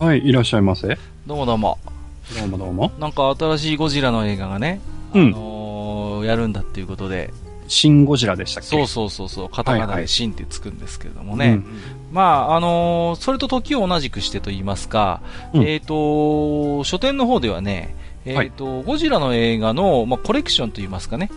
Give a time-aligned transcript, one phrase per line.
[0.00, 0.96] はい、いらっしゃいませ。
[1.26, 1.78] どうもどうも。
[2.38, 2.90] どうもどうも。
[2.98, 4.80] なんか新しいゴジラの映画がね、
[5.12, 5.26] うん。
[5.26, 7.34] あのーやるんだっていうことで、
[7.68, 8.68] シン・ゴジラでしたっけ？
[8.70, 10.08] そうそうそうそう、カタカナではいはい。
[10.08, 11.52] シンってつくんですけれどもうね。
[11.52, 11.66] ん。
[12.12, 15.20] まあ、あのーそれと時を同じくしてと言いますか、
[15.52, 15.64] うん。
[15.64, 17.94] えっ、と、書店の方ではね、
[18.24, 21.30] えっ、と、ゴジラの映画の、まあ、コレクションと言いますかね。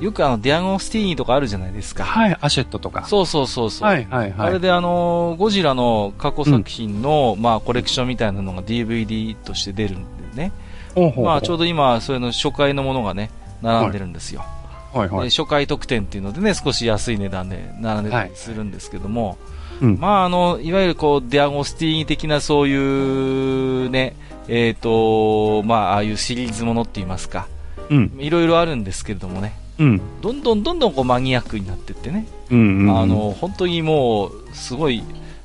[0.00, 2.04] よくあの、ディアゴスティーニとかあるじゃないですか。
[2.04, 3.04] はい、アシェットとか。
[3.06, 3.88] そうそうそうそう。
[3.88, 4.48] はい、はい、はい。
[4.48, 10.52] あれであのーゴジラの過去作品の、まあ、コレクションみたいなのが DVD として出るんでね。
[10.94, 13.30] ほうまあ、ちょうど今、それの初回のものがね、
[13.62, 14.44] 並んでるんですよ。
[14.92, 15.24] はい、はい。
[15.24, 19.38] で初回特典っていうのでね、少し安い値段で並んでたりするんですけども、
[19.80, 19.98] うん。
[19.98, 24.14] まあ、あの、いわゆるこう、デアゴスティーニ的なそういうね、
[24.48, 27.48] えっ、と、まあ、ああいうシリーズものって言いますか、
[27.90, 28.12] うん。
[28.18, 30.00] いろいろあるんですけれどもね、うん。
[30.20, 32.88] どんどんどんどんこうマニアックになってってね、うん。
[32.88, 35.02] うんあ、の、本当にもう、すごい、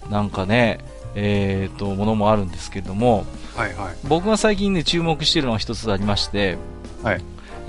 [0.09, 0.79] なんかね、
[1.15, 3.95] えっ、と、ものもあるんですけれども、はい、はい。
[4.07, 6.57] 僕が最近ね、注目しているのが一つありまして、
[7.03, 7.21] はい。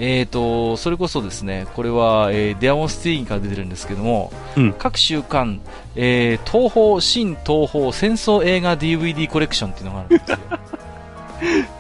[0.03, 5.61] えーと、それこそですね、これは、えーデアモンスティーンから出てるんですけども、うん各週間、
[5.95, 10.39] えー東宝、新東宝戦争映画 DVD コレクションっていうのがあるんですよ。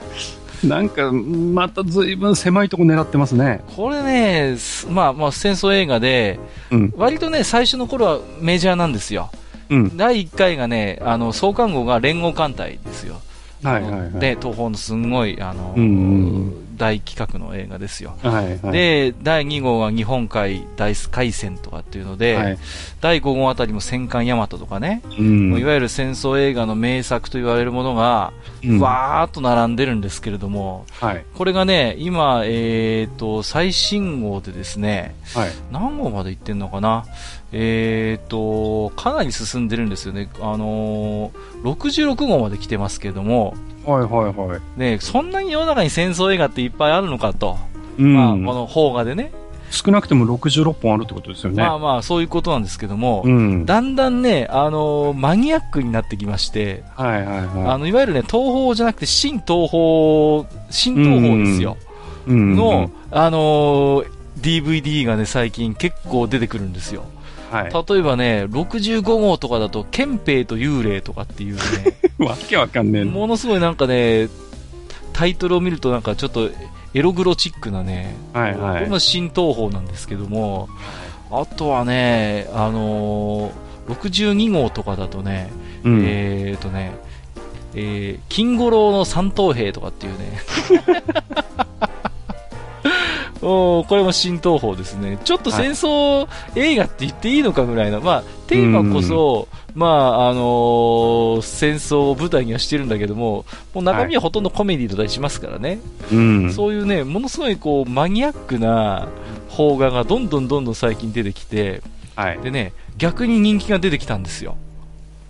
[0.65, 3.63] なんか、また随分狭いとこ狙ってますね。
[3.77, 6.39] これね、すまあまあ戦争映画で、
[6.71, 6.95] うん。
[6.97, 9.31] 割とね、最初の頃はメジャーなんですよ。
[9.71, 9.97] うん。
[9.97, 13.21] 第1回がね、あの、創刊号が連合艦隊ですよ。
[13.63, 14.13] はい、はい、はい。
[14.21, 18.17] で、東宝のすんごい、あの、うんうん大企画の映画ですよ。
[18.23, 22.59] はい、はい。、で、第2号が日本海大海戦とかっていうので、はい。
[23.03, 25.59] 第5号あたりも戦艦ヤマトとかね、うん。
[25.59, 28.33] いわゆる戦争映画の名作と言われるものが、
[28.65, 31.25] うんわーっと並んでるんですけれども、はい。
[31.35, 35.51] これがね、今、えーと、最新号でですね、はい。
[35.71, 37.05] 何号まで行ってんのかな？
[37.53, 40.31] えーと、かなり進んでるんですよね。
[40.41, 43.55] あのー、66号まで来てますけれども、
[43.85, 44.61] はい、はい、はい。
[44.79, 47.59] ね、そんなに世の中に戦争映画っていっぱいあるのかと。
[47.99, 48.15] うん。
[48.15, 49.33] まあ、この邦画でね。
[49.71, 51.63] 少なくても66本あるってことですよね。
[51.63, 53.67] まあまあ、そういうことなんですけども、うん。
[53.67, 57.67] だんだんね、あのーマニアックになってきまして、はい、はい、はい。
[57.69, 61.77] あの、いわゆるね、東宝じゃなくて、新東宝、新東宝ですよ。
[62.27, 62.57] うん。
[62.57, 64.07] の、あのー
[64.41, 67.05] DVD がね、最近結構出てくるんですよ。
[67.51, 67.95] はい。
[67.95, 71.61] 例えばね、65号とかだと、憲兵と幽霊とかっていうね、
[72.19, 73.11] わけわかんねえな。
[73.11, 74.29] ものすごいなんかね、
[75.13, 76.49] タイトルを見るとなんかちょっと
[76.95, 78.99] エログロチックなね、はい、こはいれも。
[78.99, 80.69] 新東宝なんですけども、
[81.31, 85.51] あとはね、あのー62号とかだとね、
[85.85, 86.05] うん。
[86.07, 86.93] えーとね、
[87.75, 90.41] えー、金五郎の三等兵とかっていうね。
[93.43, 95.19] おーこれも新東宝ですね。
[95.25, 105.81] ちょっと戦争映画って言っていいのかぐらいの、まあ、テーマこそ、まあ、あのー戦争を舞台にはしてるんだけども、もう中身はほとんどコメディだったりしますからね。
[106.13, 106.53] うん。
[106.53, 109.09] そういうね、ものすごいこう、マニアックな
[109.55, 111.83] 邦画がどんどんどんどん最近出てきて、
[112.17, 112.39] はい。
[112.41, 114.57] でね、逆に人気が出てきたんですよ。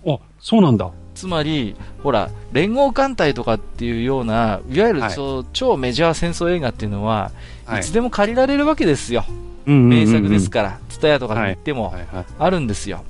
[0.05, 0.89] あ、そうなんだ。
[1.15, 7.31] つまり、ほら、連合艦隊とかっていうような、いわゆるはいそう、超メジャー戦争映画っていうのは、
[7.71, 9.25] はいいつでも借りられるわけですよ。
[9.65, 11.93] うん名作ですから、ツタヤとかに行っても。
[12.39, 13.03] あるんですよ。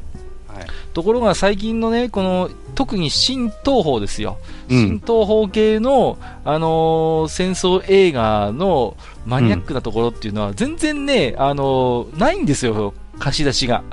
[0.48, 0.68] はい。
[0.94, 4.38] ところが最近のね、この、特に新東宝ですよ。
[4.70, 8.96] うん新東宝系の、あのー戦争映画の
[9.26, 13.84] マニアックなところっていうのは、全然ね、あのーないんですよ、貸し出しが。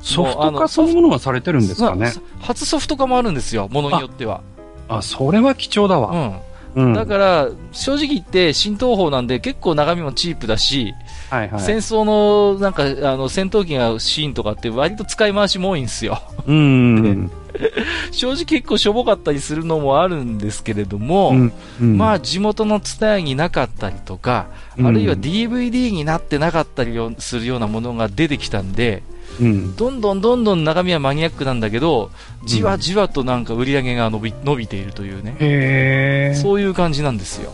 [0.00, 2.12] ソフト化そのものがされてるんですかね。
[2.38, 4.42] ま初ソフト化もあるんですよ、ものによっては。
[4.88, 6.10] あ、それは貴重だわ。
[6.10, 6.34] うん。
[6.74, 6.92] うん。
[6.94, 10.94] だから、正直言って、新東宝なんで結構中身もチープだし、
[11.30, 11.60] はいはい。
[11.60, 16.20] 戦争の、なんか、あの、戦闘機がシーンとかって割と使い回しも多いんですよ。
[16.46, 17.30] うんうん
[18.10, 21.52] 正直結構しょぼかったりするのもあるんですけれども、うん。
[21.80, 21.98] うん。
[21.98, 24.46] まあ、あ地元の伝えになかったりとか、
[24.82, 29.02] あるいは DVD になってなかったりするようなものが出てきたんで、
[29.40, 29.76] うん。
[29.76, 32.10] どんどんどんどん中身はマニアックなんだけど、
[32.44, 36.34] じわじわとなんか売り上げが伸び伸びているというね。
[36.36, 37.52] そういう感じなんですよ。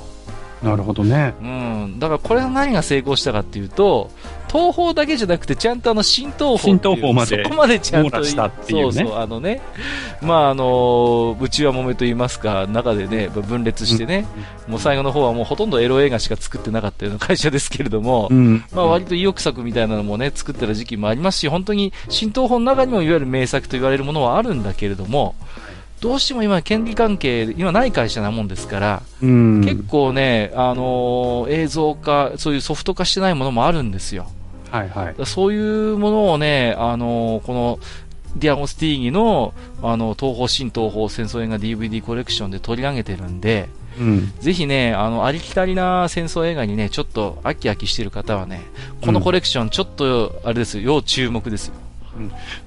[0.62, 1.34] なるほどね。
[1.40, 1.98] うん。
[1.98, 4.10] だからこれが何が成功したかっていうと、
[4.50, 9.62] 東宝だけじゃなくて、ちゃんとあの、新東宝新東宝までそこまでちゃんと、したっていうねそうそう、あのね、
[10.20, 14.26] まああの、内輪もめと言いますか、中でね、分裂してね、
[14.66, 18.64] もう最後の方はもうほとんどエロ映画しか作ってなかったような会社ですけれども、うん。
[18.72, 25.34] まあ割と意欲作みたいなのもね、作ってた時期もありますし、本当に新東宝の中にもいわゆる名作と言われるものはあるんだけれども、
[26.00, 29.60] どうしても今、権利関係、今ない会社なもんですから、うん。
[29.62, 34.30] 結構ね、あのー映像化、そういうソフト化してないものもあるんですよ。
[34.70, 37.78] はいはいそういうものをね、あのーこの、
[38.36, 39.52] ディアゴスティーギの、
[39.82, 43.68] あの、東宝新東宝戦争映画 DVD コレクションで取り上げてるんで、
[43.98, 44.32] うん。
[44.40, 48.62] ぜひね、あの、ありきたりな戦争映画にね、ちょっと飽き飽きしてる方はね、
[49.02, 51.74] このコレクション、ちょっと、あれですよ、要注目ですよ。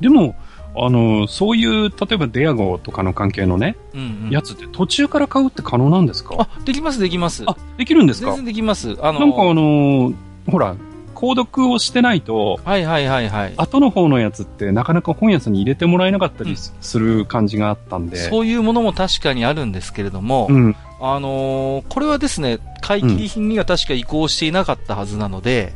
[0.02, 0.36] でも、
[0.76, 4.30] あの、そういう、例えばデアゴとかの関係のね、うん、うん。
[4.32, 6.36] やつって途中から買うって可能なんですか？
[6.40, 7.44] あ、できます、できます。
[7.46, 8.98] あ、できるんです全か然できます。
[9.02, 10.16] あのなんかあのー
[10.50, 10.76] ほら、
[11.16, 13.54] 購読をしてないと、はいはいはいはい。
[13.56, 18.18] 後の方のやつってなかなか本屋さんに入れてもらえなかったりすする感じがあったんで。
[18.18, 20.76] そういうものも確かにあるんですけれども、うん。
[21.00, 25.74] あのーこれはですね、買い切り品には確か移行していなかったはずなので、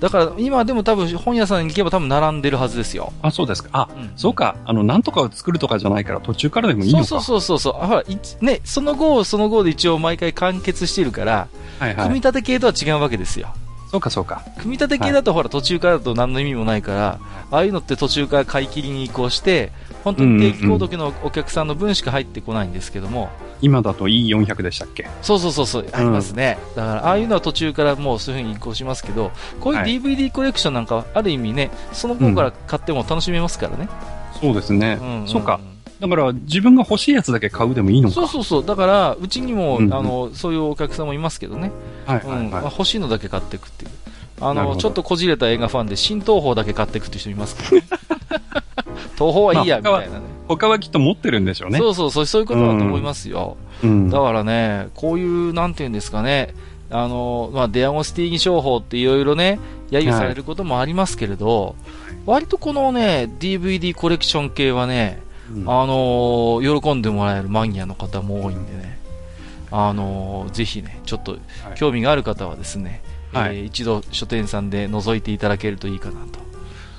[0.00, 3.12] だから今でも多分本屋さんに行けば多分並んでるはずですよ。
[3.22, 3.68] あ、そうですか。
[3.72, 4.56] あ、うんそうか。
[4.64, 7.04] あの、なんとかを作るとかじゃないから途中からでもいいのか。
[7.04, 7.82] そうそうそうそうそう。
[7.82, 11.48] あほら、いね、その後、その後で一応毎回完結してるから、
[11.78, 12.06] はいはい。
[12.06, 13.54] 組み立て系とは違うわけですよ。
[13.90, 14.42] そうかそうか。
[14.58, 17.18] 組み立て系だとほら途中からだと何の意味もないから、
[17.50, 19.72] ああいうのって途中から買い切りに移行して、
[20.04, 23.28] 本当に定期購読のお客さんの分しか入ってこないんですけども、
[23.60, 25.08] 今だと E400 でしたっけ？
[25.22, 26.58] そうそうそうそう、ありますね。
[26.74, 29.30] だから、ああいうのは途中からもうそういう風に移行しますけど、
[29.60, 33.88] こういうはい DVD コレクションなんかは、ある意味ね、その頃から買っても楽しめますからね。
[34.40, 34.94] そうですね。
[34.94, 35.60] んんんそうか。。
[36.00, 38.14] だから自分が欲しいやつだけ買うでもいいのか。
[38.14, 38.64] そうそうそう。
[38.64, 41.70] だから、うちにも、うんうんあの、そういうお客さんもいますけどね。
[42.08, 43.90] 欲しいのだけ買っていくっていう。
[44.40, 47.82] あの、ちょっとこじれた映画ファンで、新東宝だけ買っていくっていう人いますけど、ね、
[49.18, 50.20] 東宝はいいや、みまあたいなね。
[50.20, 50.22] い。
[50.48, 51.78] 他はきっと持ってるんでしょうね。
[51.78, 53.56] そうそうそう、そういうことだと思いますよ。
[53.82, 54.10] うん。
[54.10, 56.54] だからね、こういう、なんていうんですかね、
[56.90, 59.60] あの、まあ、デアゴスティーニ商法っていろいろね、
[59.90, 61.76] 揶揄されることもありますけれど、
[62.26, 65.20] 割とこのね、DVD コレクション系はね、
[65.52, 69.00] うんあの喜んでもらえるマニアの方も多いんでね、
[69.72, 71.38] あのぜひね、ちょっと
[71.74, 76.20] 興味がある方はですね、はいえー一度書店さんで覗いていただけるといいかな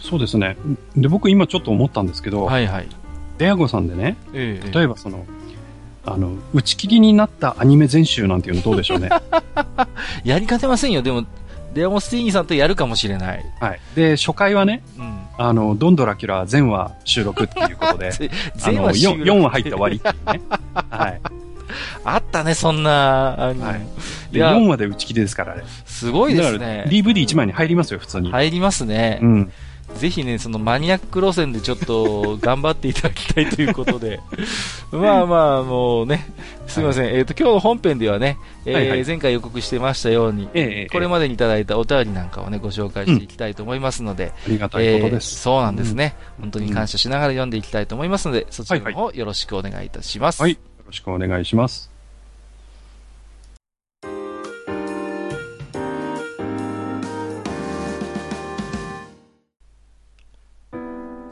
[0.01, 0.57] そうですね。
[0.95, 2.38] で、僕今ちょっと思ったんですけと。
[2.38, 2.88] ど、はいはい。
[3.38, 5.25] デアゴさんでね、ええ例えばその、
[6.06, 9.09] あの、打ち切りになったアニメ全集なんていうのどうでしょうね。
[10.24, 11.01] やりかねませんよ。
[11.01, 11.25] でも、
[11.74, 13.45] デアゴスティーニさんとやるかもしれない。
[13.59, 13.80] はい。
[13.95, 15.19] で、初回はね、うん。
[15.38, 18.12] あの、ドンドラキュラ全話収録っていうことで、
[18.56, 20.42] 全話収 4, 録4話入って終わりっていうね。
[20.89, 21.21] はい。
[22.04, 23.81] あったね、そんな、あのはい
[24.31, 25.63] い、で、や、4話で打ち切りですからね。
[25.86, 26.86] すごいですだからね。
[26.89, 28.31] DVD1 枚に入りますよ、普通に。
[28.31, 29.19] 入りますね。
[29.21, 29.51] うん。
[29.96, 34.20] ぜひね、そのマニアック路線でちょっと頑張っていただきたいということで。
[34.92, 36.26] まあまあ、もうね、
[36.68, 37.16] すみません。
[37.16, 45.40] えっ、と、今日の本編ではね、えーはいはい前回予告してましたように、ええええこれまでにいただいたお便りなんかをね、ご紹介していきたいと思いますので、ありがたいことえーです。
[45.42, 50.42] そうなんですね、本当に感謝しながら読んでいきたいと思いますので、そちらの方よろしくお願いいたします。
[50.42, 50.52] はい。
[50.52, 51.91] よろしくお願いします。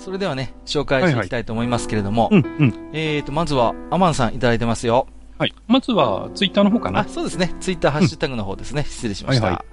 [0.10, 2.90] それではね、紹介していきたいと思いますけれども、うん、うん。
[2.94, 5.06] えーと、まずは、アマンさんいただいてますよ。
[5.38, 5.54] はい。
[5.68, 7.08] まずは、ツイッターの方かあ、な。
[7.08, 7.54] そうですね。
[7.60, 8.86] ツイッターハッシュタグの方ですね。
[8.86, 9.46] 失礼しました。
[9.46, 9.66] はいは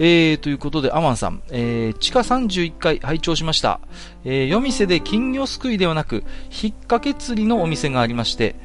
[0.00, 3.78] えー、ということで、アマンさん、えー、地下31階拝聴しました。
[4.24, 8.56] えー、夜店で金魚すくいではなく、引っ掛け釣りのお店がありまして、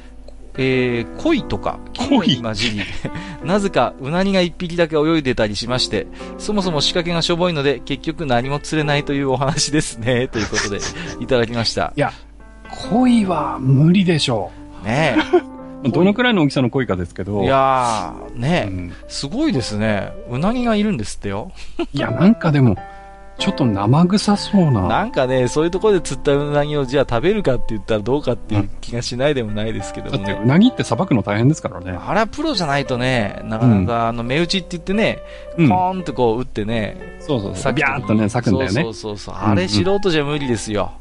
[0.56, 2.80] えー、鯉とか、金魚に混じり、
[3.44, 6.06] なぜかうなぎが一匹だけ泳いでたりしまして、
[6.38, 10.80] そもそも仕掛けがしょぼいので、結局何も釣れないというお話ですね、 ということで、
[11.20, 11.92] いただきました。
[12.90, 14.50] 恋は無理でしょ
[14.84, 15.16] ね
[15.84, 15.88] う。
[15.90, 17.24] どのくらいの大きさの恋かですけえ。
[17.24, 17.42] ど。
[17.42, 20.12] いやー、ねえ、うんすごいですね。
[20.30, 21.52] うなぎがいるんですってよ。
[21.92, 22.76] いや、なんかでも、
[23.40, 24.86] ちょっと生臭そうな。
[24.86, 30.44] なんかね、そういうところで釣ったうなぎをじゃあ食べるかって言ったらどうかっていう気がしないでもないですけどだって、もね。
[30.44, 31.92] うなぎってさばくの大変ですからね。
[31.92, 35.20] あれはプロじゃないとね、なかなか、あの、目打ちって言ってね、
[35.56, 35.74] うんポ。
[35.74, 37.72] ーンってこう打ってね、そうそうそう。
[37.72, 38.82] 裂くビャーっとね、咲くんだよね。
[38.82, 39.42] そうそうそうそう。
[39.42, 40.92] あれ素人じゃ無理ですよ。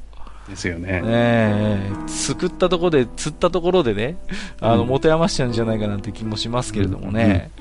[0.50, 1.02] ですよね。
[1.02, 4.18] ねえ、すくったところで、釣ったところでね、
[4.62, 7.52] あの、うん持て余しちゃうんじゃないかなって気もしますけれどもね。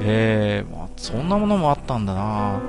[0.00, 2.60] ええまあ、そんなものもあったんだな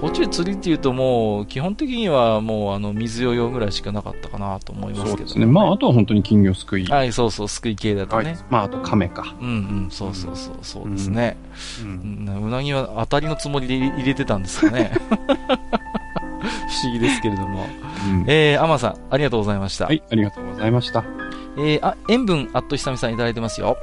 [0.00, 5.46] こっちで釣りっていうともう、基本的にはもう、あの、水用用ぐらいしかなかったかなと思いますけど、そうですね。
[5.46, 6.84] まあ、あとは本当に金魚すくい。
[6.86, 8.36] はい、そうそう、すくい系だとね。
[8.50, 9.34] まあ、あと亀か。
[9.40, 9.52] うんう
[9.86, 11.36] ん、そうそうそう、そうですね。
[11.82, 11.84] う。
[11.84, 14.92] うんんうなぎは当たりのつもりで入れてたんですかね。
[15.08, 17.66] 不思議ですけれども。
[18.08, 19.86] うんえー、アマさん、ありがとうございました。
[19.86, 21.04] はい、ありがとうございました。
[21.56, 23.78] えー、あ、塩分、あっと久々にいただいてますよ。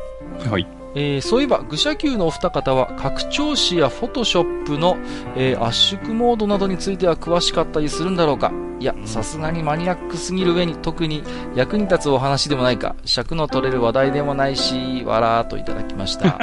[0.49, 0.82] はい。
[0.95, 4.97] えーそういえば、愚者級のお二方は、拡張子やフォトショップの、
[5.35, 11.23] えー圧縮モードなどについては詳しかったりするんだろうかいや、さすがにマニアックすぎる上に特に
[11.55, 16.37] 役に立つお話でもないか、尺の取れる話題でもないし、わらーといただきました。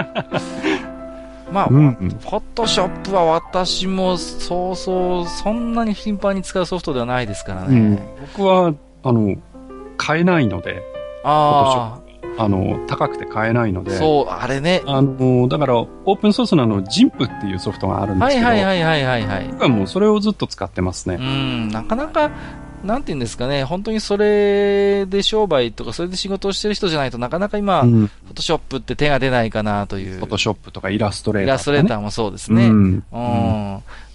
[1.52, 7.76] まあ、うんうんフォトショップは私もそうそう、そんなに頻繁に使うソフトではないですからね。
[7.76, 7.98] うん。
[8.36, 9.34] 僕は、あの、
[9.96, 10.82] 買えないので、
[11.24, 12.09] ああ
[12.48, 14.82] の、高くて買えないのあ、で、そう、あれね。
[14.86, 19.48] あの、だから、オープンソースのあの、ジンプっていうソフトがあるんですはいけど、はいはいはいはいはい。
[19.50, 21.16] 僕はもうそれをずっと使ってますね。
[21.16, 22.30] うん、なかなか、
[22.84, 28.04] なんて言うんですかね、本当にそれで商売とか、それで仕事をしてる人じゃないとなかなか今、フうん。
[28.04, 30.18] ォトショップって手が出ないかなという。
[30.18, 31.56] フォトショップとかイラストレーイターね。
[31.56, 32.68] ラストレーターもそうですね。
[32.68, 33.04] ううん。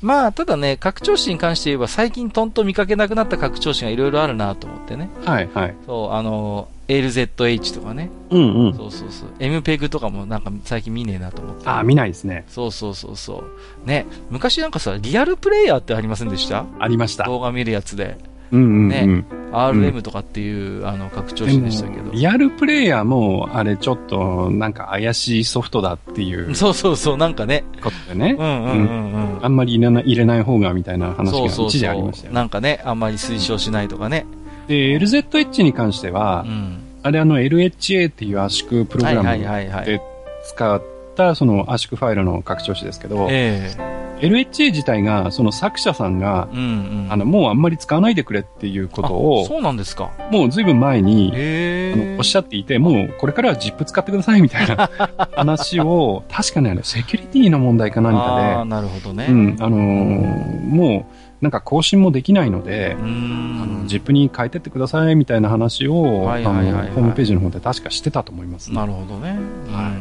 [0.06, 0.08] ん。
[0.08, 5.10] まあ、ただね、拡張子に関して言えば、最近とんと見かけなくなった拡張子がいろいろあるなと思ってね。
[5.26, 5.76] はいはい。
[5.86, 8.12] そう、あの、LZH とかね。
[8.30, 8.74] うんうん。
[8.76, 9.30] そうそうそう。
[9.40, 11.68] MPEG とかもなんか最近見ねえなと思って。
[11.68, 12.46] あ、見ないですね。
[12.48, 13.44] そうそうそうそ
[13.84, 13.88] う。
[13.88, 16.66] ね、昔なんかさ、リアルプレイヤーってありませんでした？
[16.80, 17.24] ありました。
[17.26, 18.18] 動画見るやつで。
[18.56, 18.90] うんうんうん。
[18.90, 22.12] ね RM とかっていう、あの、拡張子でしたけど。
[22.12, 27.64] リアルプレイヤーも、あれちょっと、なんか怪しいソフトだっていうそうそうそう、なんかね。
[27.82, 28.44] ことでねう。
[28.44, 29.46] んうんうんうん。
[29.46, 32.04] あんまり入れない入れない方がみたいな話が一時あり。
[32.04, 32.36] ましたよね。
[32.36, 34.26] なんかね、あんまり推奨しないとかね。
[34.68, 36.80] で、LZH に関してはう、ん。
[37.04, 39.86] あれあの LHA っていう圧縮プログラム。
[39.86, 40.02] で
[40.48, 40.82] 使っ
[41.16, 43.72] たその圧縮ファイルの拡張子ですけど、え
[44.20, 47.08] LHA 自体がその作者さんがえ、うんうん。
[47.10, 50.12] あの、もうあんまり使わないでくれっていうことあを、そうなんですか。
[50.32, 51.32] もうずいぶん前に。
[51.34, 54.90] あのおっしゃっていて、もうこれからは ZIP 使ってくださいみたいな
[55.36, 59.28] 話を、確かにあれ、セキュリティの問題か何ああ、かなるほどね。
[59.28, 63.62] で、うん、あのーもう、なんか更新もできないのでう、ーん。
[63.62, 68.76] あの ZIP に変えてってくださいみたいな話を、あのはいはいはいはいホームページの方で確かしてたと思いますね。
[68.76, 69.38] なるほどね。
[69.68, 69.74] うん。
[69.74, 69.92] は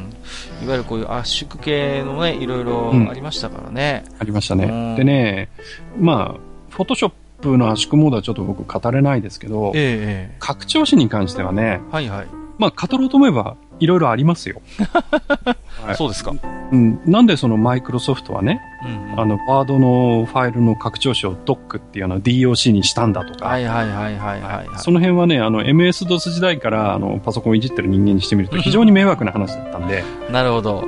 [0.60, 4.04] いいわゆるこういう圧縮系のね、いろいろうんありましたからね。
[4.18, 4.96] ありましたうんね。
[4.96, 5.50] でね、
[5.98, 11.92] まあ、フォトショップの圧縮モードはちょっと僕語れないですけど、えええ拡張子に関してはね、え。
[11.92, 12.26] はいはい。
[12.56, 14.60] まあ、語ろうと思えば、いろいろありますよ。
[15.84, 16.32] はいそうですか。
[16.72, 19.20] うん、なんでそのマイクロソフトはね、うんうん。
[19.20, 24.78] あの、ワードのファイルの拡張子を Doc っていうのを DOC にしたんだとか、はいはいはいはいはいはい。
[24.78, 30.84] その辺はね、あの、MS-DOS 時代から、あの、パソコンをいじってる人間にしてみると非常に迷惑な話だったんで、なるほど。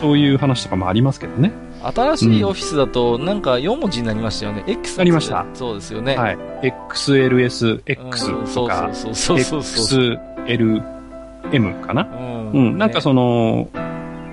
[0.00, 1.52] そういう話とかもありますけどね。
[1.82, 4.64] 新しいオフィスだと、なんか4文字になりましたよね。
[4.66, 6.16] X なりましたそうですよね。
[6.16, 6.38] はい。
[6.62, 10.20] XLS、X うんとか、そうそうそうそうそう。
[11.44, 12.02] XLM かな？
[12.02, 13.68] うんうん、なんかその、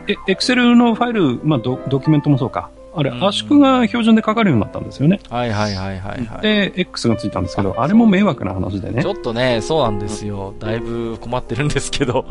[0.07, 2.69] え、Excel のファイル、まあド、ドキュメントもそうか。
[2.97, 5.19] あれ、うん圧縮が標準で書かれるようになったんですよね。
[5.29, 6.41] はいはいはいはいはい。
[6.41, 9.07] で、X がついたんですけど、あれも迷惑な話でねち。
[9.07, 10.53] ょっとね、そうなんですよ。
[10.59, 12.25] だいぶ困ってるんですけど。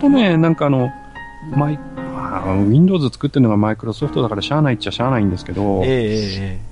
[0.00, 0.90] とね、なんかあの、
[1.56, 1.78] マイ、
[2.14, 6.71] まあ Windows 作ってるのがマイクロソフトだからしゃあないっちゃしゃあないんですけど、えええ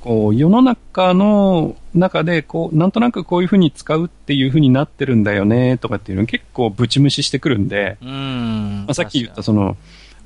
[0.00, 8.84] こう、世の中の中で、こう、なんとなくこういう風に使うっていう風になってるんだよね、とかっていうの結構ぶち無視してくるんで、えうん。
[8.86, 9.76] まあ、さっき言ったその、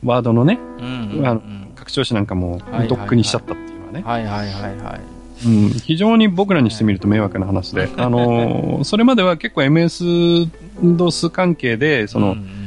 [0.05, 1.73] ワードのね、うんうんあのうん。
[1.75, 5.01] 拡張子なんかもはいドックにしちゃったっていうのはね、はいはいはいはい。
[5.47, 12.64] うん、非常に僕らにしてみると迷惑な話で、あのーそれまでは結構 MS-DOS 関係で、その、うんうん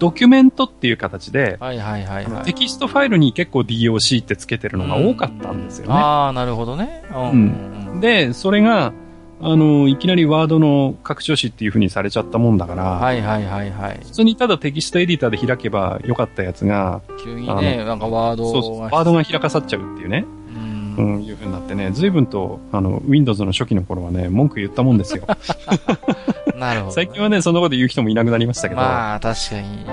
[0.00, 2.44] ドキュメントっていう形で、はいはいはいはい。
[2.44, 5.92] テキストファイルに結構 DOC ってつけてるのが多かったんですよね。
[5.94, 7.04] ああ、なるほどね。
[7.10, 8.00] うんうんうん。
[8.00, 8.92] で、それが、
[9.42, 14.00] あの、いきなりワードの拡張子っていう風にされちゃったもんだから、はいはいはいはい。
[14.02, 20.24] 普通にただテキストエディターで開けばよかったやつが、急にね、なんかワードそうそう、ワードが開かさっちゃうっていうね、
[20.96, 25.24] ううんん、いう風になってね、随分と、あの、Windows の初期の頃はね、文句言ったもんですよ。
[26.56, 26.92] なるほど。
[26.92, 29.84] 最近はね、そんなこと言う人もいなくなりましたけど、まあ、確かに、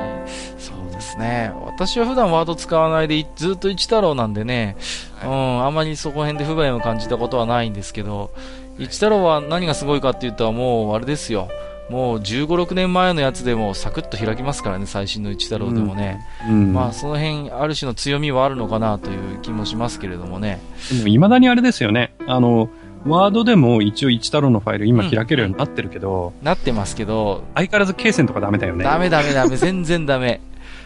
[0.57, 1.51] そうですね。
[1.65, 4.75] 私は普段ワード使わないで、いずっと一太郎なんでね、
[5.23, 8.31] うん、あんまりそこら辺で不便を感じたことはないんですけど、
[8.77, 11.47] 一太郎は何がすごいかって言ったらもう、あれですよ。
[11.89, 16.19] もう15、6年前のやつでもサクッと開きますからね、最新の一太郎でもね。
[16.49, 16.73] うん。
[16.73, 20.59] まあ、その辺、ある種の強みはあるのかなという気もしますけれどもね。
[20.89, 22.69] でも未だにあれですよね、あの、
[23.05, 28.83] ワードでも一応一太郎のファイル今開けるようになってるけど、なってますけど、相変わらず罫線とかダメだよね。
[28.83, 30.41] ダメダメダメ、全然ダメ。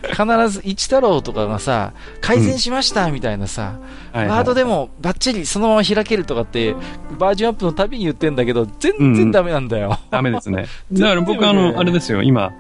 [0.10, 3.80] 必ず一太郎とかがさ、改善しましたみたいなさ、
[4.14, 6.76] はいはいワードでもバッチリそのまま開けるとかって、
[7.20, 10.00] バージョンアップのたびに言ってんだけど、全然ダメなんだよ。
[10.10, 10.66] ダメですね。
[10.92, 12.52] だから僕あの、あれですよ、今、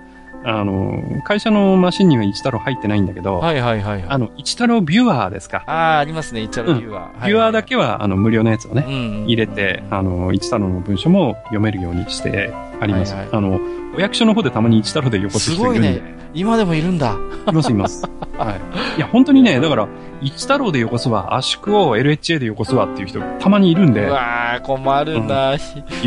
[0.44, 4.06] あの、会社のマシンには一太郎入ってないんだけど、はいはいはいはい。
[4.08, 5.64] あの、一太郎ビュアーですか？
[5.68, 7.12] ああ、ありますね、一太郎ビューは。
[7.26, 13.14] ビュアーだけは、あの、無料のやつをね、うん入れて、あの、一太郎の文章も読めるようにしてあります。
[13.14, 13.60] はいはいあの、
[13.96, 15.94] お役所の方でたまに一太郎でよこす人いるんで。
[15.94, 17.16] すごい今でもいるんだ。
[17.48, 18.04] いますいます。
[18.38, 18.98] はい。
[18.98, 19.88] いや、本当にね、だから、
[20.22, 25.56] 一太郎でよこすわ、圧縮を LHA でよこすわっていう人たまにいるんでう、わー、困るんだ。
[25.56, 25.58] い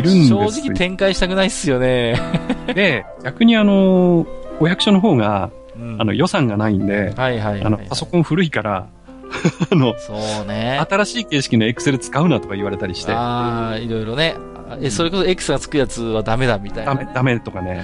[0.01, 2.19] るんですよ正直展開したくないっすよね。
[2.73, 4.25] で、逆にあの、
[4.59, 7.63] お役所の方が、うんあの、予算がないんで、はいはいはい。
[7.63, 8.87] あの、パソコン古いから、
[9.71, 10.13] あの、そ
[10.43, 10.83] うね。
[10.89, 14.35] 新しい形式のエクセル使うなとか言われたりして、ああ、いろいろね。
[14.69, 16.93] あえ、それこそ X がつくやつはダメだみたいな。
[16.93, 17.83] ダメ、ダメとかね、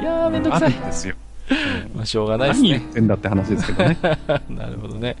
[0.00, 0.76] いやー、めんどくさいある。
[0.80, 1.14] んですよ。
[1.94, 2.70] まあ、しょうがないですね。
[2.70, 3.98] 何言ってんだって話ですけどね。
[4.48, 5.16] なるほどね。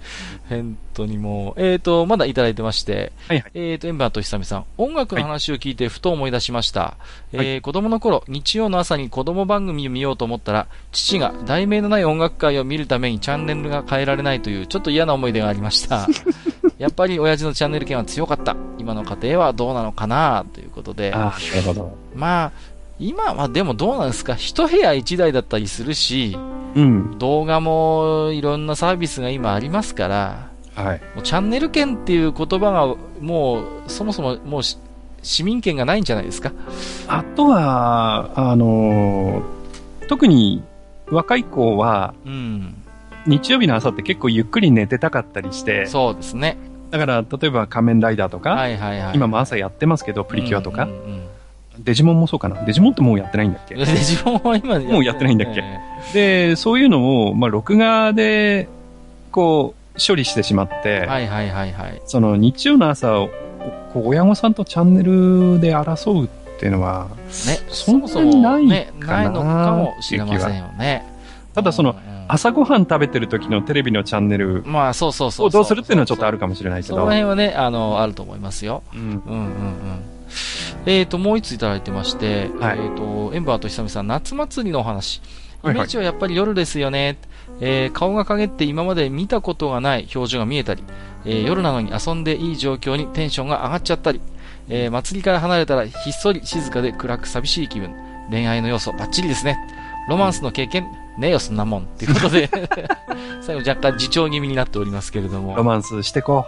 [0.48, 3.50] 本当にもう、えっ、と、まだいただいてまして、はいはい。
[3.54, 6.96] えっ、と、エンバーとひさみさん、音楽の話を聞いてふと思い出しました。
[7.32, 16.06] えーは子供の頃、日曜の朝に子供番組を見ようと思ったら、父が題名のない音楽会を見るためにチャンネルが変えられないという、ちょっと嫌な思い出がありました。
[16.78, 18.56] やっぱり親父のチャンネル権は強かった。
[18.78, 21.12] 今の家庭はどうなのかなということで。
[21.14, 21.96] ああ、なるほど。
[22.14, 22.52] まあ、
[22.98, 24.34] 今はでもどうなんですか？
[24.34, 26.38] 一部屋一台だったりするし、
[26.74, 27.18] うん。
[27.18, 31.00] 動画もいろんなサービスが今ありますから、はい。
[31.14, 34.78] もうチャンネル権っていう言葉がもうそもそももうし
[35.22, 36.52] 市民権がないんじゃないですか？
[37.08, 39.54] あとは、あのー
[40.06, 40.62] 特に
[41.10, 42.74] 若い子は、うん。
[43.26, 46.58] 日曜日の朝って結構ゆっくり寝てたかったりして、そうですね。
[46.90, 49.16] だから、例えば仮面ライダーとか、はいはいはい。
[49.16, 51.13] 今も朝やってますけど、プリキュアとか、うんうんうん
[51.78, 52.62] デジモンもそうかな？
[52.64, 53.74] デジモンってもうやってないんだっけ？
[53.76, 55.60] デジモンは今もうやってないんだっけ？
[55.60, 55.80] ね
[56.12, 58.68] で、そういうのを、まあ、録画で、
[59.32, 62.02] こう、処理してしまって、はいはいはいはい。
[62.06, 63.26] その日曜の朝
[63.94, 66.28] 親御さんとチャンネルで争うっ
[66.58, 67.08] ていうのは、
[67.46, 71.06] ね、そんなにそもそもないね、かなないのかもしれませんよね。
[71.54, 71.94] ただその
[72.26, 77.06] 朝ごはん食べてる時のテレビのチャンネルまあそうそうそうをどうするっていうのはちょっとあるかもしれないけどその。
[77.06, 78.82] 辺はね、あの、あると思いますよ。
[78.92, 79.54] うんうんうんうん。
[80.86, 85.20] えっ、と、もう一ついただいてまして、はいえっ、と、エンバーとひさみさん、夏祭りのお話。
[85.64, 87.16] イはいはいメージはやっぱり夜ですよね。
[87.60, 90.82] えー顔が陰って今まで見たことがない表情が見えたり、
[91.24, 94.20] えー夜なのに遊んでいい状況にテンションが上がっちゃったり、
[94.68, 97.94] えー祭りから離れたらひっそり静かで暗く寂しい気分。
[98.30, 99.58] 恋愛の要素バッチリですね。
[100.08, 100.86] ロマンスの経験、
[101.18, 101.82] ねえよ、そんなもん。
[101.82, 102.50] っていうことで、
[103.42, 105.56] 最後若干自重気味になっておりますけれども。
[105.56, 106.46] ロマンスしてこ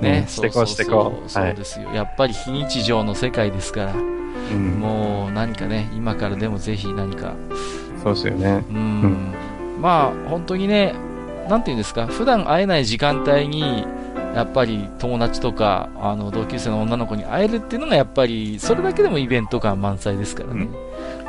[0.00, 0.02] う。
[0.02, 1.28] ね、うんしてこうしてこう。
[1.30, 1.90] そうですよ。
[1.92, 7.34] やっぱり非日常の世界ですから、うんもう何かね、今からでもぜひ何か、
[8.02, 8.64] そうですよね。
[8.70, 9.34] うん、
[9.80, 10.94] まあ本当にね、
[11.48, 13.86] なんていうんですか、普段会えない時間帯に、
[14.34, 20.68] やっぱり友達とか、あの、同級生の女の子に会えるっていうのがやっぱり、それだけでもイベント感満載ですからね。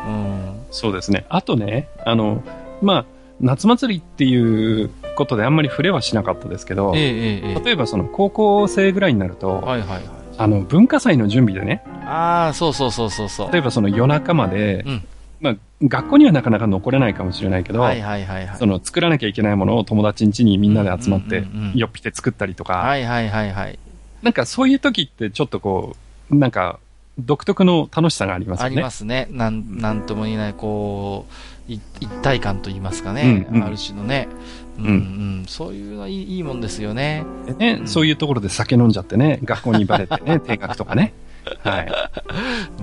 [0.05, 0.59] うん。
[0.71, 1.25] そうですね。
[1.29, 2.43] あとね、あの、
[2.81, 3.05] まあ、
[3.39, 10.03] 夏祭りっていうことであんまり触れはしなかったですけど、ええ例えばその高校生ぐらいになると、はいはいはい。
[10.37, 13.51] あの、文化祭の準備でね、ああ、そうそうそうそうそう。
[13.51, 15.07] 例えばその夜中まで、うん
[15.41, 18.57] まあ、学校にはなかなか残れないかもしれないけど、はいはいはいはい。
[18.57, 23.79] その作らなきゃいけないものを友達ん家にみんなで集まってよっぴて作ったりとか、はいはいはいはい。
[24.21, 25.95] なんかそういう時ってちょっとこ
[26.29, 26.79] う、なんか
[27.19, 28.75] 独特の楽しさがありますよね。
[28.75, 29.27] ありますね。
[29.31, 33.45] なん、なんとも言えない、こう、い一体感と言いますかね。
[33.51, 34.27] うんうんある種のね。
[34.79, 34.95] うん、ううん
[35.43, 37.25] ん、そういうのはいいいいもんですよね。
[37.45, 41.13] でね、うんそういうところで酒飲んじゃってね、学校にバレてね、 定額とかね。
[41.63, 41.91] はい。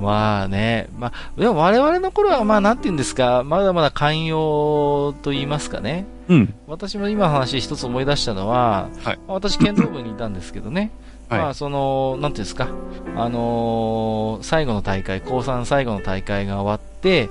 [0.00, 0.88] まあね。
[0.98, 6.06] まあ、でも我々の頃は、まあなんて言うんですか、まだまだ寛容と言いますかね。
[6.28, 6.54] うん。
[6.66, 10.90] 私も今の話一つ思い出したのは、はいまあ私剣道部にいたんですけどね。
[11.28, 12.68] はいまあその、なんていうんですか、
[13.16, 17.28] あのー最後の大会、高3最後の大会が終わって、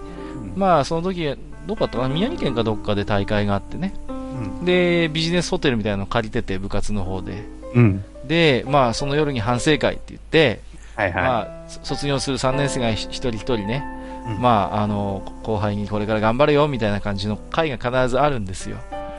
[0.56, 1.34] まあその時、
[1.66, 2.14] どこだったかな？
[2.14, 3.94] 宮城県かどっかで大会があってね。
[4.10, 4.66] うん。
[4.66, 7.44] で、ビジネスホテルみたいなの借りてて、部活の方で。
[7.74, 8.04] うん。
[8.28, 10.62] で、まあその夜に反省会って言って、
[10.96, 13.84] はいはまあそ卒業する3年生が一人一人ね、
[14.28, 18.78] うんまああの、後輩にこれから頑張れよみたいな感じの会が必ずあるんですよ。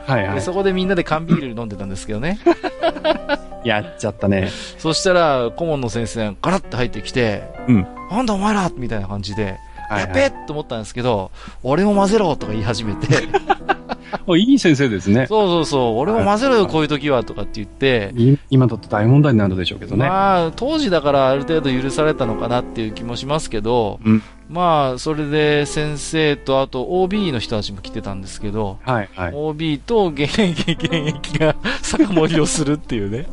[0.09, 0.11] い。
[0.11, 0.41] はいはいで、。
[0.41, 2.39] そこでみんなで缶ビール飲んでたんですけどね。
[3.67, 4.51] やっちゃったね。
[4.79, 7.87] そしたら、顧問の先生がガラッと入ってきて、うん。
[8.11, 11.31] なんだお前らみたいな感じで、はい、やっべえと思ったんですけど、
[11.63, 13.29] 俺も混ぜろとか言い始めて、
[14.27, 15.27] おいい先生ですね。
[15.27, 20.09] そうそうそう、俺も混ぜろよこういう時はとかって言って、い今だと大問題になるでしょうけどね。
[20.09, 24.23] まあ、当時だからある程度許されたのかなっていう気もしますけど、うん。
[24.49, 29.33] まあ、それで先生と、あと OB の人たちも来てたんですけど、はいはい。
[29.35, 33.27] OB と現役、現役が 酒盛りをするっていうね。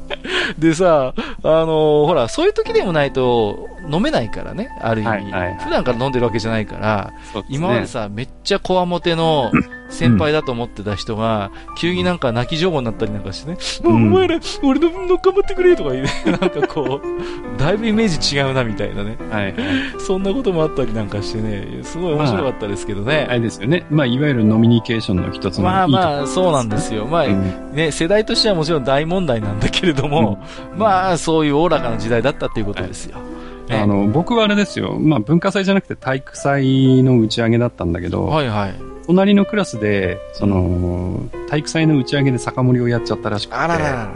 [0.58, 1.14] でさ、
[1.44, 5.32] あのほら、そういう時でもないと飲めないからね、ある意味。
[5.32, 9.52] はいはい普段から飲んでるわけじゃないから、ね今までさ、めっちゃこわもての
[9.90, 19.18] 先輩だと思ってた人が、急になんか泣き情報になったりなんかしてね、うんお前ら、俺の分の頑張ってくれとか言うね、 なんかこう、だいぶイメージ違うなみたいなね。
[19.32, 19.54] はいはい。
[20.00, 23.28] そんなこともあったりなんかしてね、すごい面白かったですけどね。
[23.30, 23.86] あれですよね。
[23.90, 27.06] まあ、いわゆるノミニケーションの一つのまあいいとこまあ、そうなんですよ。
[27.06, 30.40] まあ、うんね、世代としてはもちろん大問題なんだけれども、
[30.76, 33.18] まあ、そういうおおらかな時代だったっていうことですよ。
[33.18, 33.33] ね
[33.70, 34.98] あの、僕はあれですよ。
[35.00, 38.74] まあ、文化祭じゃなくて体育祭の打ち上げだったんだけど、はいはい。
[39.08, 44.12] 隣のクラスで、その、体育祭の打ち上げで酒盛りをやっちゃったらしくて、あららら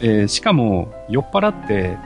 [0.00, 1.96] えーしかも、酔っ払って、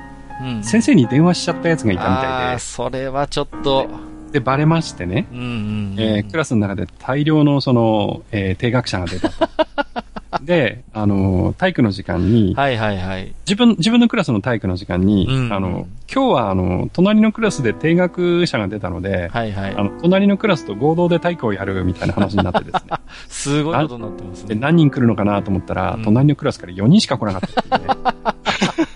[0.40, 0.47] ら。
[0.47, 0.62] うん。
[0.64, 3.87] 先生に電話しちゃったやつがいたみあたあ、それはちょっと、
[4.31, 5.95] いで、で、バレましてね、うんうんうん。
[5.99, 9.49] えークラスの中で大量のその、えー低学者が出たと。
[10.43, 13.35] で、あの、体育の時間に、はいはいはい。
[13.47, 19.83] 自分、自分のクラスの体育の時間に、うんあの、今日はあの、隣のクラスで低学者が出たので、はいはいあ。
[19.83, 22.81] の、隣のクラスと合同で体育をやるみたいな話になってですね。
[23.29, 24.61] すごいことになってますで、ね。
[24.61, 27.95] 何人来るのかなと思ったら、うん隣のクラスから4人しか来なかったっていうね。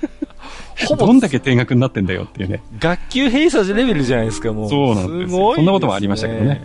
[0.87, 2.62] ほぼどんだけ低学になってんだよっていうね。
[2.79, 4.68] 学級閉鎖レベルじゃないですか、もう。
[4.68, 6.61] そうなんですよごいそんなこともありましたけどね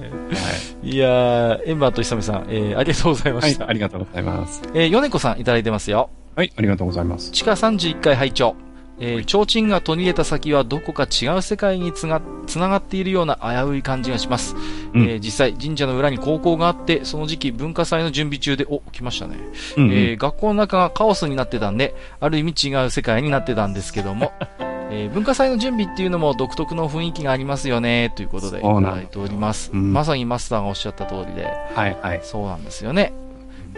[0.83, 3.51] いやー、エンバーと久美さん、えー、ありがとうございまはい。
[3.51, 3.69] した。
[3.69, 4.61] ありがとうございます。
[4.73, 6.09] えー、米子さんいただいてますよ。
[6.35, 7.31] はい、ありがとうございます。
[7.31, 8.55] 地下31階拝聴
[8.99, 14.55] えー、提灯が途切れた先はどこか違う世界につが、つながっているような危うい感じがします。
[14.93, 19.37] うんえー実際、神社の裏に高校があって、その時期文化祭の準備中で、お、来ましたね。
[19.77, 24.33] うんうんえー学校の中がカオスになってたんで、ある意味違う世界になってたんですけども、
[24.91, 29.71] えー文化祭の準備っていうのも独特の雰囲気がありますよね、ということでいただいております。
[29.73, 32.19] うんまさにマスターがおっしゃった通りで、はい、はい。
[32.23, 33.13] そうなんですよね。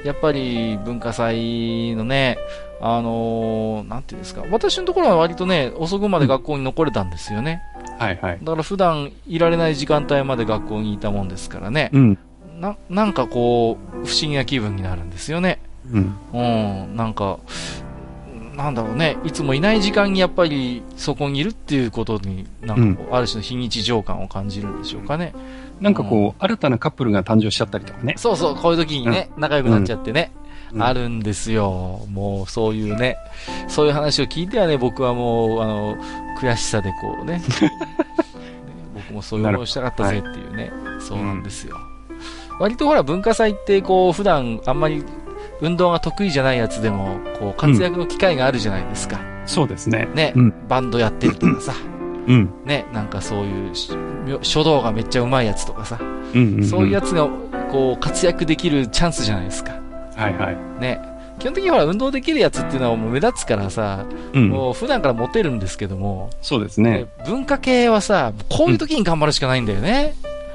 [0.03, 2.37] やっぱり文化祭のね、
[2.81, 7.61] あのーなんていうんですか、私のところは割とね、遅くまで学校に残れたんですよね。
[7.99, 8.39] はい、はい。
[8.41, 11.91] だから普段いられない時間帯まで学校にいたもんですからね。
[11.93, 12.17] うん。
[12.59, 15.59] な、なんかこう、不思議な気分になるんですよね。
[15.91, 16.15] うん。
[16.33, 16.37] う
[16.87, 17.39] ん、なんか、
[18.55, 25.33] なんだろうね、いつもいない時間にやっぱりそこにいるっていうことに、なんかこう、ある種の非日常感を感じるんでしょうかね。
[25.79, 28.15] なんかこう、新たなカップルが誕生しちゃったりとかね。
[28.17, 30.40] そうそう、こういう時にね、仲良くなっちゃってね、うん
[30.79, 32.05] あるんですよ。
[32.11, 33.17] もう、そういうね、
[33.67, 35.97] そういう話を聞いてはね、僕はもう、あの、
[36.39, 37.41] 悔しさでこうね、ね
[38.93, 41.77] 僕もそういう思いをしたかったぜっていうね、そうなんですよ。
[42.59, 45.03] 割とほら、文化祭ってこう、普段あんまり
[45.61, 49.19] 運動が得意じゃないやつでも、こう、活躍の機会があるじゃないですか。
[49.45, 50.07] そうですね。
[50.13, 50.53] ね、うん。
[50.67, 51.73] バンドやってるとかさ、
[52.27, 52.49] うん。
[52.65, 53.91] ね、なんかそういうし、
[54.41, 55.97] 書道がめっちゃ上手いやつとかさ、
[56.33, 56.59] うん。
[56.59, 57.27] んそういうやつが、
[57.71, 59.80] こう、活躍できるチャンスじゃないですか。
[60.21, 60.81] はい、はい。
[60.81, 60.99] ね。
[61.39, 64.49] 基本的にほら、運動できるやつっていうのはもう目立つからさ、うん。
[64.49, 67.07] もう普段からモテるんですけども、そうですね。
[67.25, 70.13] 文化系はさ、こういう時に頑張るしかないんだよね。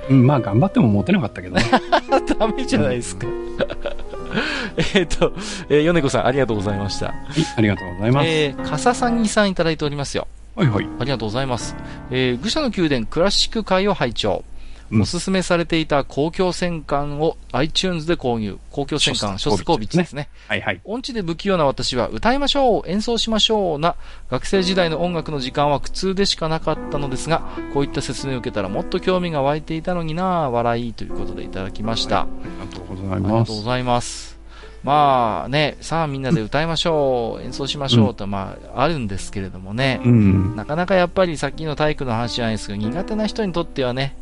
[0.08, 1.64] うん、まあ頑張ってもモテなかったけどね。
[2.38, 3.26] ダメじゃないですか。
[4.94, 5.32] えっと、
[5.68, 7.06] えー、米子さんありがとうございました。
[7.06, 7.16] はい、
[7.56, 8.28] ありがとうございます。
[8.28, 10.28] えー、笠さんぎさんいただいておりますよ。
[10.54, 10.88] はい、はい。
[11.00, 11.74] ありがとうございます。
[12.10, 14.44] えー、愚者の宮殿クラシック会を拝聴。
[14.90, 18.58] うんおすすめされていた公共戦艦を iTunes で購入。
[18.70, 20.28] 公共戦艦ショスコービッチですね。
[20.48, 20.80] はい、はい。
[20.84, 23.96] 音痴で不器用な私は歌いましょう演奏しましょうな
[24.30, 27.42] 学生時代の音楽の時間は苦痛でしかなかったのですが、
[27.74, 32.20] こういった説明を受けたらもっと興味が湧いていたのにな笑いということでいただきました。
[32.22, 33.48] ありがとうございありがます。
[33.48, 34.36] とうございます。
[34.84, 40.54] まあね、さあみんなで歌いましょう、演奏しましょうと、まああるんですけれどもね、うん。
[40.54, 44.14] なかなかやっぱりさっきの体育の話じゃないですけど、苦手な人にとってはね、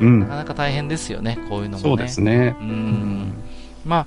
[0.00, 0.04] う。
[0.04, 1.80] なんかなか大変ですよね、こういうのもね。
[1.82, 2.50] そうですね。
[2.60, 3.32] ん
[3.84, 4.06] まあ、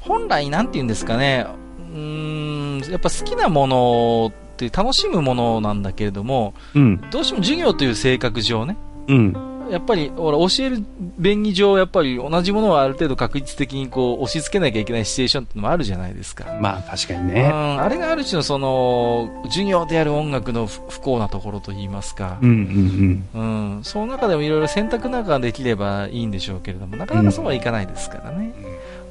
[0.00, 1.46] 本来なんて言うんですかね、
[1.94, 7.00] うーん、やっぱ好きなものって楽しむものなんだけれども、うん。
[7.10, 8.76] どうしても授業という性格上ね、
[9.08, 9.51] うん。
[9.72, 10.84] やっぱり、ほら、教える
[11.18, 16.44] 便宜上、やっぱり同じものをある程度確率的にこう、押し付けなきゃいけないシチュエーションってのもあるじゃないですか。
[16.60, 17.42] まあ確かにうん、ね。
[17.46, 28.52] あれがある種のその、授業である音楽の不不幸なところといいますかう、んうんうん、その中でもいろいろ選択なんかができればいいんでしょうけれども、なかなかそうはいかないですからね。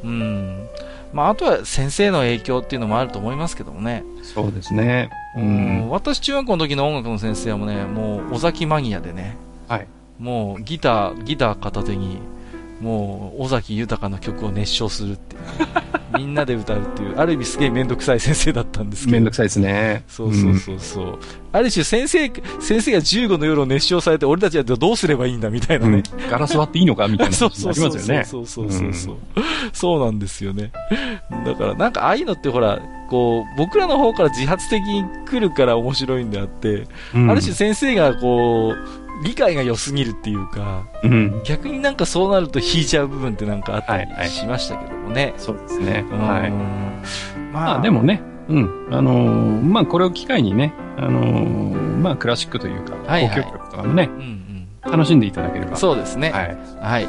[0.04, 0.68] うん。
[1.12, 4.04] まあ、あとは先生の影響っていうのもあると思いますけどもね。
[4.18, 4.24] うん。
[4.24, 5.10] そうですね。
[5.36, 5.90] ううんん。
[5.90, 9.36] 私中学校の時の音楽の先生はもうね、もう尾崎マニアでね、
[9.68, 9.88] はい。
[10.22, 12.20] もうギター、ギター片手に、
[12.80, 15.48] もう尾崎豊の曲を熱唱するっていうね、
[16.16, 19.14] みんなで歌うっていう、ある意味すげえめんどくさい先生だったんですけど。
[19.14, 20.04] めんどくさいですね。
[20.08, 21.20] そうそうそうそう。
[21.52, 26.04] ある種先生、先生が15の夜を熱唱されて、俺たちはどうすればいいんだみたいなうんね。
[26.30, 28.26] ガラス割っていいのかみたいなそう話そうそうになりますよね。
[28.30, 29.16] そうそうそうそう。
[29.74, 30.72] そうなんですよね。
[31.48, 32.80] だからなんかああいうのってほら、
[33.10, 41.42] こう、僕らの方から自発的に来るから面白いんであって、うんある種先生がこう、理解が良すぎるっていうか、うん。
[41.44, 45.34] 逆になんかそうなると引いちゃう部分ってなんかあったはいはいりしましたけどもね。
[45.38, 46.06] そうですね。
[46.12, 46.52] うんはい。
[46.52, 46.62] ま
[47.54, 48.88] まあでもね、うん。
[48.92, 54.41] あのーまあこれを機会にね、あのーまあクラシックというか、はいはい交響曲とかもね、うんうん。
[54.84, 55.76] 楽しんでいただければ。
[55.76, 56.32] そうですね。
[56.32, 56.58] はい。
[56.80, 57.08] はい。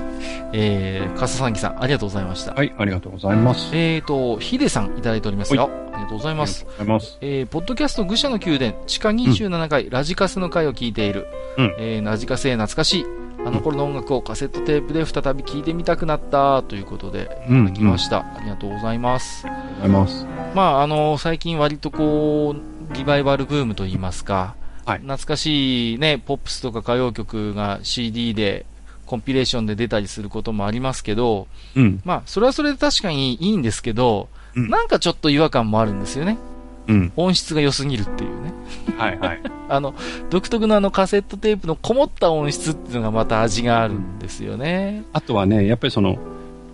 [0.52, 2.54] えー、笠さんぎさん、ありがとうございました。
[2.54, 3.70] はい、ありがとうございます。
[3.74, 5.70] えーと、ヒデさんいただいておりますよ。
[5.92, 6.60] ありがとうございます。
[6.60, 7.18] ありがとうございます。
[7.20, 11.26] えー、ポッドキャスト愚者の宮殿、地下27階、ラジカセの回を聞いている。
[11.56, 13.06] うんえー、ラジカセ懐かしい。
[13.44, 18.18] あの頃の音楽をカセットテープで再び聞いてみたくなったということで、うんいただきました。
[18.18, 19.46] ありがとうございます。
[19.46, 20.26] ありがとうございます。
[20.54, 24.54] まあ、あの最近割とこう、リバイバルブームといいますか、
[24.84, 28.66] はい懐かしいね、ポップスとか歌謡曲が CD で、
[29.06, 32.00] コンピレーションで出たりすることもありますけど、うん。
[32.04, 36.38] まあ、それはそれで確かにいいんですけど、うんなんかちょっと違和感もあるんですよね。
[36.86, 37.12] うん。
[37.16, 38.52] 音質が良すぎるっていうね。
[38.96, 39.40] はいはい。
[39.68, 39.94] あの、
[40.30, 45.04] 独特のあのカセットテープのこもった音質っていうのがまた味があるんですよね。
[45.12, 46.18] あとはね、やっぱりその、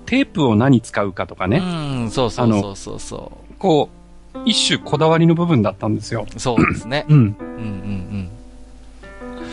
[0.06, 3.97] テープを何使うかとかね、うん、そうそうそうそうそこう、
[4.44, 6.26] 一種こだわりの部分だったんですよ。
[6.34, 6.40] う。
[6.40, 7.06] そうですね。
[7.08, 7.16] うん。
[7.16, 8.30] うんうん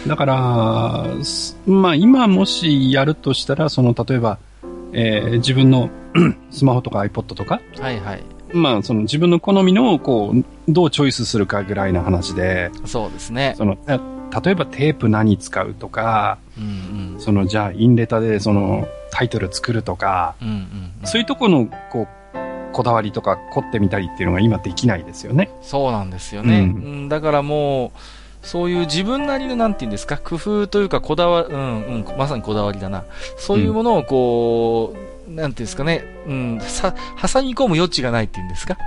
[0.08, 4.38] だから、すまあ今もしやるとしたら、その例えば、
[4.93, 5.89] えー自分の
[6.52, 7.84] スマホとか iPod とか、うん。
[7.84, 8.24] はいはい。
[8.54, 13.56] まあその自分の好みのこう、どうチョイスするかぐらいの話で、そうですね。
[13.58, 14.00] その、え
[14.43, 17.19] 例えばテープ何使うとか、うんうん。
[17.19, 20.58] そのじゃあインレタでそのタイトル作るとか、うんうんう
[21.04, 21.08] ん。
[21.08, 22.08] そういうとこのこう、
[22.76, 25.50] こだわりとか凝ってみたりっていうのが今できないですよね。
[25.62, 26.60] そうなんですよね。
[26.60, 27.94] ううんん、だからも
[28.44, 31.58] う、そういう自分なりのなんて言うんですか、工夫というかこだわ、うんう
[32.00, 33.06] ん、まさにこだわりだな。
[33.38, 34.94] そういうものをこ
[35.26, 38.78] う、なんていうんですかね、うん、さ、挟み込む余地がないっていうんですか。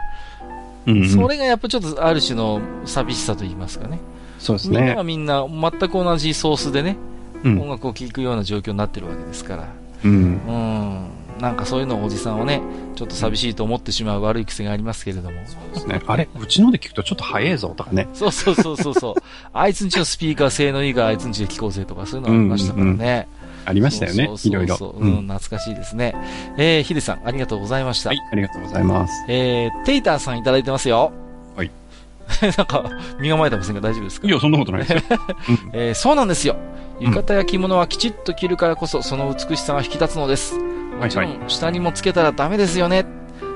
[0.87, 1.09] うん、うん。
[1.09, 4.01] それがやっぱちょっとある種の寂しさと言いますかね。
[4.39, 5.03] そうですみんなねが。
[5.03, 6.99] みんな全く同じソースでね、
[7.43, 9.69] うん音楽を聴くような状況になってるわけですから。
[10.05, 10.13] うん。
[10.13, 11.18] うん。
[11.41, 12.61] なんかそういうのをおじさんはね、
[12.97, 15.41] ちょっと寂しいと思ってしまう悪い癖がありますけれども。
[15.73, 16.01] ですね。
[16.07, 16.29] あれ？
[16.39, 18.09] うちので聞くとちょっと早いぞとかね。
[18.15, 19.15] そうそうそうそうそう。
[19.53, 23.29] あいつんちのスピーカー性能いいからあいつんちで聞こうぜとかそういうのありましたからね。
[23.65, 24.39] ありましたよねそう。
[24.39, 24.77] そういろいろ。
[24.77, 25.29] そううん、うん。
[25.29, 26.15] 懐かしいですね。
[26.57, 28.09] えー、ヒデさん、ありがとうございました。
[28.11, 29.13] はい、ありがとうございます。
[29.29, 31.13] えー、テイターさんいただいてますよ。
[31.55, 31.71] はい。
[32.43, 32.85] なんか、
[33.21, 34.27] 身構えてませんが大丈夫ですか？
[34.27, 35.01] いや、そんなことないですよ。
[35.75, 36.57] えーそうなんですよ。
[37.01, 40.57] 浴衣や着物はきちっと着るからこそ、その美しさが引き立つのです。
[40.99, 43.07] もちろはいん、下にもつけたらダメですよね。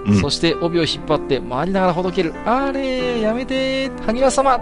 [0.07, 2.35] うんそして、帯を引っ張って、回りながらほどける。
[2.45, 4.61] あれやめて萩原様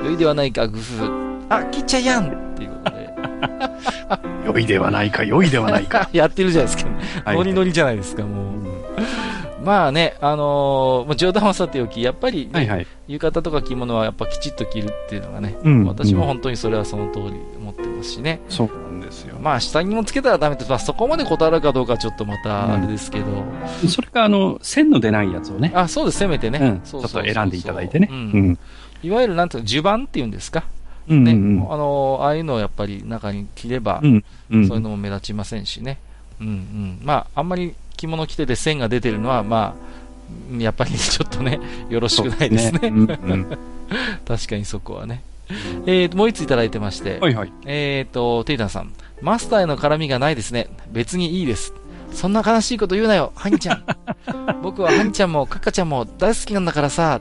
[0.00, 1.46] 良いではないか、グフ。
[1.48, 3.10] あ、切っちゃいやんっていうことで。
[4.46, 6.08] 良いではないか、良いではないか。
[6.12, 6.90] やってるじゃないですか。
[7.24, 9.64] はいノリノリじゃないですか、もう。
[9.64, 12.86] まあね、あのーまあ冗談はさておき、やっぱり、ねはいはい。
[13.08, 18.40] 浴衣とか着物はやっぱきちっと着るっていうのがね、うん私も本当にそれはその通り思ってますしね。
[18.48, 18.70] そう。
[19.42, 23.24] まあ、下にもつけたらダメって、まあ、そこまで断るかどうかはちょっとまたあれですけど、
[23.88, 26.58] それが、あの、線の出ないやつをね、あ、そうです、せめてね。
[26.60, 28.08] うん、ちょっと選んでいただいてね。
[28.10, 28.58] ううんん。
[29.02, 30.64] いわゆるなんていうの、襦袢っていうんですか？
[31.08, 31.24] うん。
[31.24, 34.24] ね、うんあのーああいうのをやっぱり中に着れば、うん。
[34.50, 34.68] うん。
[34.68, 35.98] そういうのも目立ちませんしね。
[36.40, 36.98] うんうん。
[37.02, 41.58] まあ、あんまり着物着てて線が出てるのは、まあ、やっぱり ちょっとね、
[41.90, 42.80] よろしくないですね。
[42.88, 43.58] うんうん
[44.26, 45.22] 確かにそこはね。
[45.86, 47.52] えーと、もう一ついただいてまして、はいはい。
[47.66, 48.92] えーと、テイタンさん、
[49.22, 50.68] マスターへの絡みがないですね。
[50.90, 51.72] 別にいいです。
[52.12, 53.84] そんな悲しいこと言うなよ、ハニちゃん。
[54.62, 57.20] 僕はハニちゃんもカッカちゃんも大好きなんだからさ、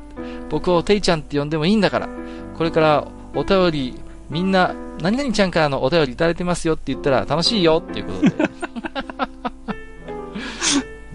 [0.50, 2.10] 僕をテイちゃんって呼んでもいいんだから、
[2.58, 8.32] これからお便り、みんな、何々ちゃんからのお便りいただいてますよって言ったら楽しいよっていうことで。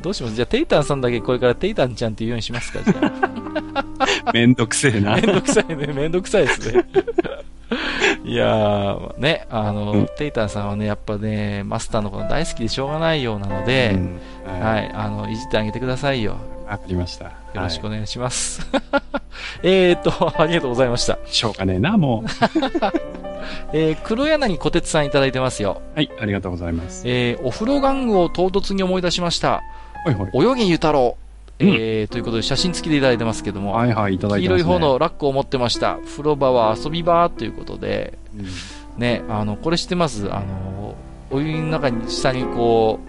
[0.03, 0.35] どうします？
[0.37, 2.94] じゃあ、テイタンさんだけこれからテイタンちゃんって言うようにしますかじゃ
[4.25, 4.31] あ。
[4.33, 5.22] めんどくせえなめ。
[5.22, 6.85] んどくさいね、めんどくさいですね。
[8.26, 14.20] いやー、ね、あの、うんテイタンさんはね、やっぱね、マスターのこと大好きでしょうがないようなので、うん
[14.60, 16.36] は、はいあの、いじってあげてくださいよ。
[16.66, 17.26] わかりました。
[17.26, 18.66] よよろしくお願いします。
[19.62, 21.18] えーっと、ありがとうございました。
[21.26, 22.28] しょうがねえな、もう。
[23.72, 25.80] えー、黒柳小鉄さんいただいてますよ。
[25.94, 27.04] はい、ありがとうございます。
[27.06, 29.62] えー、お風呂玩具を唐突に思い出しました。
[30.04, 30.30] はいはい。
[30.34, 31.16] 泳げゆ太郎。
[31.20, 31.25] うん
[31.58, 34.46] えー、ということで写真付きでいただいてますけども、はいはい、いただいね。
[34.46, 35.98] 色い方のラックを持ってました。
[36.04, 38.46] 風呂場は遊び場ということで、うん。
[39.00, 40.32] ね、あの、これ知ってます？
[40.32, 40.94] あの、
[41.30, 43.00] お湯の中に、下にこ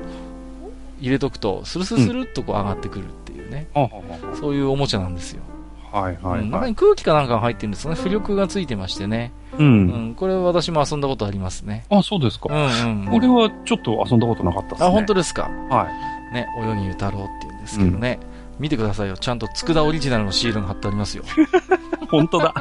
[0.99, 5.43] 入れとくと、スルスルスルっとこう上がってくるっていうね、はははそういうおもちゃなんですよ。
[5.91, 6.69] はいはいうん中はい。
[6.71, 7.99] に空気かなんかが入ってるんですかね。
[7.99, 9.31] 浮力がついてましてね。
[9.57, 9.63] う。
[9.63, 11.86] うんん、これは私も遊んだことありますね。
[11.89, 12.57] あ、そうですかう。
[12.57, 13.13] んうん。
[13.13, 14.88] 俺はちょっと遊んだことなかったですね。
[14.88, 15.43] あ、本当ですか？
[15.69, 15.89] は
[16.31, 16.33] い。
[16.33, 18.19] ね、泳ぎゆ太郎っていうんですけどね。
[18.60, 19.17] 見てくださいよ。
[19.17, 21.24] ちゃんと佃オリジナルのシールが貼ってありますよ。
[22.10, 22.54] 本当だ。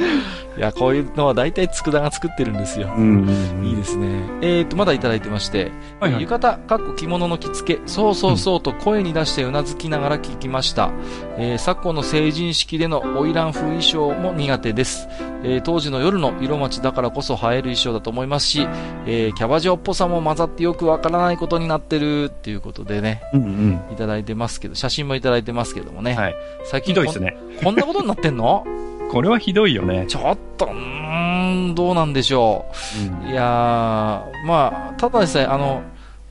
[0.56, 2.88] いや、こういうのは大体佃が作ってるんですよ。
[2.96, 3.66] うんうんうん。
[3.66, 4.06] いいですね。
[4.42, 10.90] えーと、まだいただいてまして、はいはい浴衣、かっこ着物の着付け、そうそうそうと声に出してうなずきながら聞きました。
[11.38, 15.08] えー昨今の成人式での花魁風衣装も苦手です。
[15.44, 18.66] えー当時の夜の色町だからこそ映える衣装だと思いますし、
[19.06, 23.80] えーキャバ嬢っぽさも混ざってよくわからないことになってるっていうことでね、うんうん。
[23.92, 26.14] いただいてますけど、写真もいただいてますけどもね。
[26.14, 26.36] はい。
[26.64, 27.36] 最近ひどいですね。
[27.62, 28.64] こんなことになってんの？
[29.10, 30.06] これはひどいよね。
[30.06, 33.24] ちょっと、うーん、どうなんでしょう。
[33.24, 35.82] うんいやー、まあ、ただでさえ、あの、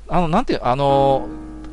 [0.07, 1.27] あの、なんていう、あの、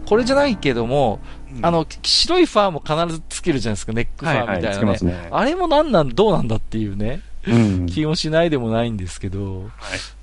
[0.07, 1.21] これじゃないけども、
[1.63, 4.75] あ、の、白いファーも必ずつけるじゃないですか、ネックファーはいはい、みたいなね。
[4.77, 5.29] つけますね。
[5.31, 7.21] あれもなんなん、どうなんだっていうね、うん。
[7.87, 9.69] 気もしないでもないんですけど、はい。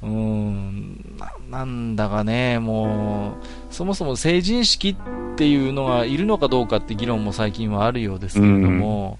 [0.03, 9.19] うーん、ななんだかね、もう、そもそも成人式っていうのがいるのかどうかって議論も最近はあるようですけれども、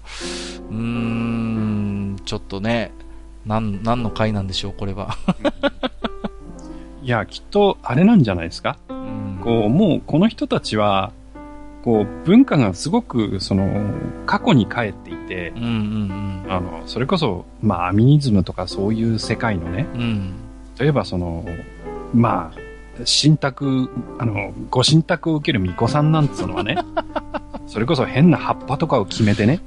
[0.70, 2.92] うーん、ちょっとね、
[3.46, 5.16] なん、何の回なんでしょう、これは。
[7.02, 8.76] いや、きっと、あれなんじゃないですか？
[8.88, 11.12] うんこう、もう、この人たちは、
[11.84, 13.68] こう、文化がすごく、その、
[14.24, 20.00] 過去に帰っていてう、んうんあの、それこそ、まあ、アミニズムとかそういう世界のね、うん。
[20.00, 20.34] うん。
[20.78, 21.44] 例えばその、
[22.14, 26.78] まあ、信託、あの、ご神託を受ける巫女さんなんつうのはね、
[27.66, 29.60] それこそ変な葉っぱとかを決めてね、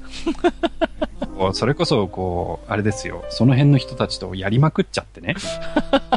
[1.54, 5.36] それこそ、こう、あれですよ、その辺の人たちとやりまくっちゃってね。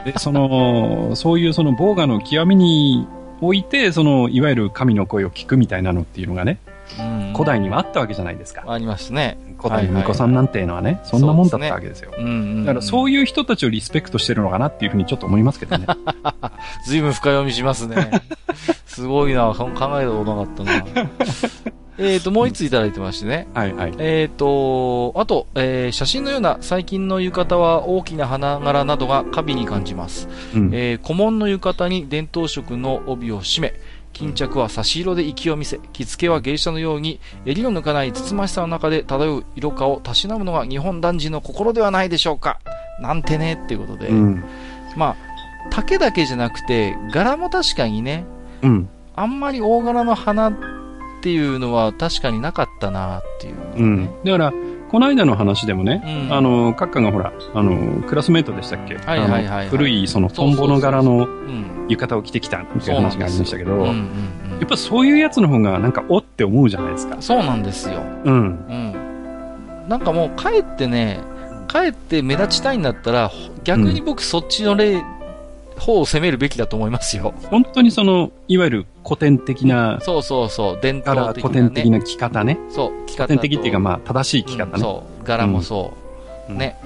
[0.06, 3.06] で、その、そういうその、防我の極みに
[3.40, 6.58] おいて、その、いわゆる神の声を聞くみたいなのっていうのがね、
[6.98, 8.64] うん古代にはあったわけじゃないですか。
[8.66, 9.38] ありますね。
[9.58, 12.10] 古代の巫女さんなんていうのはね、そんなもんだったわけですよ。
[12.10, 12.16] だ
[12.66, 13.20] からそういう。
[13.20, 15.86] いう人たちをリスペクトしてるのかなっていうふうにちょっと思いますけどね。
[16.86, 18.10] ずいぶん深読みしますね。
[18.86, 20.24] すごいな、考えたこ
[20.54, 21.10] となかったな。
[22.00, 23.46] えっと、もう一ついただいてましてね。
[23.52, 23.94] はいはい。
[23.98, 30.28] えっ、と、あと、えー写真のような最近の浴衣は大きな花柄などが過敏に感じます。
[30.54, 33.74] うんえー古文の浴衣に伝統色の帯を締め、
[34.12, 42.60] 巾着は差し色で息を見せ、着付けは芸者のように襟を抜かないつつましさの中で漂う色香をたしなむのが日本男児の心ではないでしょうか。
[43.00, 44.08] なんてねっていうことで。
[44.08, 44.44] うん。
[44.96, 45.16] まあ、
[45.70, 48.24] 丈だけじゃなくて、柄も確かにね、
[48.62, 48.88] うん。
[49.16, 50.50] あんまり大柄の花
[51.20, 54.08] っていうのは確かになかったなっていう、うん。
[54.24, 54.52] だから、
[54.90, 58.96] この間の話でもね、うんあの、閣下がほら、あの、クラスメートでしたっけ？
[58.96, 61.86] はいはいはいはい古い、その、トンボの柄のうん。
[61.88, 67.16] 浴衣を着てきたっていう話がありましたけど、うんうんやうんっぱそういうやつの方がなんか、おって思うじゃないですか。
[67.20, 68.00] そうなんですよ。
[68.24, 68.34] うん。
[68.34, 68.38] う
[69.86, 69.88] ん。
[69.88, 71.20] なんかもう、かえってね、
[71.68, 75.02] かえって目立ちたいんだったら、ほ逆に僕そっちの例、
[75.80, 77.34] 方を攻めるべきだと思いますよ。
[77.50, 81.70] 本当にその、いわゆる古典的な、そうそうそう、伝柄、統的な、古ね。
[81.70, 82.58] 典的な着方ね。
[82.70, 83.34] そう、着方と。
[83.34, 84.72] 古典的っていうか、まあ、正しい着方ね。
[84.74, 85.92] うんそう、柄もそ
[86.48, 86.52] う。
[86.52, 86.76] うんね。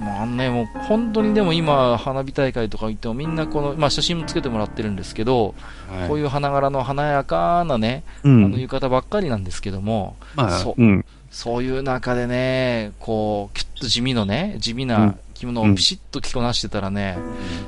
[0.00, 5.54] まあね、もう本当にでも今、花火大会とか行ってもみんなこの、まあ写真もつけてもらってるんですけど、
[5.90, 11.04] はいこういう花柄の華やかなね、うんあの浴衣ばっかりなんですけども、まあ、そううん。
[11.30, 17.16] そういう中でね、こう、きっと地味のね、地味うなん着物をピシッと着こなしてたらね、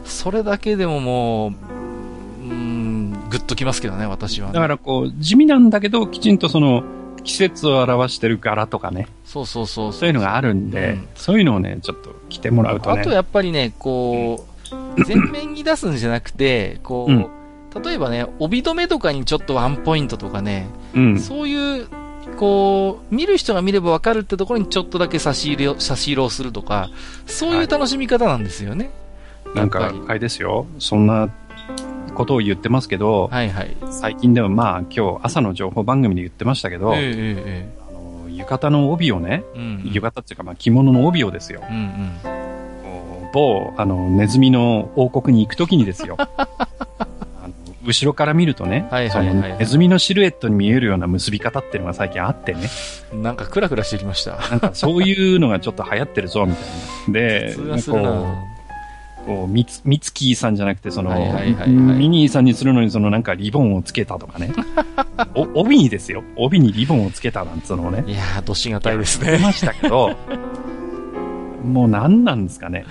[0.05, 4.53] それだけでももう、うーん、ぐっときますけどね、私は、ね。
[4.53, 6.85] だからこう、地味なんだけど、きちんとその、
[7.25, 13.01] 季節を表してる柄とかね、そうそうそうそういうのがあるんで、うんそういうのをね、ちょっと着てもらうとね。
[13.01, 14.45] あとやっぱりね、こ
[14.99, 17.27] う、全面に出すんじゃなくて、こう、うん
[17.83, 21.19] 例えばね、帯留めとかにちょっとワンポイントとかね、うん。
[21.19, 21.89] そういう、
[22.39, 26.91] こう、見る人が見ればわかるってところにちょっとだけ差し入れを、差し色をするとか、
[27.27, 28.91] そういう楽しみ方なんですよね。
[29.55, 30.67] なんかあれですよ。
[30.79, 31.29] そんな
[32.15, 33.77] ことを言ってますけど、はいはい。
[33.91, 39.83] 最近ではまあ今日朝の情報番組で言ってましたけど、えええあの浴衣の帯をね、えうん。
[39.85, 41.63] 浴衣っていうかまあ着物の帯をですよ。
[41.69, 41.79] うんう
[42.39, 42.43] ん。
[43.33, 46.17] 某、あの、ネズミの王国に行くときにですよ。
[47.85, 52.69] 後ろから見るとね、はいはいはいそのネズミのシルエットに見えるような結び方っていうのが最近あってね。
[53.13, 54.37] なんかクラクラしてきました。
[54.51, 56.65] なんかそういうのがちょっと流行ってるぞ、みたい
[57.09, 57.13] な。
[57.13, 57.55] で、
[57.89, 64.53] こう、こうミツ、ミツキーさんじゃなくて、その、はいはいはいはいミニーさんにするのに、そのなんかリボンをつけたとかね。
[65.35, 66.23] お、帯にですよ。
[66.37, 68.05] 帯にリボンをつけたなんつうのをね。
[68.07, 69.33] いやー、どしがたいですね。
[69.33, 70.17] 出ましたけど、
[71.65, 72.85] もう何なんですかね。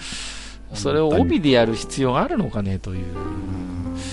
[0.74, 3.06] それを帯でやる必要があるのかね、という。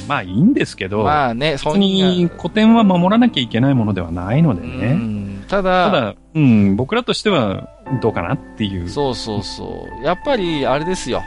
[0.09, 4.95] まあいいんですけど、まあね、別に古典は守らなきゃいけないものではないのでうね。
[4.95, 7.69] んただ、ただ、うん、僕らとしては
[8.03, 8.89] どうかなっていう。
[8.89, 10.05] そうそうそう。
[10.05, 11.23] やっぱり、あれですよ。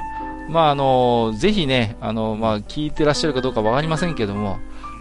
[0.49, 4.59] まあ、あの、ぜひね、あの、まあ、聞いてらっしゃるかどうかわかりませんけども、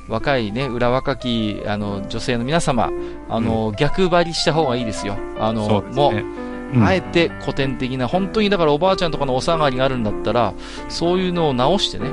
[0.09, 2.91] 若いね、裏若き、あの、女性の皆様、
[3.28, 5.16] あの、逆張りした方がいいですよ。
[5.39, 6.20] あの、そうですもう、ね。
[6.20, 6.51] うん
[6.85, 10.55] あえて古典的な、本当にだからおばあちゃんとかのお下がりがあるんだったら、
[10.89, 12.11] そういうのを直してね、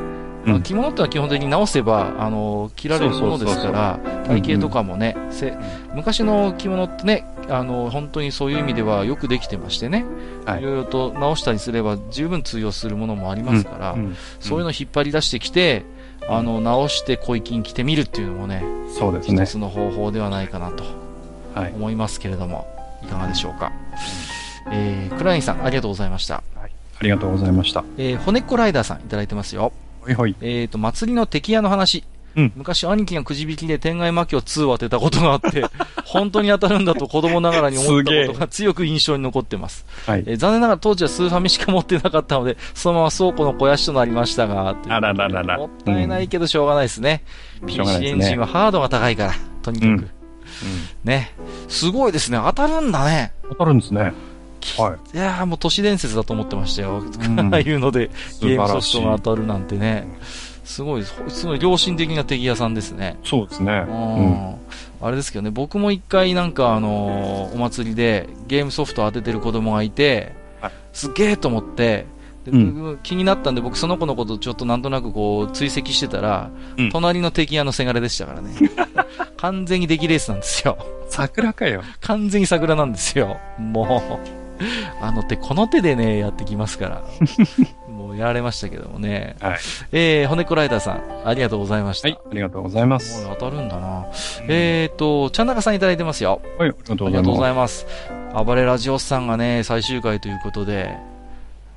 [0.55, 5.53] うん着物ってのは基本的に直せば、あの、着られるものですから、体型とかもね、せ
[5.93, 10.05] 昔の着物ってね、あの、本当にそういう意味ではよくできてましてね、
[10.45, 15.83] はいいろいろと直したりすれば十分通用するものもありますから、うんそういうのを引っ張り出してきて、
[16.29, 18.63] あの、直して小粋に着てみるっていうのもね、
[18.97, 19.43] そうですね。
[19.43, 20.83] 一つの方法ではないかなと
[21.55, 21.73] はい。
[21.75, 22.67] 思いますけれども、
[23.03, 23.71] いかがでしょうか。
[24.71, 26.43] えー、クラインさん、ありがとうございました。
[26.99, 27.83] ありがとうございました。
[27.97, 29.71] えー、骨っこライダーさんいただいてますよ。
[30.07, 30.35] ほいほい。
[30.41, 32.03] えーと、祭りの敵屋の話。
[32.35, 35.65] うん昔兄貴がくじ引きで天外魔境2を当てたことがあって、
[36.05, 39.87] 本当に当たるんだと子供ながらに思ったことが強く印象に残ってます。
[40.05, 40.23] はい。
[40.27, 47.23] えー残念ながら当時はスーファミしか持ってなかったので、そのまま倉庫の肥やしとなりましたが、あららららもったいないけどしょうがないですね。
[47.63, 49.33] うがない PC エンジンはハードが高いから、
[49.63, 49.89] とにかく。
[49.89, 50.09] うん
[51.03, 51.33] ね。
[51.67, 52.39] すごいですね。
[52.43, 53.31] 当たるんだね。
[53.49, 54.13] 当たるんですね。
[54.77, 55.17] はい。
[55.17, 57.01] いやーもう都市伝説だと思ってましたよ。
[57.01, 58.09] んああいうので
[58.41, 60.07] ゲームソフトが当たるなんてね。
[60.63, 63.17] すごいです、すごい良心的な敵屋さんですね。
[63.23, 63.71] そうですね。
[63.71, 63.85] ん。
[63.85, 64.55] ん。
[65.01, 72.05] あれですけどね、僕も一回なんかあのーお祭りでゲームソフト当ててる子供がいてはい、すっげえと思って、
[72.43, 78.51] でう気になったんで僕その子のことちょっとなんとなくこう追跡してたら、うん隣の敵屋のせがれでしたからね。
[79.37, 80.77] 完全に出来レースなんですよ。
[81.09, 81.83] 桜かよ。
[82.01, 83.37] 完全に桜なんですよ。
[83.59, 84.46] もう、
[85.01, 87.03] あの手この手でね、やってきますから。
[87.91, 89.35] もうやられましたけどもね。
[89.39, 89.57] はい。
[89.91, 92.07] えー、骨子ライダーさん、ありがとうございました。
[92.07, 92.19] はい。
[92.31, 93.25] ありがとうございます。
[93.25, 94.05] もう当たるんだな。
[94.47, 96.41] えーと、ちゃんなかさんいただいてますよ。
[96.59, 96.69] はい。
[96.69, 97.83] ありがとうございありがとうござます。
[97.83, 97.85] い
[98.35, 98.45] ます。
[98.45, 100.95] 暴れラジオスさんがね、最終回ということで、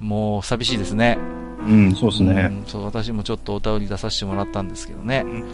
[0.01, 1.19] もう寂しいですね。
[1.67, 2.49] うん、そうですね。
[2.51, 5.29] うんそう、私もちょっとお便り出させてもらったんですけどねう。
[5.29, 5.45] んうんう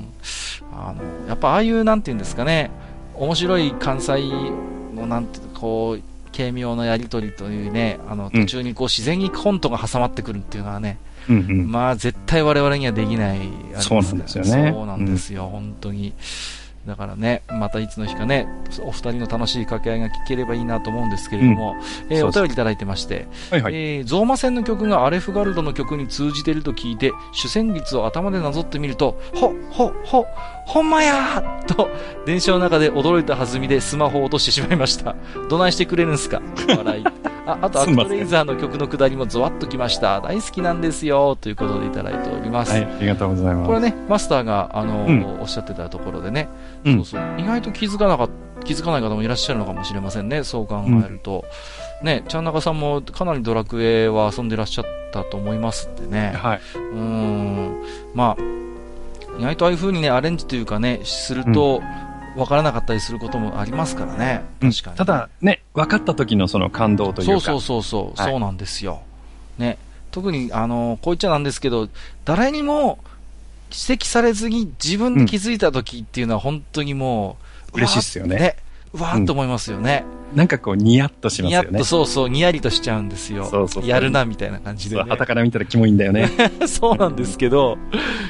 [0.00, 0.04] ん。
[0.72, 2.70] あの、やっぱああいう、なんていうんですかね、
[3.14, 4.22] 面白い関西
[5.04, 6.02] の、なんていうかこう、
[6.36, 10.98] 軽妙なやりとりというね、あの、うん途中にこう、自然にコントが挟まってくるっていうのはね、
[11.28, 11.70] うんうん。
[11.70, 13.38] まあ、絶対我々にはできない、
[13.78, 16.12] そうなんですよねそうなんですよ、本当に。
[16.86, 18.46] だからね、またいつの日かね、
[18.82, 21.76] お二人の楽しい掛け合いが聞ければいいなと思うんですけれども、
[22.10, 23.74] えーそうですお便りいただいてまして、はいはい。
[23.74, 30.26] えーゾーマ戦の曲がアレフガルドの曲に通じていると聞いて、主旋律を頭でなぞってみると、ほ、ほ、ほ、
[30.66, 31.90] ほんまやーと、
[32.26, 35.14] 電車の中で驚いた弾みでスマホを落としてしまいました。
[35.48, 36.40] どないしてくれるんすか？
[36.66, 37.04] 笑い。
[37.46, 40.20] あ、あと、アクトレイザーの曲の下りもゾワッときました。
[40.22, 41.36] 大好きなんですよ。
[41.36, 42.72] ということでいただいております。
[42.72, 42.84] はい。
[42.84, 43.66] ありがとうございます。
[43.66, 46.48] これね、マスターが、あのうんおっしゃってたところでね、
[46.84, 48.30] うんそうそう、意外と気づかなかっ
[48.64, 51.44] 気づかない方もいらっしゃるのかもしれませんね、そう考えると。
[52.02, 56.32] ね、ちゃんなかさんもかなりドラクエは遊んでらっしゃったと思いますんでね。
[56.34, 56.60] はい。
[56.74, 57.82] うーん。
[58.14, 58.42] まあ、
[59.38, 61.82] 意外とああいう風にね、アレンジというかね、すると、
[62.36, 64.42] わからなかったりすることもありますからね。
[64.60, 64.96] うん確かに。
[64.96, 67.40] ただ、ね、分かった時のその感動というか。
[67.40, 69.02] そうそうそうそう、はいそうなんですよ。
[69.58, 69.78] ね。
[70.10, 71.88] 特に、あの、こう言っちゃなんですけど、
[72.24, 72.98] 誰にも
[73.70, 77.36] 指摘されずに自分で気づいた時っていうのは本当にも
[77.72, 78.56] う、嬉しいっすよねね。
[78.94, 80.04] うわーっと思いますよね。
[80.34, 81.84] なんかこう、ニヤッとしますよねニヤッと、。
[81.84, 83.44] そうそう、ニヤリとしちゃうんですよ。
[83.44, 85.10] そうそうそうやるな、みたいな感じで、そうね。
[85.10, 86.30] 旗から見たらキモいんだよね。
[86.66, 87.78] そうなんですけど、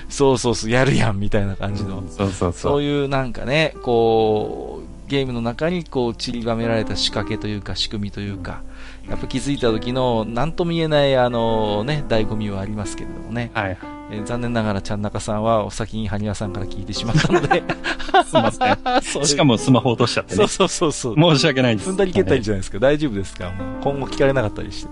[0.09, 2.03] そうそうそう、やるやん、みたいな感じの。
[2.09, 2.83] そうそうそそうう。
[2.83, 8.63] いうなんかね、こう、ゲームの中にこう散りばめられた仕掛けというか仕組みというか、
[9.09, 13.51] やっぱ気づいた時の何とも言えないあのね、醍醐味はありますけれどもね。
[13.55, 13.79] はい。
[14.11, 17.63] えー残念ながらちゃんなかさんはお先に埴輪さんから聞いてしまったので。
[18.27, 18.79] すいません。
[19.03, 20.49] そうしかもスマホ落としちゃってねそう。
[20.49, 21.35] そうそうそう。
[21.37, 21.91] 申し訳ないです。
[21.91, 22.79] 踏んだり蹴ったりじゃないですか。
[22.79, 23.51] 大丈夫ですか？
[23.51, 24.91] もう今後聞かれなかったりして。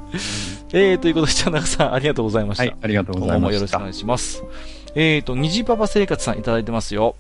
[0.91, 2.65] えー、ということで、ちゃんなかさんありがとうございました。
[2.65, 3.91] はい、ありがとうござい今後もましたよろしくお願。
[3.91, 4.43] いします。
[4.95, 7.15] えーと、虹パパ生活さんいただいてますよ。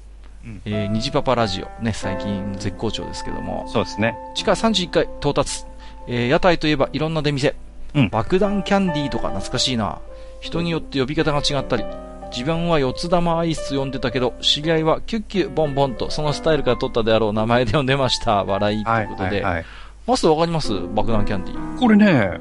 [0.45, 1.83] うんえー、虹パパラジオ。
[1.85, 3.65] ね、最近絶好調ですけども。
[3.69, 4.17] そうですね。
[4.35, 5.65] 地下31階到達。
[6.09, 7.55] えー屋台といえばいろんな出店。
[7.95, 9.99] うん爆弾キャンディーとか懐かしいな。
[10.43, 11.85] 人によって呼び方が違ったり。
[12.33, 18.43] 自分は四つ玉アイス呼んでたけど、知り合いはキュッキュボンボンとそのスタイルから取ったであろう名前で呼んでました。
[18.45, 19.43] 笑いということで。
[19.43, 19.65] はい。
[20.07, 20.73] マスターわかります？
[20.95, 21.79] 爆弾キャンディー。
[21.79, 22.41] これね、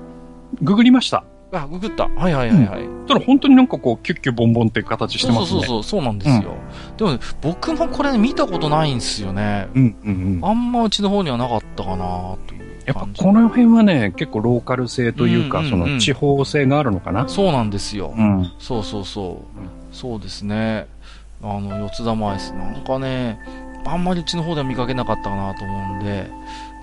[0.61, 1.23] ググりました。
[1.51, 2.07] あ、ググった。
[2.07, 3.07] はいはいはいはい。
[3.07, 5.59] ただ本当になんかこう、キュッキュボンボンっていう形してますね。
[5.59, 6.55] そうそうそう、そうなんですよ。
[6.95, 9.67] でもね、僕もこれ見たことないんですよね。
[9.75, 10.45] うんうんうん。
[10.45, 13.07] あんまうちの方にはなかったかなというやっぱ。
[13.17, 17.27] この辺はね、結構ローカル性というか、うんうんうんその地方性があるのかな？
[17.27, 18.13] そうなんですよ。
[18.17, 18.51] うん。
[18.59, 19.95] そうそうそう。
[19.95, 20.87] そうですね。
[21.43, 22.53] あの、四つ玉アイス。
[22.53, 23.39] なんかね、
[23.85, 26.29] あんまりうちの方では見かけなかったかなと思うんで、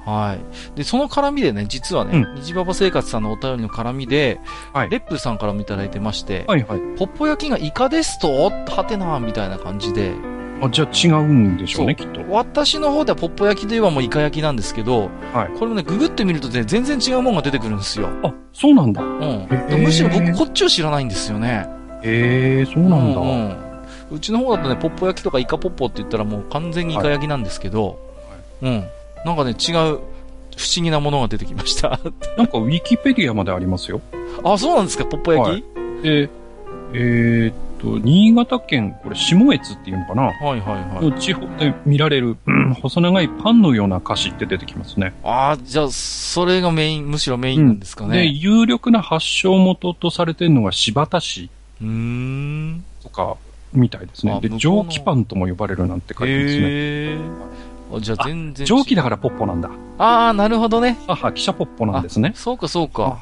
[0.04, 0.76] はい。
[0.76, 4.40] で、その絡みでね、実はね、う虹パパ生活さんのお便りの絡みで、
[4.72, 6.80] はいレップさんからもいただいてまして、はいはい。
[6.96, 8.50] ポッポ焼きがイカですと？
[8.50, 10.12] はてなみたいな感じで、
[10.60, 12.24] あ、じゃあ違うんでしょうね、きそっと。
[12.30, 18.08] 私の方ではポッポ焼きといえばもうイカ焼きなんですけど、はいこれもね、ググってみるとね、全然違うものが出てくるんですよ。
[18.22, 19.02] あ、そうなんだ。
[19.02, 19.46] うん。
[19.82, 21.66] むしろ僕こっちを知らないんですよね。
[22.02, 23.20] へえ、そうなんだ。
[23.20, 23.34] うんう
[23.64, 23.68] ん
[24.10, 27.98] うちの方だとね、ポッポ焼きとかイカポッポって言ったらもう完全にイカ焼きなんですけど、
[28.62, 28.84] うん。
[29.24, 30.00] なんかね、違う、不思
[30.82, 32.00] 議なものが出てきました。
[32.38, 34.00] なんかウィキペディアまでありますよ。
[34.44, 35.64] あ、そうなんですか、ポッポ焼き、はい
[36.02, 36.30] で、
[36.94, 45.14] えーっと、新潟県、これ、下越っていうのかな、はい、はいはいの地方で見られる、うん細長いパンのような菓子って出てきますね。
[45.24, 48.26] ああ、じゃあ、それがメイン、むしろメインなんですかで、ね。
[48.26, 51.50] 有力な発祥元とされてるのが柴田市
[51.80, 52.84] うーん。
[53.02, 53.36] とか、
[53.72, 54.38] みたいですね。
[54.40, 56.62] で、蒸気パンとも呼ばれるなんて書いてますね。
[56.62, 56.68] へ
[57.12, 57.18] え。
[57.94, 58.66] あじゃあ全然。
[58.66, 59.70] 蒸気だからポッポなんだ。
[59.98, 60.98] ああ、なるほどね。
[61.06, 62.32] 母、記者ポッポなんですね。
[62.34, 63.18] そうか、そうか。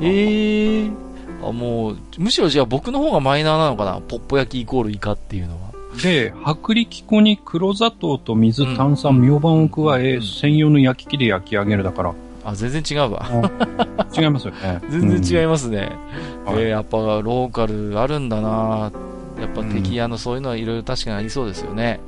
[0.00, 1.07] えええ
[1.42, 4.00] あ、もう、むしろじゃあ僕の方がマイナーなのかな？
[4.00, 5.68] ポッポ焼きイコールイカっていうのは。
[6.02, 12.14] で、薄力粉に黒砂糖と水、うん炭酸、ミョウバンを加え、うん専用の焼き器で焼き上げるだから。
[12.44, 13.26] あ、全然違うわ。
[14.16, 14.80] 違いますよね。
[14.90, 15.78] 全然違いまますね。
[16.46, 18.90] はいえーやっぱローカルあるんだな
[19.40, 22.00] やっぱ敵屋のそういうのはいろいろ確かにありそうですよね。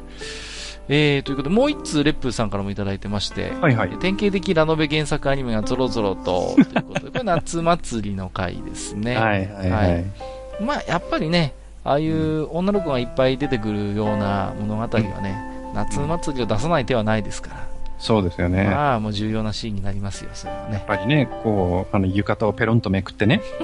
[0.92, 3.90] えー、ということで、もう一通レップさんからもいただいてまして、はいはい。
[4.00, 9.14] 典型的ラノベ原作アニメがゾロゾロと、ということで、これ夏祭りの回ですね。
[9.16, 10.64] はいはいははいい。
[10.64, 14.88] まあ、やっぱりね、ああいう女の子がいっぱい出てくるような物語は
[15.22, 17.70] ね、夏祭りを出さない手はないですから。
[18.00, 18.64] そうですよね。
[18.64, 20.86] やまあ、もう重要なシーンになりますよ、それはねっ。
[20.86, 23.42] ぱりね、こう、あの、浴衣をペロンとめくってね、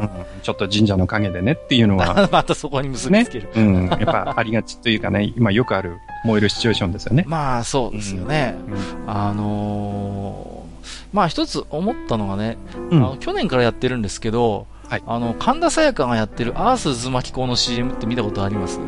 [0.00, 0.10] うん、
[0.48, 3.50] ちょっと神社の陰でねっていうのは、 またそこに結びつける。
[3.54, 7.24] うん、やっぱありがちというかね、 今よくある燃えるシチュエーションですよね。
[7.28, 8.54] まあ、そうですよね。
[8.66, 9.10] うん。
[9.12, 10.68] あのー
[11.12, 12.56] まあ一つ思ったのがね、
[12.90, 12.98] うん。
[12.98, 15.02] あの去年からやってるんですけど、はい。
[15.06, 18.80] あの、神田沙也加がやってるアース渦巻き粉の CM って見たことあります？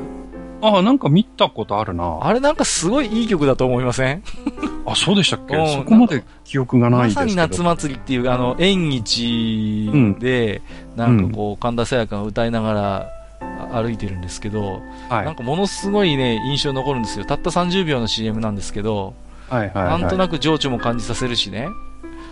[0.62, 2.18] ああ、なんか見たことあるな。
[2.22, 4.22] あれなんかすごいいい曲だと思いません？
[4.86, 5.56] あ、そうでしたっけ？
[5.56, 7.20] うんそこまで記憶がないまですけど。
[7.20, 10.62] さに夏祭りっていう、あの、縁日で、
[10.96, 13.10] なんかこう、神田沙也加が歌いながら
[13.72, 15.24] あ歩いてるんですけど、はい。
[15.24, 17.24] なんかものすごいね、印象に残るんですよ。
[17.24, 19.14] たった30秒の CM なんですけど、
[19.48, 20.00] はいはい、はい。
[20.02, 21.68] なんとなく情緒も感じさせるしね。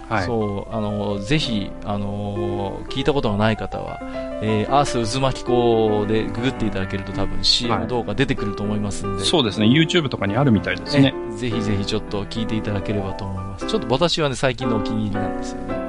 [0.08, 0.26] はい。
[0.26, 3.98] そう、あの、ぜひ、あの、聞いたことがない方は、
[4.42, 9.66] えー、アース渦巻き粉でググっていただけると多分は CM い動画出てくると思いますんで、そうですね。
[9.66, 11.12] YouTube とかにあるみたいですね。
[11.12, 13.66] ねぜひぜひちょっと聞いていただければと思います。
[13.66, 15.88] ちょっと私はね、最近のお気に入りなんですよね。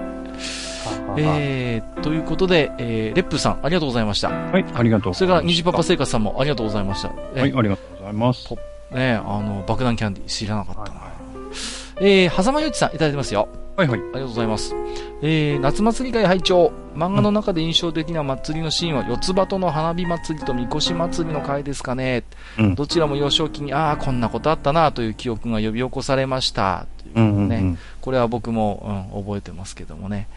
[1.17, 4.29] えー、ということで、えー、レップさん、ありがとうございました。
[4.29, 5.41] はい、ありがとうごそれから。
[5.41, 7.11] 虹パパ生活さんもありがとうございました。
[7.35, 8.55] えはい、ありがとうございます。
[8.91, 10.99] ね、あの、爆弾キャンディー知らなかったな。
[10.99, 11.18] は
[12.01, 13.49] えー、狭間よちさんいただいてますよ。
[13.75, 13.99] はいはい。
[13.99, 14.75] ありがとうございます。
[15.21, 22.23] えー、夏祭り会拝聴漫画の中で印象的な祭りのシーンは、四つ葉との花火祭りとみこし祭りの会ですかね。
[22.57, 26.87] うんどちらも幼少期に、ああ、こんなことあったなという記憶が呼び起こされました。
[27.13, 27.49] といううんうん、うん。
[27.49, 30.27] ねこれは僕も、うん、覚えてますけどもね。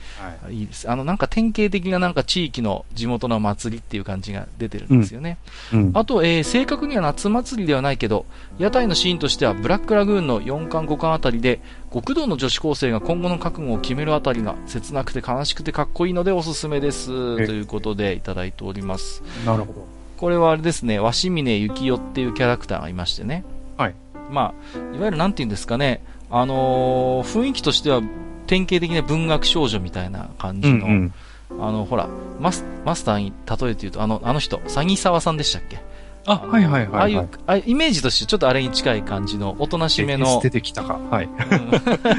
[0.42, 0.54] はい。
[0.54, 0.90] いいです。
[0.90, 5.38] あの、なんか典型的ななんか地域の地元の祭りっていう感じが出てるんですよね。
[5.72, 5.90] うん。
[5.94, 8.26] あと、えー正確には夏祭りではないけど、
[8.58, 11.60] 屋台のシーンとしては、ブラックラグーンの4巻5巻あたりで、
[11.92, 17.10] 極道の女子高生が今後の覚悟を決めるあたりが、切なくて悲しくてかっこいいのでおすすめです。
[17.40, 19.22] えということでいただいております。
[19.46, 19.86] なるほど。
[20.16, 23.44] これはあれですね、鷲峰幸代っていうキャラクターがいましてね。
[23.76, 23.94] はい。
[24.30, 26.02] まあ、いわゆるなんて言うんですかね、
[26.32, 28.00] あのー雰囲気としては、
[28.46, 31.12] 典型的な文学少女みたいな感うじの、ん
[31.50, 31.62] うん。
[31.64, 32.08] あの、ほら、
[32.40, 35.78] マスマスターに例えて言うと、あの、あの人、詐欺沢さんでしたっけ？
[36.24, 40.98] あ、はいはいああはいいうはい。、あイメージとしてちょっとあれに近い感じの、おとなしめの出、てきたか。
[41.10, 41.24] はい。
[41.24, 41.28] う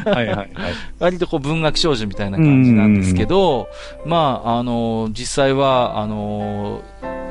[0.09, 0.49] んはいはいはい。
[0.99, 3.67] 割とこう文学少女みたいな感じなんですけど、
[4.05, 6.81] まあ、あの、実際は、あの、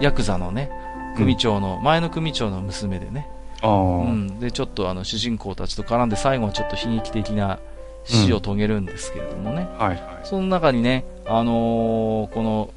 [0.01, 0.71] ヤクザのね、
[1.17, 7.59] 組長の、前の組長の娘でね、ああ、うん、で、ちょっとあの、主人公たちと絡んで最後はちょっと悲劇的な
[8.05, 9.99] 死を遂げるんですけれどもね、はいはい。
[10.25, 12.71] その中にね、あのこの、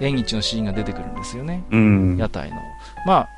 [0.00, 1.64] 縁日のシーンが出てくるんですよね。
[1.70, 2.16] うん。
[2.16, 2.56] 屋台の。
[3.06, 3.28] まあ、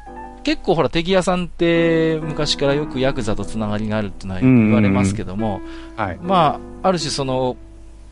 [0.43, 5.61] 結構ほら、敵屋さんって昔からよくヤクザとつながりがあるってのは言われますけども、
[5.97, 6.19] はい。
[6.23, 7.57] まあ、ある種その、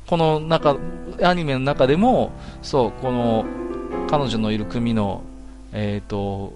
[0.07, 0.77] この中、
[1.23, 2.33] アニメの中でも、
[2.63, 3.45] そう、この、
[4.09, 5.23] 彼女のいる組の、
[5.73, 6.53] えっ、と、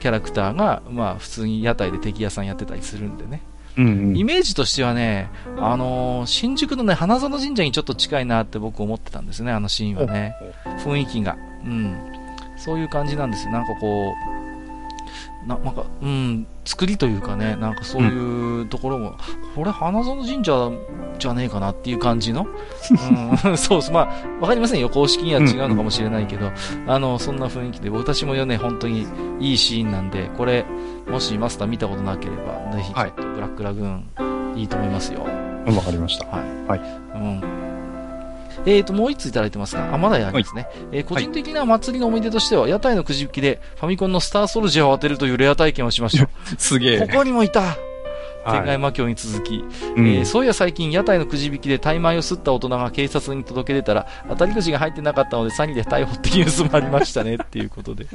[0.00, 3.42] キャラクターが、まあ、普通に屋台で敵屋さんやってたりするんでね。
[3.76, 4.16] うんうん。
[4.16, 10.34] イメージとしてはね、あのー新宿のね、花園神社にちょっと近いなって僕思ってたんですね、あのシーンはね。
[10.84, 11.36] 雰囲気が。
[11.64, 11.96] うん。
[12.56, 13.52] そういう感じなんですよ。
[13.52, 14.14] なんかこ
[15.44, 19.16] う、ななんか、うん、作りというかね、なんかそういうところも、
[19.56, 20.70] これ花園神社
[21.18, 22.46] じゃねえかなっていう感じの、
[23.44, 24.88] うん、 そうまあ、わかりませんよ。
[24.88, 26.52] 公式には違うのかもしれないけど、
[26.86, 29.04] あの、そんな雰囲気で、私もね、本当に
[29.40, 30.64] いいシーンなんで、これ、
[31.10, 33.86] もしマスター見たことなければ、ぜひ、ブラックラグー
[34.54, 35.26] ン、いいと思いますよ。
[35.26, 36.26] うんわかりました。
[36.26, 36.66] はい。
[36.66, 36.80] はい
[37.14, 37.69] うん。
[38.66, 40.66] えーと、もう一ついただいてますが、あ、まだやりますね。
[40.92, 46.28] えー個人的な祭りの思い出としては、屋台のくじ引きでファミコンのスターソルジャーを当てるというレア体験をしました。
[46.58, 47.76] すげここにもいた
[48.44, 49.64] 天はい外魔境に続き、
[49.96, 58.06] うんえーそういや最近屋台のくじ引きで大枚を吸った大人が警察に届け出たら、当たりくじが入ってなかったので詐欺で逮捕っていうニュースもありましたね っていうことで。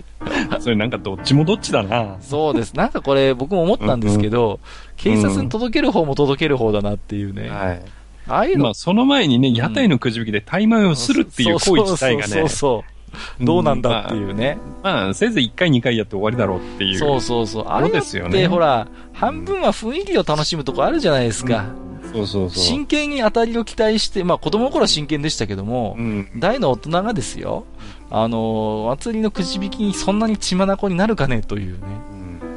[0.60, 2.18] それなんかどっちもどっちだな。
[2.22, 2.74] そうです。
[2.74, 4.60] なんかこれ僕も思ったんですけど、
[4.98, 7.50] 警察に届ける方も届ける方だなっていうね。
[7.50, 7.82] はい。
[8.28, 12.96] ああいうのまあ、その前にね、屋台のくじ引きで大枚をするっていう行為自体がねそうそう。
[13.40, 14.58] どうなんだっていうね。
[14.84, 16.98] まあ、せいぜい1回2回やって終わりだろうっていう。
[16.98, 17.66] そうそうそう。
[17.68, 21.66] あれだですよねって、ほら、半分は雰囲気を楽しむとこあるじゃないですか。
[22.14, 22.64] そうそうそう。
[22.64, 26.30] 真剣に当たりを期待して、まあ子供の頃は真剣でしたけどもう、ん。
[26.38, 27.66] 大の大人がですよ、
[28.10, 31.88] あの、祭りのくじ引きにそんなに血眼になるかねというね。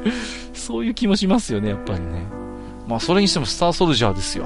[0.53, 2.25] そういう気もしますよね、やっぱりね。
[2.87, 4.45] まあそれにしてもスターソルジャーですよ。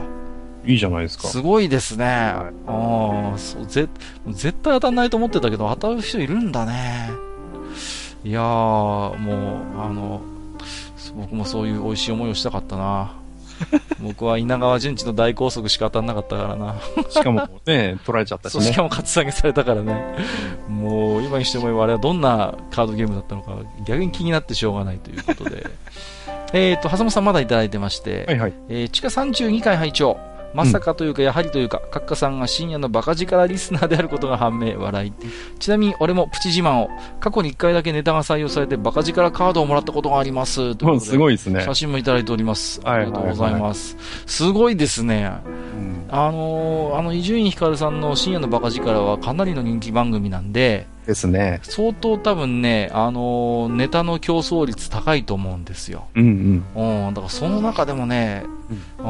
[0.66, 1.28] いいじゃないですか。
[1.28, 2.06] すごいですね。
[2.06, 3.88] いああ、そう、ぜ、
[4.28, 7.12] 絶対当たんないと思ってたけど、当たる人いるんだね。
[8.24, 8.44] いやー、
[9.18, 10.22] もう、あの、
[11.16, 13.14] 僕もそういう美味しい思いをしたかったな。
[14.02, 16.76] 僕は稲川淳地の大高速しか当たんなかったからな。
[17.10, 18.76] しかもね、取られちゃったしそう、しね。
[18.76, 20.16] かもカツアゲされたからね。
[20.68, 25.68] もう、今にして思えばあれはどんなカードゲームだったのか、逆に気になってしょうがないということで。
[26.54, 28.54] えっと、狭間さんまだいただいてまして、はいはい。
[28.70, 30.18] えー地下32回拝聴
[30.54, 35.14] まさかというか、やはりというか、カッカさんが深夜のバカ力リスナーであることが判明、笑い。
[35.60, 36.90] ちなみに、俺もプチ自慢を、
[37.20, 40.56] 過去に1回だけネタが採用されて、バカ力カードをもらったことがあります。
[40.56, 41.76] ということもうですごいですね写。
[41.76, 42.82] 真もいただいております。
[42.84, 43.98] あはいりがとうございます。
[44.26, 45.32] すごいですね。
[45.46, 51.60] うんあのー、あの、伊集院光さんの深夜のバカ力はかなりの人気番組なんで、ですね。
[51.64, 56.08] 相当多分ね、あのーネタの競争率高いと思うんですよ。
[56.16, 57.08] うんうん。
[57.08, 58.44] うん、だからその中でもね、
[59.00, 59.06] うん、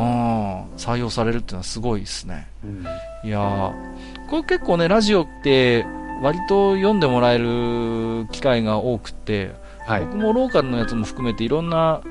[0.75, 2.47] 採用されるっていうのはすごいですね。
[3.23, 3.71] いやー、
[4.29, 5.85] これ結構ね、ラジオって
[6.21, 9.51] 割と読んでもらえる機会が多くって、
[9.85, 10.01] はい。
[10.05, 12.01] 僕もローカルのやつも含めていろんな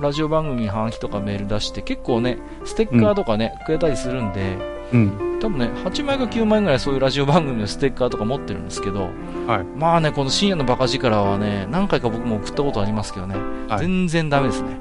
[0.00, 4.56] ラジオ番組にハガキとかメール出して結構ね、ステッカーとかね、くれたりするんで、
[4.92, 5.38] うん。
[5.40, 9.10] 多分ね、8枚か9枚ぐらいそういうラジオ番組のステッカーとか持ってるんですけど、
[9.46, 9.64] はい。
[9.76, 13.34] まあね、この深夜のバカ力はね、何回か僕も送ったことありますけどね、
[13.68, 14.78] はい全然ダメですね。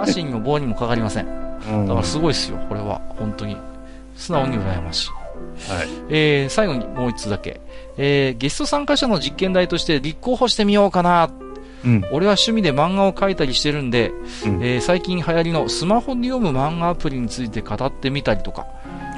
[0.00, 1.26] 足にも棒にもかかりません。
[1.26, 3.00] うんだからすごいですよ、これは。
[3.18, 3.56] 本当に。
[4.16, 5.10] 素直に羨ましい。
[5.72, 5.88] はい。
[6.08, 7.60] えー、最後にもう一つだけ。
[7.96, 11.30] えー、ゲスト参加者の実験台として立候補してみようかな。
[11.84, 12.04] うん。
[12.10, 14.10] 俺は趣味で漫画を描いたりしてるんで、
[14.44, 18.66] うんえー最近流行りのスマホで読む漫画アプリについて語ってみたりとか、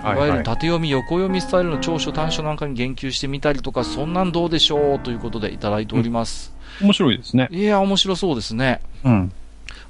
[0.02, 6.52] いわゆる縦読み、横読みスタイルの長所短所なんかに言及してみたりとか、そんなんどうでしょうということでいただいております。
[6.80, 7.48] 面白いですね。
[7.50, 8.80] いや、面白そうですね。
[9.04, 9.32] うん。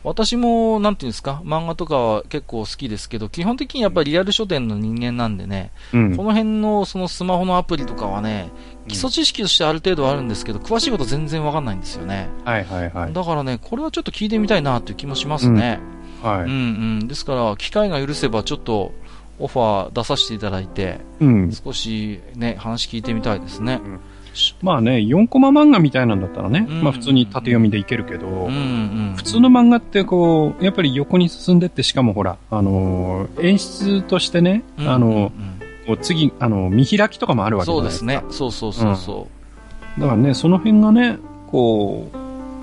[0.04, 6.22] 私も、なんていうんですか、漫画とかは結構好きですけど、基本的にやっぱりリアル書店の人間なんでね、うんこ。
[6.22, 8.50] の辺のそのスマホのアプリとかはね、
[8.86, 12.28] 基礎知識としてある程度はあるんですけど、詳しいこと全然わかんないんですよね。
[12.44, 13.12] はいはいはい。
[13.12, 15.80] だからね、これはちょっと聞いてみたいなという気もしますね。
[16.22, 16.44] うん、はい。
[16.44, 17.08] うん。
[17.08, 18.92] ですから、機会が許せばちょっと
[19.38, 21.52] オファー出させていただいて、うん。
[21.52, 23.80] 少しね、話聞いてみたいですね。
[24.62, 28.48] まあね、4コマ漫画みたいなんだったらね、うんまあ普通に縦読みでいけるけど、うん、う
[29.12, 29.14] ん。
[29.16, 35.58] 普通の漫画ってこう、やっぱり横に進んでって、しかもほら、あのー演出としてね、うん、あの、うん
[35.88, 38.22] こう次、あの、見開きとかもあるわけじゃないそうですね。
[38.30, 39.26] そうそうそうそ
[39.98, 41.18] だからね、その辺がね、
[41.50, 42.10] こ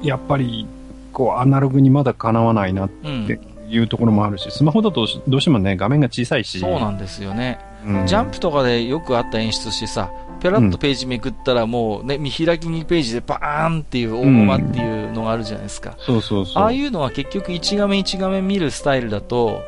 [0.03, 0.67] う、やっぱり、
[1.11, 3.07] こう、アナログにまだかなわないなっう。
[3.07, 3.25] うん。
[3.25, 3.39] て
[3.69, 6.59] いうところもあるし、スマホだとどうしてもね、画面が小さいし。
[6.59, 7.59] そうなんですよね。
[7.59, 7.75] うん
[8.07, 15.95] ジャンプとかでよくあった演出してさ、ペラッとページめくったらもうね、見開き2ページでバーンっていう大コマっていうのがあるじゃないですか。
[15.99, 16.63] そうそうそう。
[16.63, 19.61] ああいうのは結局1画面1画面見るスタイルだと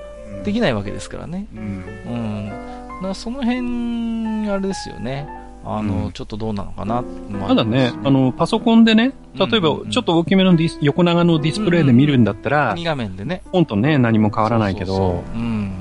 [0.43, 1.47] できないわけですからね。
[1.55, 1.61] うん。
[1.61, 2.49] うん。
[2.49, 2.53] だ
[3.01, 5.27] からその辺、あれですよね。
[5.75, 7.03] あの、うんちょっとどうなのかな？
[7.31, 13.41] まただね、あ、の、パソコンでね、例えばうんうんうんちょっと大きめのディス横長のディスプレイで見るんだったら、2画面でね。
[13.51, 15.71] 本とね、何も変わらないけど、そうそうそううん。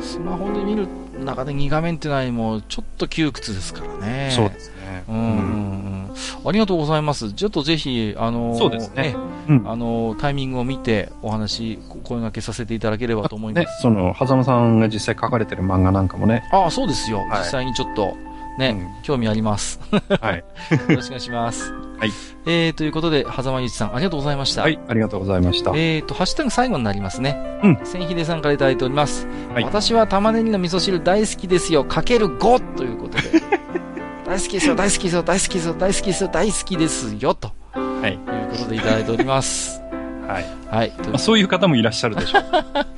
[0.00, 0.88] スマホで見る
[1.24, 4.30] 中で2画面ってのはもうちょっと窮屈ですからね。
[4.32, 5.04] そうですね。
[5.08, 6.08] うんうんうん。
[6.44, 7.32] ありがとうございます。
[7.32, 9.14] ちょっとぜひ、あのそうですね
[9.48, 9.70] えうん。
[9.70, 17.18] あのタイミングを見てお話、こ声掛けさせていただければと思いまねす。、その、狭間さんが実際書かれてる漫画なんかもね、ああ、そうですよ。
[17.18, 18.16] はい実際にちょっと
[18.58, 19.80] ね、うん興味あります。
[20.20, 20.44] はい。
[20.90, 21.72] よろしくお願いします。
[21.72, 22.10] はい。
[22.46, 24.62] えー、ということで、狭間ゆうちさん、ありがとうございました。
[24.62, 25.70] はい、ありがとうございました。
[25.74, 27.60] えーと、ハッシュタグ最後になりますね。
[27.62, 29.26] うん千秀さんからいただいております。
[29.54, 31.84] はい私は玉ねぎの味噌汁大好きですよ。
[31.84, 33.42] かける5ということで。
[34.26, 38.12] 大好きですよ、大好きですよ、大好きですよ、大好きですよ、大好きですよ、とはい。
[38.12, 38.18] いう
[38.50, 39.87] ことでいただいております。
[40.28, 40.44] はい。
[40.70, 40.92] はい。
[40.98, 42.42] まあ、そういう方もいらっしゃるでしょう。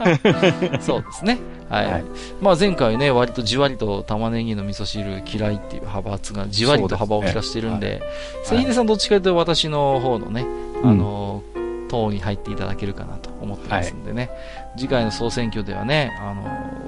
[0.83, 1.39] そうですね。
[1.69, 1.87] はい。
[1.87, 2.05] はい
[2.41, 8.03] まあ前回ね、割とじわりと玉ねぎの味噌汁嫌いっていう派閥がじわりと幅を利かしてるんで、
[8.45, 10.45] 関根さんどっちかというと私の方のね、
[10.83, 11.43] うんあの、
[11.89, 14.31] 党に入っていただけるかなと思ってますんでね、
[14.77, 16.45] 次回の総選挙ではね、あの、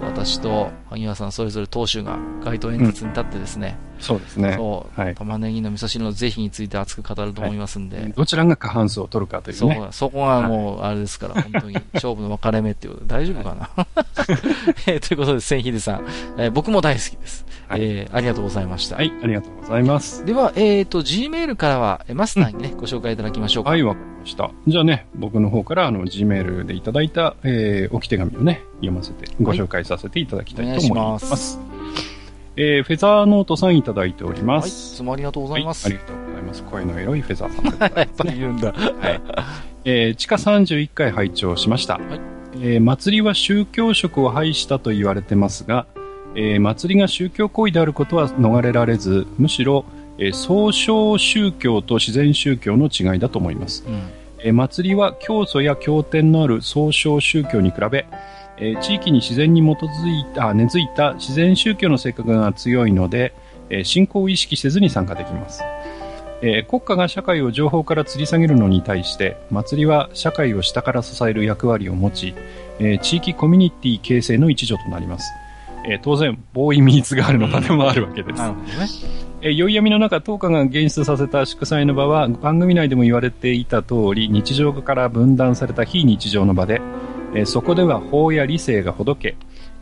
[0.06, 4.54] 私と萩原さんそれぞれ党首が街頭演説に立ってですね、そうですね。
[4.56, 9.76] そう、はい玉ねぎの味噌汁の是非について熱く語ると思いますんで、どちらが過半数を取るかというね。
[9.76, 13.70] そう、そこがもう、あれですから、本当に勝負の分かれ目っていうことで、大丈夫かな、
[14.86, 16.04] えーということで、千秀さん、
[16.36, 17.46] えー僕も大好きです。
[17.68, 18.96] はいえーありがとうございました。
[18.96, 20.24] はい、ありがとうございます。
[20.24, 23.70] では、えっ、と、Gmail からは、えマスターにね、ご紹介いただきましょうか。
[23.70, 24.50] はい、わかりました。
[24.66, 31.26] じゃあね、僕の方から、あの、G メールでいただいた、えー、置き手紙をね、読ませて、ご紹介させていただきたいと思います。
[31.26, 32.02] お願いし
[32.54, 34.96] えー、フェザーノートさんいただいておりまはい、いす。
[34.96, 35.88] つもありがとうございます。
[35.88, 36.62] はい、ありがとうございます。
[36.64, 38.72] 声のエロいフェザーさんでございます、 やっぱり言うんだ。
[38.72, 39.20] はい。
[39.84, 41.94] えー、地下31回拝聴しました。
[41.94, 41.98] い
[42.60, 45.86] えー祭りは宗教色を排したと言われてますが、
[46.36, 49.86] えー祭りが宗教行為であることは逃れられず、むしろ、
[50.22, 53.84] えー総称宗教と自然宗教の違いだと思います。
[53.86, 54.02] うん。
[54.38, 58.06] えー祭りは教祖や経典のある総称宗教に比べ、
[58.58, 63.34] えー地域に自然に基づいた、あ根付いた自然宗教の性格が強いので、
[63.68, 65.62] えー信仰を意識せずに参加できます。
[66.42, 72.34] えー国家が社会を情報から吊り下げるのに対して、祭りは社会を下から支える役割を持ち、
[72.78, 75.32] えー地域コミュニティ形成の一助となります。
[75.84, 78.38] えー当然、ボーイミーツがあるの場でもあるわけです。
[78.38, 78.72] なるほどね。
[79.42, 86.80] えー宵闇の中、当家が現出させた祝祭の場は、番組内でも言われていた通り、日常から分断された非日常の場で、
[87.34, 89.36] えーそこでは法や理性がほどけ、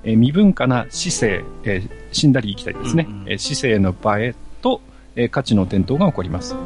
[0.05, 4.81] えー未文化な死生、えー死んだり生きたりですね、うんうんえー死生の場へと、
[5.17, 6.57] えー価値の転倒が起こります。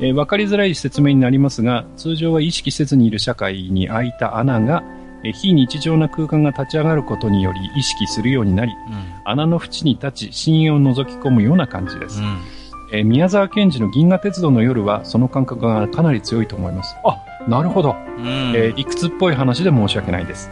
[0.00, 4.82] えーわかりづらい説明になりますが、通常は意識せずにいる社会に開いた穴が、
[5.24, 8.72] えー非日常な空間が立ち上がることにより意識するようになり、
[9.24, 12.20] 穴の縁に立ち、深淵を覗き込むような感じです。
[12.22, 12.38] うん。
[12.92, 16.96] えー宮沢賢治の銀河鉄道の夜はその感覚がかなり強いと思います。
[17.04, 17.16] あ、
[17.48, 17.94] なるほど。
[18.18, 18.24] うん。
[18.56, 20.50] えー理屈っぽい話で申し訳ないです。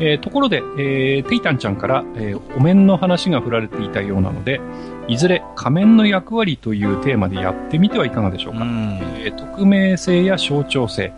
[0.00, 4.60] えーところで、えーテイタンちゃんから、えーお面の話が振られていたようなので、
[5.08, 8.62] いずれ仮面の役割というテーマでやってみてはいかがでしょうか。
[8.62, 8.98] うん。
[9.24, 11.12] えー匿名性や象徴性、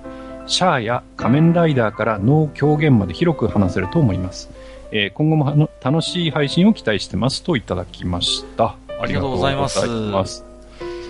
[0.46, 4.50] シャアや仮面ライダーから脳狂言まで広く話せると思います。
[4.92, 8.76] えー今後も楽しい配信を期待してますといただきました。
[9.00, 10.44] ありがとうございますます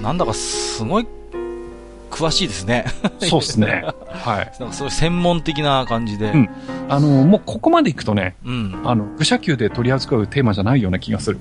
[0.01, 1.07] なんだかすごい、
[2.11, 2.87] 詳しいですね。
[3.18, 3.85] そうですね。
[4.09, 4.53] はい。
[4.61, 6.30] なんかそういう専門的な感じで。
[6.30, 6.51] うん
[6.87, 8.82] あの、もうここまで行くとね、うん。
[8.85, 11.39] あの、愚者級で取り扱うテーマじゃないような気がする。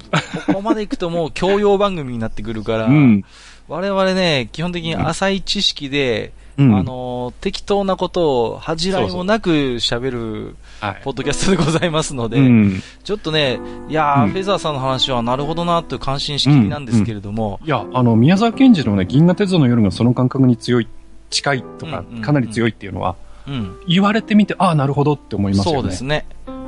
[0.47, 3.25] ここまで行くともう教養番組になってくるから、うん。
[3.67, 6.42] 我々ね、基本的に浅い知識で、うん。
[6.57, 11.01] あの、適当なことを恥じらいもなく喋る、はい。
[11.03, 12.83] ポッドキャストでございますので、うん。
[13.03, 20.87] ちょっとね、いやー、うんフェザーさんの話はなるほどな、という関心しきりなんですけれども、いや、あの、宮沢賢治のね、銀河鉄道の夜がその感覚に強い、
[21.29, 23.15] 近いとかうんうんうん、かなり強いっていうのは、
[23.47, 23.79] うん。
[23.87, 25.81] 言われてみて、ああ、なるほどって思いますよね。
[25.81, 26.25] そうですね。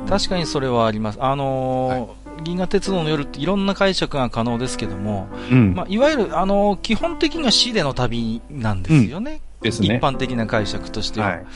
[0.08, 1.18] 確かにそれはあります。
[1.20, 5.74] あのー銀河鉄道の夜っていろんな解釈が可能ですけども、うん。
[5.74, 9.40] まあ、いわゆる、あのー基本的には死での旅なんですよね。
[9.60, 9.96] ですね。
[9.96, 11.26] 一般的な解釈としては。
[11.26, 11.46] はい。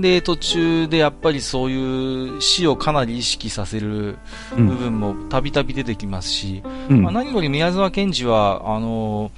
[0.00, 4.18] で、途中でやっぱりそういう死をかなり意識させる
[4.56, 9.30] うん部分もたびたび出てきますし、うんまあ、何より宮沢賢治は、あの、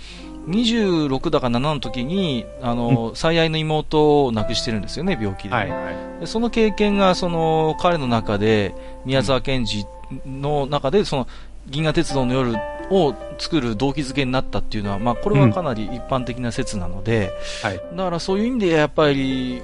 [0.49, 5.71] 26だか7の時に、あの、最愛の妹を亡くしてるんですよね、病気でね、はい。
[5.71, 6.21] はい。
[6.21, 8.75] でその経験が、その、彼の中で、
[9.05, 9.87] 宮沢賢治
[10.27, 11.27] の中で、その、
[11.69, 12.55] 銀河鉄道の夜
[12.91, 17.33] を作る動機づけになったっていうのは、まあ、これはかなり一般的な説なので、
[17.63, 17.81] はい。
[17.95, 19.63] だからそういう意味でやっぱり、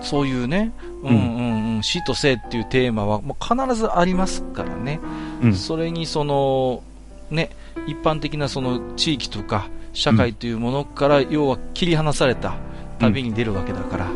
[0.00, 0.72] そういうね、
[1.02, 5.00] うんうんうん、死と生っていうテーマはもう必ずありますからね。
[5.42, 5.54] うん。
[5.54, 6.82] それにその、
[7.30, 7.50] ね、
[7.86, 12.56] 一般的なその地域とか社会というものから、要は切り離された
[12.98, 14.10] 旅に出るわけだから、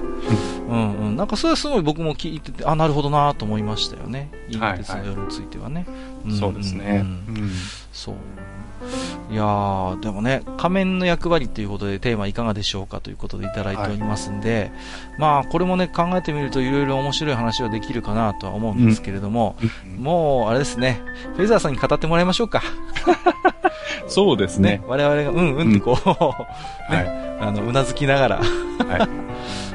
[0.68, 4.30] うんうん、なんかそれはすごい僕も聞いてて、あ、なるほどなと思いましたよね。
[4.48, 5.86] 銀河鉄の夜についてはね。
[6.26, 7.04] んそうですね。
[7.28, 7.50] うんうん
[7.92, 8.14] そう。
[9.30, 14.70] いやー、でもね、仮面の役割ということでテーマいかがでしょうかということでいただいておりますんで、
[15.18, 19.56] まあ、これもね、考えてみるといろいろ面白い話はできるかなとは思うんですけれども、
[19.98, 21.02] もう、あれですね、
[21.36, 22.62] フェザーさんに語ってもらいましょうか。
[24.08, 24.80] そうですね。
[24.86, 28.36] 我々が、うんうんってこう、ね、はあの、うなずきながら。
[28.36, 28.40] い。
[28.88, 29.06] は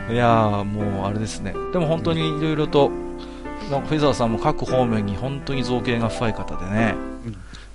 [0.09, 0.13] い。
[0.13, 1.53] いやー、もうあれですね。
[1.71, 2.89] でも本当にいろいろと、
[3.69, 6.95] フェザーさんも各方面に本当に造形が深い方でね、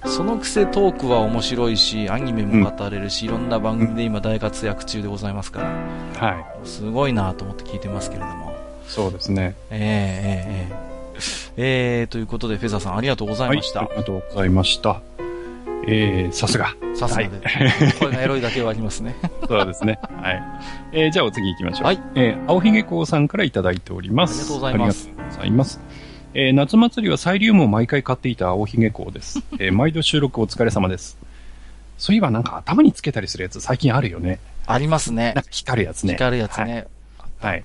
[0.09, 6.67] そのくせトークは面白いし、アニメも語れるし、いろんな番組で今大活躍中でございますから、はい。
[6.67, 8.57] すごいなと思って聞いてますけれども。
[8.87, 9.55] そうですね。
[9.71, 11.23] えー、えー、
[11.57, 13.81] えー、えー、ということで、フェザーさんありがとうございました。
[13.81, 13.89] はい。
[13.91, 15.01] ありがとうございました。
[15.87, 16.75] えー、さすが。
[16.95, 17.31] さすがで、
[18.01, 19.15] 声がエロいだけはありますね。
[19.47, 19.99] そうですね。
[20.23, 20.43] はい。
[20.93, 21.87] えー、じゃあお次行きましょう。
[21.87, 22.01] はい。
[22.15, 24.33] えー、青ひげこうさんからいただいております。
[24.33, 25.81] ありがとうございますありがとうございます。
[26.41, 29.43] えー、夏祭りはサイリウムを毎回買っていた青ひげこうです。
[29.59, 31.19] えー、毎度収録お疲れ様です。
[31.99, 34.39] そういえばなんか頭につけたりするやつ最近あるよね。
[34.65, 35.43] ありますねなん。
[35.43, 36.13] か光るやつね。
[36.13, 36.87] 光るやつね。
[37.41, 37.65] はい。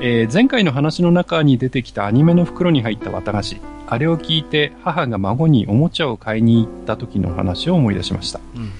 [0.00, 3.56] えー前回の話の中に出てきたアニメの袋に入った綿菓子。
[3.88, 8.40] あれを聞いて母が孫におもちゃを買いに行った時の話を思い出しました。
[8.56, 8.72] うん。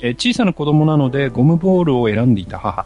[0.00, 2.84] えー小さな子供なのでゴムボールを選んでいた母。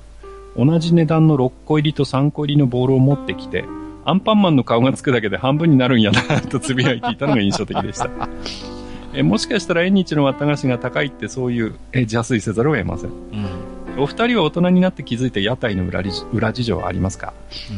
[0.58, 3.64] 同じ値段の6個入りと3個入りのボールを持ってきて、
[4.04, 8.10] アンパンマンの顔がつくだけで半分になるんやなとつぶやいていたのが印象的でした。
[9.14, 13.10] えーもしかしたら縁日の綿菓子が高いってそういう、えー邪推せざるを得ません。
[13.10, 14.02] うん。
[14.02, 17.34] お二人は大人になって気づいた屋台の裏り裏事情はありますか？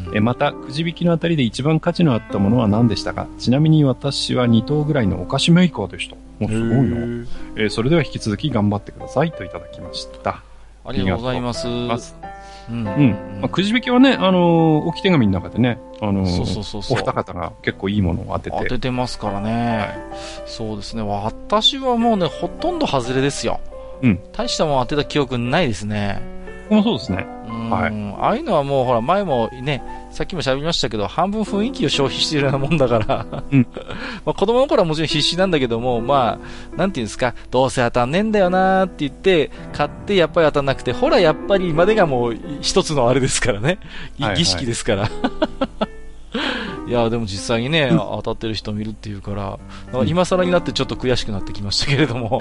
[0.09, 3.27] うんえまた、くじ引きのあたりで一番価値のあったものは何でしたか？
[3.39, 6.15] ちなみに私は2等ぐらいのお菓子メーカーでした。
[6.41, 6.97] おすごいな。
[7.57, 10.41] えーそれでは引き続き頑張ってくださいといただきました。
[10.85, 12.15] ありがとうございます。
[12.71, 12.77] うん。
[12.77, 13.39] うん。
[13.41, 18.57] まあ、くじ引きはね、あのー置き手紙の中でね、あのーそうそうそうそうお二方が結構いいものを当てて。
[18.59, 19.89] 当ててますからね、
[20.47, 21.03] そうですね。
[21.03, 23.61] 私はもうね、ほとんど外れですよ。
[24.03, 24.21] うん。
[24.33, 26.21] 大したもん当てた記憶ないですね。
[26.71, 27.27] もそうですね。
[27.47, 27.71] うん。
[27.71, 33.27] はいああいうのはもうほら、前もね、さっきも喋りましたけど、半分雰囲気を消費しているようなもんだから。
[33.51, 33.67] うん
[34.25, 36.39] まあ子供の頃はもちろん必死なんだけども、ま
[36.75, 43.79] あ、なんていうんですか、どうせ当たんねえんだよなーって言って、買ってやっぱり当たんなくて、ほらやっぱりまでがもう一つのあれですからね。
[44.37, 45.11] 儀式ですから。
[46.87, 49.59] いや、でも実際にね、当たってる人見るっていうから、
[49.93, 52.41] か今更になってちょっと悔しくなってきましたけれども。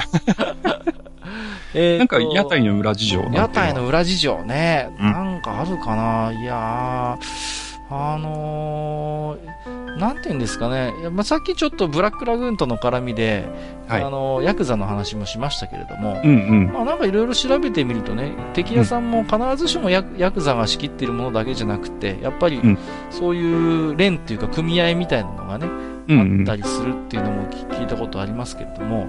[1.74, 5.12] えーなんかと屋台の裏事情屋台の裏事情ね、うん。
[5.12, 6.32] なんかあるかな？
[6.32, 13.46] いやー、あのー、なんて言うんですかね、まあ、さっきちょっとブラックラグーンとの絡みで、
[13.88, 14.04] はい。
[14.04, 16.72] あのーヤクザの話もしましたけれども、うんうん。
[16.74, 22.78] まあ、なんかいろいろ調べてみるとね、敵屋さんも必ずしもヤクザが仕切っているものだけじゃなくて、やっぱりうん。
[23.10, 25.68] そういう連っていうか組合みたいなのがね、
[26.08, 26.40] うんうん。
[26.42, 29.08] あったりするっていうのも聞聞いたことありますけれども、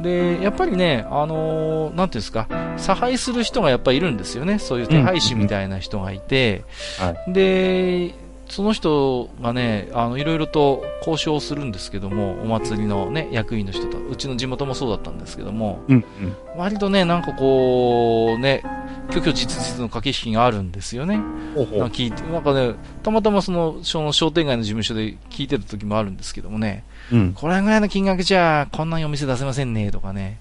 [0.00, 4.58] で、やっぱりね、あのーなんていうんですか、差配する人がやっぱりいるんですよね。
[4.58, 6.64] そういう手配師みたいな人がいて、
[6.98, 8.14] はで、
[8.48, 16.36] その人がね、あの、いろいろと交渉するんですけども、お祭りのね、役員の人と、うちの地元もそうだったんですけども、うんうん。
[16.56, 18.62] 割とね、なんかこう、ね、
[19.10, 21.20] 虚虚実実の駆け引きがあるんですよね。
[21.54, 27.32] ほうほなんか聞いて、なんかね、たまたまその、その商店街の事務所で聞いてた時もあるんですけどもね、うん。
[27.32, 30.38] これぐらいの金額じゃ、こんなにお店出せませんね、とかね、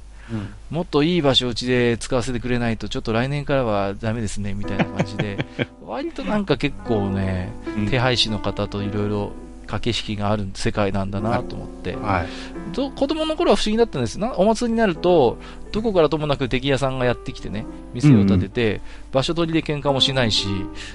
[0.69, 5.37] もっといい場所うちで使わせてくれないと、ちょっと来年からはダメですね、みたいな感じで、
[5.85, 7.87] 割となんか結構ね、うん。
[7.87, 9.31] 手配師の方といろいろ
[9.67, 12.27] 駆け引きがある世界なんだなと思って、はい。
[12.73, 14.19] ど子供の頃は不思議だったんです。
[14.19, 15.37] なお祭りになると、
[15.71, 20.47] どこからともなく敵屋さんがやってきてね、店を建てて、場所取りで喧嘩もしないし、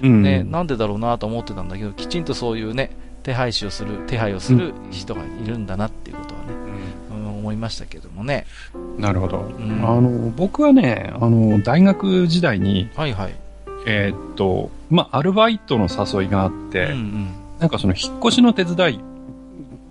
[0.03, 0.23] うん。
[0.23, 2.91] ね、なんでだろうなと思ってたんだけど、きちんとそういうね、
[3.23, 6.70] 手配師をする、手配をする人がいるんだなっていうことはね、うん
[7.51, 8.47] 思いましたけどもね。
[8.99, 9.39] なるほど。
[9.39, 13.35] んあの、僕はね、あの、大学時代に、はいはい。
[13.87, 17.29] えーっと、まあ、アルバイトの誘いがあって、うんうん。
[17.59, 19.01] なんかその引っ越しの手伝い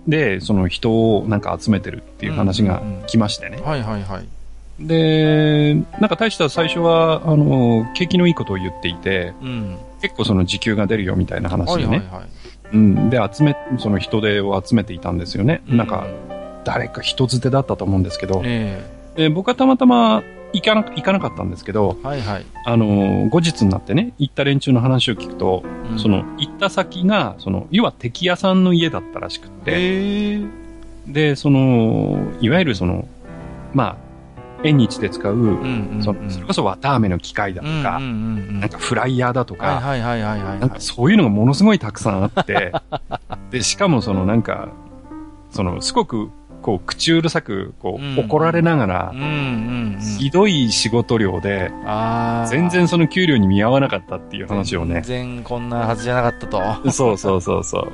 [0.08, 3.60] で、その人をなんか集めてるっていう話が来ましてね。
[3.62, 4.26] はいはいはい。
[4.80, 9.78] で、なんか大した最初は、あの、景気のいいことを言っていて、うん。
[10.00, 11.88] 結構その時給が出るよみたいな話でね。
[11.88, 12.28] はいはいはい。
[12.72, 13.10] うん。
[13.10, 15.62] で、集め、その人手を集めていたんですよね。
[15.66, 16.29] なんか、う
[16.64, 18.84] 誰か人づてだったと思うんですけど、え
[19.16, 22.46] で僕はたまたま行かな、行かなかったんですけど、えはいはい。
[22.64, 30.60] あの、後日になってね、行った連中の話を聞くと、うんその、行った先が、その、要は敵屋さんの家だったらしくって、ええ
[31.06, 33.06] で、その、いわゆるその、
[33.72, 34.10] まあ、
[34.62, 36.02] 縁日で使う、うんうんうん。
[36.02, 39.80] そのそれこそ綿飴の機械だとか、うんうんうんうんなんかフライヤーだとか。
[39.80, 42.72] なんかそういうのがものすごいたくさんあって、
[43.50, 44.68] で、しかもそのなんか、
[45.50, 46.30] その、すごく、
[46.76, 49.26] う、口うるさく、こう、うん怒られながらうん、うんう
[49.96, 50.00] ん。
[50.18, 51.70] ひどい仕事量で、
[52.48, 55.02] 全然その給料に見合わなかったっていう話をね。
[55.04, 56.90] 全然こんなはずじゃなかったと。
[56.90, 57.92] そうそうそうそう。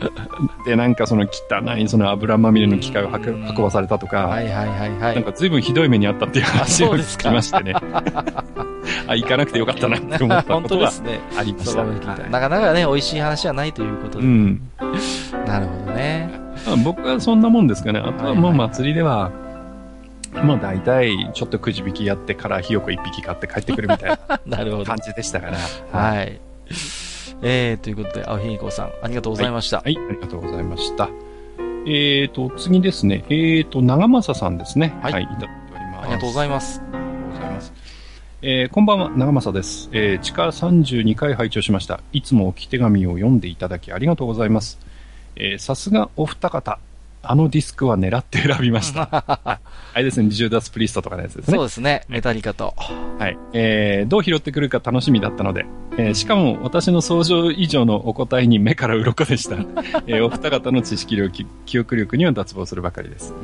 [0.65, 5.15] で、なんかその汚いその油まみれの機械を運ばされたとか、はいはいはいはい。
[5.15, 7.75] なんか随分ひどい目にあったっていう話を聞きましてね。
[9.07, 11.21] あ、 行かなくてよかったなって思った本ことが当ですね。
[11.37, 11.71] ありました。
[11.73, 14.27] そう聞いたはいなかなかね、美味しい話はないということで。
[14.27, 14.61] うん。
[15.47, 16.46] なるほどね。
[16.67, 18.01] まあ僕はそんなもんですかね。
[18.01, 19.31] あとはもうはいはい祭りでは、
[20.35, 24.99] まあ大体ちょっとくじ引きやってからひよこ一匹買って帰ってくるみたいな るほどな感。
[24.99, 25.59] じでしたから。
[25.93, 26.41] はい。
[27.43, 29.79] えー、ということで、青ひみこさん、ありがとうございました。
[29.79, 31.09] はい、ありがとうございました。
[31.87, 33.25] えーと、次ですね。
[33.29, 34.95] えーと、長政さんですね。
[35.03, 35.45] はいい、ただいて
[35.75, 36.05] おります。
[36.05, 36.81] ありがとうございます。
[36.81, 37.73] ありがとうございます。
[38.43, 39.89] えーこんばんは、長政です。
[39.93, 42.01] えー、地下32回拝聴しました。
[42.13, 44.79] いつも置き手紙を読んでいただきありがとうございます。
[45.37, 46.79] えーさすがお二方。
[47.29, 49.09] あのディスクは狙って選びました。
[49.13, 49.59] あ
[49.97, 51.67] れですね、ジューダス・プリストとかのやつですねそう。
[51.67, 52.73] ですね、メタリカと。
[53.19, 53.37] はい。
[53.53, 55.67] えー、どう拾ってくるか楽しみだったので、
[55.99, 59.57] えーしかも私の想像以上のお答えに目から鱗でした。
[60.07, 63.35] えーお二方の知識量、き記憶力には脱帽するばかりです。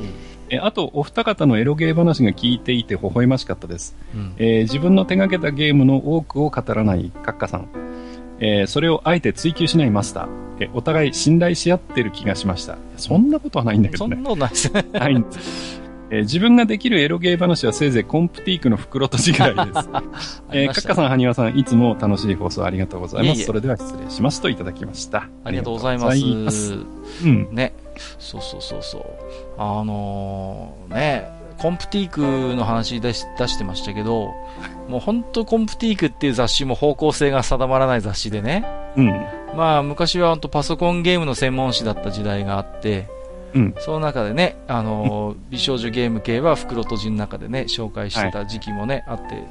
[0.51, 3.97] えーあと、お二方のエロゲー話が聞いていて微笑ましかったです。
[4.15, 7.67] うんえー自分の手掛けたゲームの多くを語らないカッカさん。
[8.43, 10.29] えーそれをあえて追求しないマスター。
[10.61, 12.77] えーお互い信頼し合ってる気がしました。
[12.97, 14.23] そんなことはないんだけどねそん。
[14.25, 14.85] なことないですね。
[14.93, 15.81] ないんです。
[16.11, 19.89] えー自分ができるエロゲー話はせいぜいコンプティークの袋とじぐらいです。
[20.53, 23.39] えカッカさん、ハニワさん、いつも楽しい放送ありがとうございます。
[23.39, 25.27] いえいえそれでは失礼しますといただきました。
[25.45, 26.21] ありがとうございます。
[26.25, 26.75] ます
[27.25, 27.49] うん。
[27.53, 27.73] ね。
[28.19, 29.03] そうそうそうそう。
[29.57, 31.29] あのーね、
[31.59, 34.31] コンプティークの話出し出してましたけど、
[34.89, 38.65] もう本当コンプティークっていう雑誌も方向性が定まらない雑誌でね。
[38.97, 39.09] うん。
[39.57, 43.09] まあ昔は本当パソコンゲームの専門誌だった時代があって、
[43.55, 43.75] うん。
[43.79, 49.45] その中でね、あのー美少女ゲーム系は袋とじの中でね、紹介してた時期もね、あって、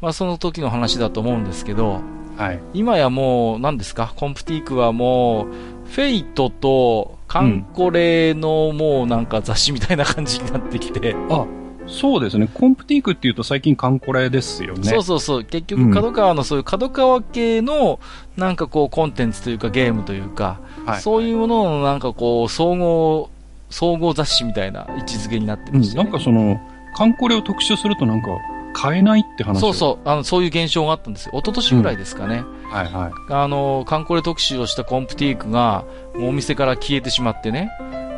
[0.00, 2.00] まあその時の話だと思うんですけど、
[2.36, 2.60] はい。
[2.72, 11.46] 今やもう、何ですか、コンプティークはもう、フェイトとカンコレのもうなんか雑誌みたいな感じになってきて、あ、
[11.92, 12.48] そうですね。
[12.52, 14.84] コンプティークっていうと最近カンコレですよね。
[14.84, 18.00] そうそうそう、結局うん角川のそういう角川系の
[18.36, 21.00] なんかこうコンテンツというかゲームというか、はい。
[21.00, 23.30] そういうもののなんかこう総合、
[23.70, 25.78] 総合雑誌みたいな位置づけになってうん。
[25.78, 26.60] まして、ねなんかその、
[26.96, 28.28] カンコレを特集するとなんか、
[28.74, 31.32] 買えないって話をそうそう、あの、そういう現象があったんですよ。
[31.34, 32.42] 一昨年ぐらいですかね。
[32.70, 32.74] う。
[32.74, 33.12] はいはい。
[33.30, 35.84] あの、カンコレ特集をしたコンプティークが、
[36.14, 37.70] もうお店から消えてしまってね、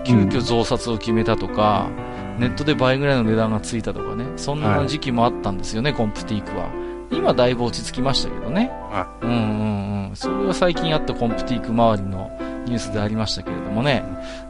[0.05, 1.89] 急遽増刷を決めたとか、
[2.39, 6.69] ネットで倍ぐらいの値段がついたとかね、そんな時期もあったんですよね、コンプティークは。
[7.11, 8.71] 今だいぶ落ち着きましたけどね。
[8.91, 10.17] はうんうんうん。
[10.17, 12.31] それは最近あったコンプティーク周りの
[12.67, 14.05] ニュースでありましたけれどもね。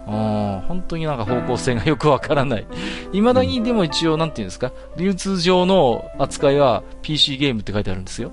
[0.07, 2.67] うん、本当になんか方向性がよくわからない。
[3.13, 8.33] 未だにでも一応、なんていうんですか、流通上の扱いは PC ゲームって書いてあるんですよ。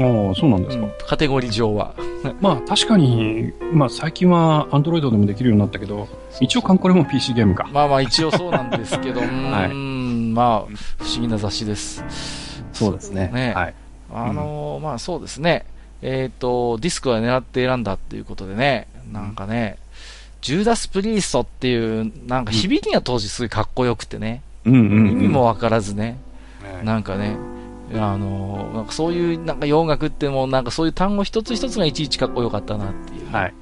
[0.00, 0.84] ああ、そうなんですか。
[0.84, 1.94] うん、カテゴリー上は。
[2.40, 6.08] まあ確かに、まあ最近は Android でもできるようになったけど、
[6.40, 7.68] 一応カンコレも PC ゲームか。
[7.72, 9.94] まあまあ一応そうなんですけど、 うーん、はい
[10.34, 12.04] まあ、不思議な雑誌です。
[12.72, 13.30] そうですね。
[13.32, 13.74] ねはい。
[14.12, 15.64] あのーまあそうですね。
[16.02, 19.78] えっ、と、ディスクは狙って選んだっていうことでね、なんかね、
[20.42, 25.10] ジューダス・プリーストっていう、なんか響きが当時すごいかっこよくてね、うんうん、うん。
[25.12, 26.18] 意味もわからずね、
[26.62, 27.36] ねなんかね、
[28.00, 33.54] あのーなんかそういうなんか洋楽ってもうなんかそういう単語一つ一つがいちいちかっこよかったなっていう、はい。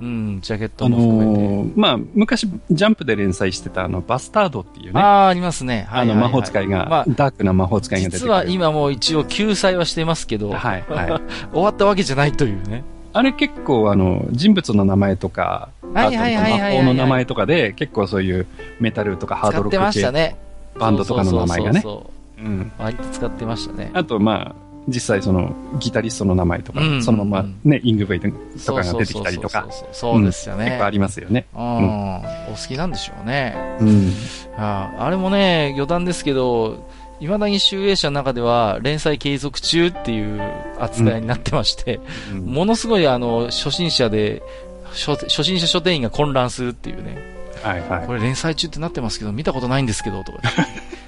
[0.00, 1.42] うん、ジャケットあのも含めて。
[1.42, 5.00] ーまあ、昔、ジャンプで連載してた、あの、バスタードっていうね。
[5.00, 5.86] ああ、ありますね。
[5.90, 8.18] はいあの、はいはい魔法使いが、まあダークな魔法使いが出て。
[8.18, 11.20] 実は今もう一応救済はしてますけど、はい、はい。
[11.52, 12.82] 終わったわけじゃないというね。
[13.12, 18.46] あれ結構、あの、人物の名前とか、魔法の名前とかで、結構そういう
[18.78, 20.36] メタルとかハードロック系ね。
[20.78, 21.80] バンドとかの名前がね。
[21.80, 23.90] そうそうそううう割と使ってましたね。
[23.94, 28.28] あと、まあ、実際その、ギタリストの名前とか、うんそのままね、イングベイと
[28.74, 30.64] かが出てきたりとかそう、ですよね。
[30.66, 31.46] 結構ありますよね。
[31.54, 33.54] うん、お好きなんでしょうね。
[33.80, 34.12] うん。
[34.56, 36.88] ああれもね、余談ですけど、
[37.20, 40.40] 未だに集英社の中では連載継続中っていう
[40.78, 42.00] 扱いになってまして、
[42.32, 44.42] うんものすごいあの、初心者で、
[44.86, 47.18] 初初心者書店員が混乱するっていうね。
[47.62, 48.14] はいはいこ。
[48.14, 50.38] れ連載中ってなってますけど、見たことないんですけど、とか。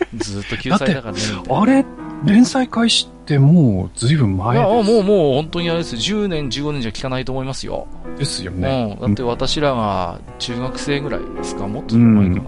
[0.16, 1.20] ずっと救済だからね。
[1.48, 1.84] あれ、
[2.24, 6.24] 連載開始ってもう随分い前や、もう、もう、本当にあれですよ。
[6.24, 7.86] 10年、15年じゃ聞かないと思いますよ。
[8.18, 8.96] ですよね。
[9.00, 9.08] うん。
[9.08, 12.42] だって私らが中学生ぐらいですかもっと前か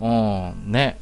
[0.00, 0.52] な。
[0.64, 0.72] うん。
[0.72, 0.98] ね。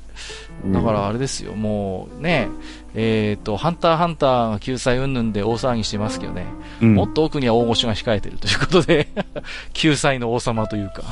[0.66, 1.52] だからあれですよ。
[1.54, 2.48] もうね、
[2.94, 6.46] えっ、と、ハンターハンターが救済云々で大騒ぎしてますけどね。
[6.80, 9.08] うん、もっと奥には大御所が控えてるということで、
[9.74, 11.02] 救済の王様というか。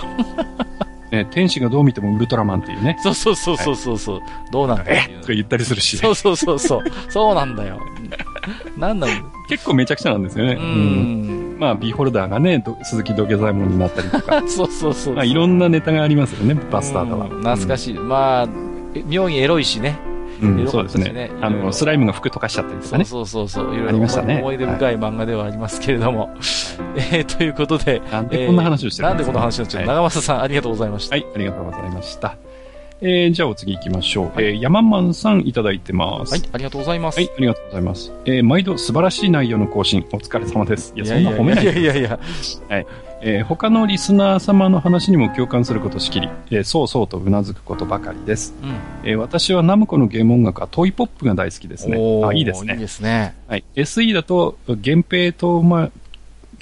[1.13, 2.97] ね、天使がどう見てもウルトラマンっていうね。
[3.03, 5.19] そうそうそうそうそうそう、どうなんだえ？
[5.21, 5.99] とか言ったりするし。
[5.99, 6.83] そうそうそうそう。
[7.11, 7.79] そうなんだよ。
[8.79, 9.13] なんだろ
[9.49, 10.55] 結構めちゃくちゃなんですよね。
[10.55, 10.59] う。
[10.59, 11.57] うん。
[11.61, 14.43] まあ、ビーホルダーがね、ど鈴木土下座門になったりとか。
[14.49, 15.15] そうそうそう。
[15.15, 17.27] まあ、いろんなネタがありますよね、バスタードは。
[17.27, 17.95] うん懐かしい。
[17.95, 18.49] まあ、
[18.95, 19.97] え妙にエロいしね。
[20.43, 20.69] うん。
[20.69, 23.05] そうですねあの、スライムが服溶かしちゃったりとかね。
[23.05, 23.75] そうそうそう。
[23.75, 26.31] いろいろありましたね思い出深い漫画ではありますけれども。
[26.97, 28.03] えーということで。
[28.11, 31.17] なんでこんな話をしてるなんでこんな話をしてるはい長政さん、ありがとうございました。
[31.17, 32.37] はい、ありがとうございました。
[33.05, 34.33] えー、じゃあお次行きましょう。
[34.41, 36.31] えー、ヤマンマンさんいただいてます。
[36.31, 37.17] はい、ありがとうございます。
[37.19, 38.13] はい、ありがとうございます。
[38.27, 40.93] えー、毎度素晴らしい内容の更新、お疲れ様です。
[40.95, 42.21] いや、そんな褒めないいやいやいやいや。
[43.25, 48.55] えー他のリスナー様の話にも共感することしきり、えーそうそうとうなずくことばかりです。
[48.63, 48.75] うん。
[49.09, 51.97] えー私はナムコのゲーム音楽はトイポップが大好きですね。
[52.25, 52.75] あ、いいですね。
[52.75, 53.35] いいですね。
[53.49, 53.65] はい。
[53.75, 55.91] SE だと、源平東馬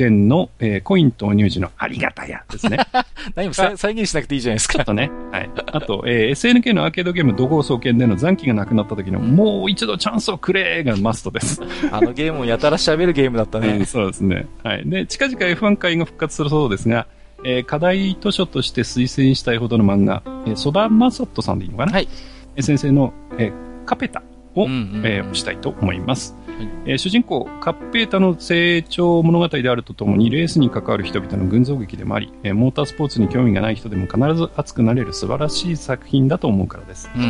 [0.05, 2.79] 店の、えーコイン投入時のありがたやですね。
[3.35, 4.75] 何もさ再現しなくていいじゃないですか。
[4.75, 5.11] ちょっとね。
[5.31, 5.51] はい。
[5.73, 11.61] あと、えー SNK のアーケードゲーム、怒号総研での残機がなくなった時の、もう一度チャンスをくれーがマストです。
[11.93, 13.85] あのゲームをやたら喋るゲームだったうんね。
[13.87, 14.47] そうですね。
[14.63, 14.83] はい。
[14.89, 17.07] で、近々 F1 会が復活するそうですが、
[17.45, 21.93] えー課題図書として推薦したいほどの漫画、えー、ソダマサットさんでいいのかな？
[21.93, 22.09] はい。
[22.57, 23.53] えー先生の、えー
[23.87, 24.23] カペタ
[24.55, 26.37] を、うんうんうんえー推したいと思います。
[26.61, 37.11] はいえー主人公、カッペータの成長物語であるとともに、レースに関わる人々の群像劇でもあり、えーモータースポーツに興味がない人でも必ず熱くなれる素晴らしい作品だと思うからです。
[37.17, 37.23] うん。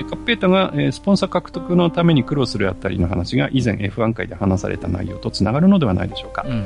[0.00, 6.44] えーカッペータが、えースポンサー獲得のために苦労するあたりの話が以前 F1 回で話された内容とつながるのではないでしょうか。
[6.46, 6.58] うんうん。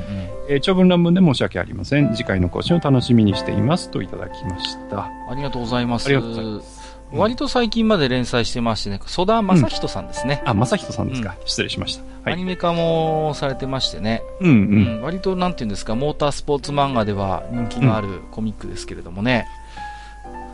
[0.49, 2.13] えー長文乱文で申し訳ありません。
[2.13, 3.89] 次回の更新を楽しみにしています。
[3.89, 5.05] といただきました。
[5.29, 6.05] ありがとうございます。
[6.07, 6.82] ありがとうございます
[7.13, 10.41] 割と最近まで連載してましてね、曽田正人さんですね。
[10.45, 11.35] あ、正人さんですか。
[11.45, 12.03] 失礼しました。
[12.23, 12.33] はい。
[12.33, 14.51] アニメ化もされてましてね、うんう。
[14.51, 19.47] うんん、割となんていうんですか、モータースポーツ漫画では人気があるコミックですけれどもね、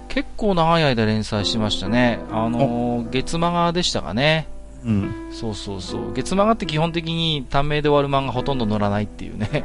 [0.10, 2.20] 結構長い間連載してましたね。
[2.32, 4.48] あのー月漫画でしたかね。
[4.84, 5.30] うん。
[5.32, 6.14] そうそうそう。
[6.14, 9.64] 月漫画って基本的に短命で終わる漫画ほとんど載らないっていうね。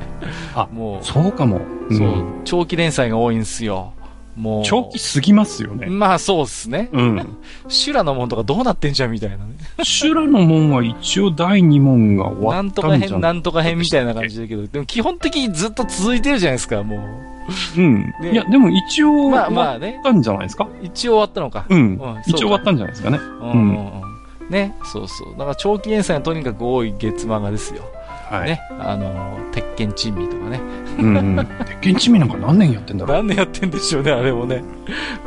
[0.54, 1.58] あもう、そうかも。
[1.58, 3.92] んそう、長期連載が多いんですよ。
[4.36, 4.64] もう。
[4.64, 5.86] 長期すぎますよね。
[5.86, 6.88] まあそうですね。
[6.92, 7.36] うん。
[7.68, 9.42] 修羅の門とかどうなってんじゃんみたいなね。
[9.82, 17.80] 修羅の門は一応第2問が終わなんとったんじゃか編、なんとか編みたいな感じだけど、でも基本的にずっと続いてるじゃないですか、もう。
[17.80, 17.94] うん。
[18.20, 20.02] ねいや、でも一応終まあわまあねっ。
[20.02, 20.66] たんじゃないですか？
[20.82, 21.64] 一応終わったのか。
[21.68, 21.98] うんうん。
[22.26, 23.18] 一応終わったんじゃないですかね。
[23.18, 24.04] うんうんうん。
[24.50, 25.28] ね、そうそう。
[25.38, 27.82] だから長期連載がとにかく多い月漫画ですよ。
[28.30, 28.48] はい。
[28.50, 28.60] ね。
[28.80, 30.60] あの、鉄拳珍味とかね。
[30.98, 31.36] うんうん。
[31.66, 33.16] 鉄拳地味なんか何年やってんだろう。
[33.18, 34.62] 何年やってんでしょうね、あれもね。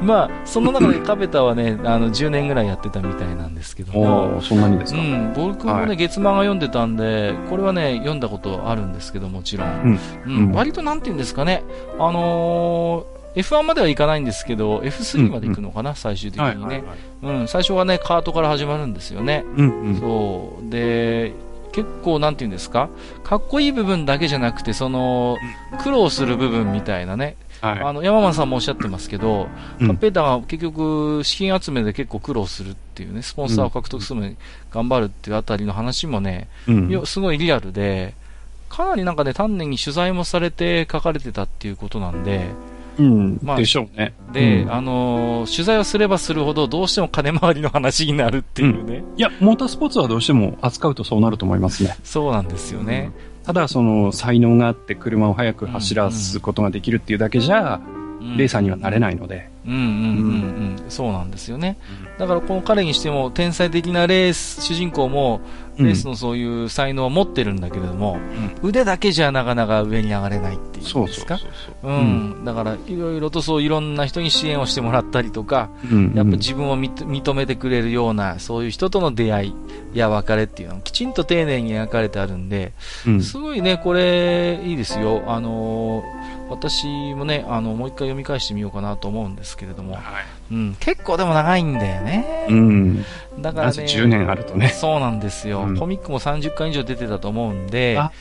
[0.01, 4.39] まあ、その中でカペタはね、あの、10年ぐらいやってたみたいなんですけども。
[4.41, 4.99] そんなにですか？
[4.99, 9.67] うん、僕もね、はい月漫画読んでたんで、これはね、読んだことあるんですけど、もちろん。
[9.67, 11.63] うんうんうん割となんて言うんですかね、
[11.99, 16.81] あのー F1 まではいかないんですけど、F3 まで行くのかな、最終的にね、はいはい
[17.21, 17.39] はい。
[17.39, 17.47] うん。
[17.47, 19.45] 最初はね、カートから始まるんですよね。
[19.55, 19.95] うんうん。
[19.99, 20.69] そう。
[20.71, 21.33] で、
[21.71, 22.89] 結構なんて言うんですか、
[23.23, 25.37] かっこいい部分だけじゃなくて、その、
[25.83, 27.79] 苦労する部分みたいなね、はい。
[27.79, 29.47] あの、山間さんもおっしゃってますけど、
[29.79, 29.87] うん。
[29.87, 34.37] カッペーターが結局、資金集めで結構苦労するっていうね、スポンサーを獲得するのに
[34.71, 37.05] 頑張るっていうあたりの話もね、うん。
[37.05, 38.13] すごいリアルで、
[38.69, 42.49] かなりなんかね、丹念に取材もされて書かれてたっていうことなんで、
[42.99, 43.39] うん。
[43.43, 44.13] まあでしょうね。
[44.33, 51.95] で、うんあのー取材をすればするほど、どうしても金回りの話になるっていうね、いや、モータースポーツはどうしても扱うとそうなると思いますね。
[52.03, 53.11] そうなんですよね。
[53.43, 57.79] ただ、その、才能があって車を速く走らすことができるっていうだけじゃ、
[58.35, 59.49] レーサーにはなれないので。
[59.67, 59.85] うんうんうん
[60.83, 61.77] うん、そうなんですよね。
[62.17, 65.41] だからこの彼にしても天才的なレース、主人公も
[65.77, 68.17] レースのそういう才能を持ってるんだけれども、
[68.63, 71.37] 腕だけじゃなかなか上に上がれないっていうんですか？
[71.37, 71.45] そ
[71.83, 72.43] うん。
[72.45, 79.53] だから、いろいろとそういろんな人に支援をしてもらったりとか、うんやっぱ自分を認認めてくれるような、そういう人との出会い
[79.93, 82.73] や別れっていうのをきちんと丁寧に描かれてあるんで、
[83.05, 83.21] うん。
[83.21, 85.23] すごいね、これ、いいですよ。
[85.27, 90.03] あのー私もね、あの、もう一回読み返してみようかなと思うんですけれども、はい
[90.51, 92.47] うん、結構でも長いんだよね。
[92.49, 93.05] うん。
[93.39, 94.69] だからね、なぜ10年あるとね。
[94.69, 98.11] そうなんですよ、うんコミックも30巻以上出てたと思うんで、あ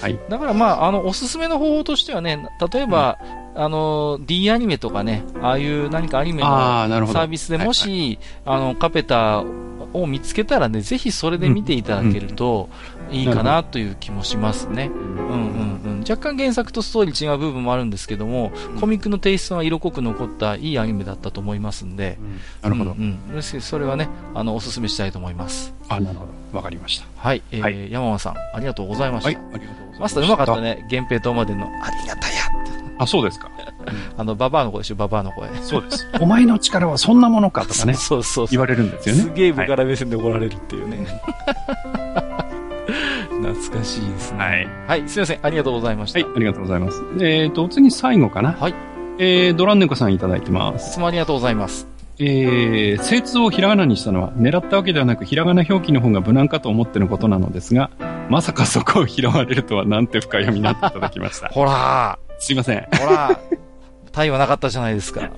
[0.00, 0.18] はい。
[0.28, 3.18] だからまあ、あの、おすすめの方法としてはね、例えば、
[3.54, 6.48] あの、D アニメとかね、ああいう何かアニメの。
[6.48, 9.44] サービスでもし、あの、カペタ
[9.92, 12.68] を見つけたらね、ぜひそれで見ていただけると
[13.10, 14.90] いいかなという気もしますね。
[14.94, 16.04] うんうんうん。
[16.08, 22.92] 若干原作とストーリー違う部分もあるんですけども、コミックのテイストが色濃く残ったいいアニメだったと思いますんで、うんなるほど。
[22.92, 25.74] うんうんそれはね、あの、おすすめしたいと思います。
[25.88, 26.56] あ、なるほど。
[26.56, 27.06] わかりました。
[27.16, 29.28] はい、えーはい山間さん、ありがとうございました。
[29.28, 29.36] はい。
[29.54, 30.00] ありがとうございます。
[30.00, 30.60] マスターうまかった。
[30.60, 32.84] ね、源平島までの、ありがたやって。
[32.98, 33.50] あ、そうですか。
[34.16, 35.48] あの、ババアの声でしょ、ババアの声。
[35.62, 36.08] そうです。
[36.20, 38.46] お前の力はそんなものかとかね、 そうそうそう。
[38.50, 39.22] 言われるんですよね。
[39.22, 41.06] すげえ部はいから目線で怒られるっていうね。
[42.86, 44.38] 懐かしいですね。
[44.38, 44.68] はい。
[44.86, 45.38] はい、すいません。
[45.42, 46.20] ありがとうございました。
[46.20, 47.02] はい、ありがとうございます。
[47.20, 48.52] えっ、と、お次最後かな？
[48.52, 48.74] はい。
[49.18, 50.92] えー、ドランネコさんいただいてまいす。
[50.92, 51.86] つもありがとうございます。
[52.18, 57.90] えー、精通をひらがなにしたのは、狙ったわけではなく、ひらがな表記の方が無難かと思ってのことなのですが、
[58.28, 61.48] まさかそこを拾われるとは、なんて深読みになっていただきました。
[61.54, 62.78] ほらすいません。
[62.78, 63.38] ー、ほらー、
[64.12, 65.30] タイはなかったじゃないですか。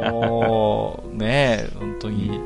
[0.00, 2.40] もう、ねえ、本当に、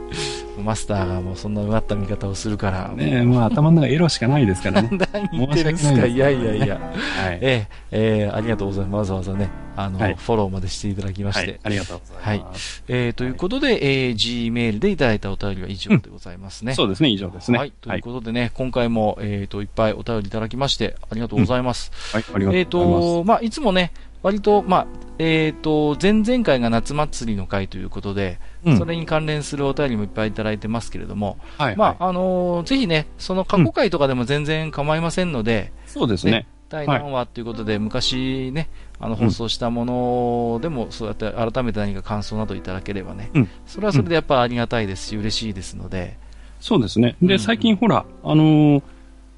[0.62, 2.88] マスターがもうそんなうがった見方をするから。
[2.94, 4.88] ねえ、もう頭の中エロしかないですからね。
[5.12, 5.92] 何言ってるんですか？
[5.92, 6.76] いですいやいやいや。
[7.18, 7.38] はい。
[7.40, 9.12] ええ、ええ、ありがとうございます。
[9.12, 11.46] わざわざね、あの、はいフォローまでしていただきまして。
[11.46, 12.82] はい、ありがとうございます。
[12.88, 16.74] えー、ということで、えー、G メールでいただいたお便りは以上でございますね。
[16.74, 17.58] そうですね、以上ですね。
[17.58, 17.72] はい。
[17.80, 21.92] ということでね、今回も、えっ、と、いっぱいお便りいただきまして、ありがとうございます。
[22.12, 23.14] はい、ありがえっ、とうございます。
[23.18, 24.86] と、まあ、いつもね、割と、まあ、
[25.20, 28.78] えっ、と、前々回が夏祭りの回ということで、うん。
[28.78, 31.96] それに関連するお便りもいっぱいいただいてますけれども、はい、まはい。
[32.00, 36.46] あ、あのーぜひね、その過去回とかでも全然構いませんので、そうですね。
[36.68, 38.68] 第何話ということで、昔ね、
[39.00, 43.48] あの、放送したものでも、そうやって改めて何か感想などいただければね、うん。
[43.66, 46.18] それはそれでやっぱありがたいですし、嬉しいですので、
[46.60, 47.16] そうですね。
[47.22, 47.38] で、うん。
[47.38, 48.82] 最近ほら、あのー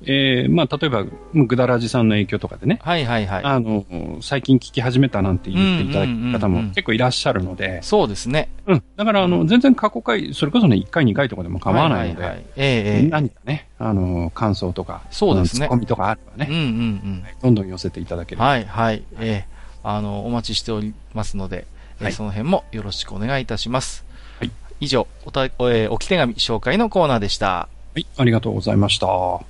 [0.02, 1.04] えーまあ、例えば、
[1.34, 3.44] グダラジさんの影響とかでね、はいはいはい。
[3.44, 8.48] あのー最近聞き始めたなんて言っていただく方うんうんうんうんも結構いらっしゃるので、そうですね。
[8.66, 8.82] うん。
[8.96, 17.24] だから、あの、全然過去回、それこそね、1回、2回とかでも構わないので、はははええええ何かね、あのー感想とか、そうですねツッコミとかあればね、うんうんうん。
[17.42, 18.46] どんどん寄せていただければ。
[18.46, 19.02] はいはい。
[19.18, 21.66] ええあの、お待ちしておりますので、
[21.98, 24.04] えーはいその辺もよろしくお願いいたします。
[24.38, 24.50] はい。
[24.80, 27.46] 以上、おた、えー置き手紙紹介のコーナーでした。
[27.48, 29.49] はい、ありがとうございました。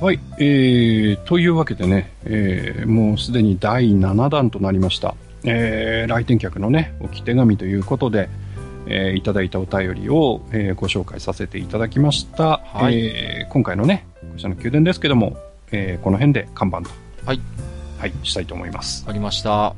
[0.00, 5.14] はい、えー、というわけでね、えー、もうすでに第7弾となりました。
[5.44, 8.30] えー、来店客のね、置き手紙ということで、
[8.86, 12.62] えーいただいたお便りを、えーご紹介させていただきました。
[12.64, 15.36] はいえー今回のね、こちらの宮殿ですけども、
[15.70, 16.88] えーこの辺で看板と。
[17.26, 17.40] はい。
[17.98, 19.04] はい、したいと思います。
[19.06, 19.74] ありました。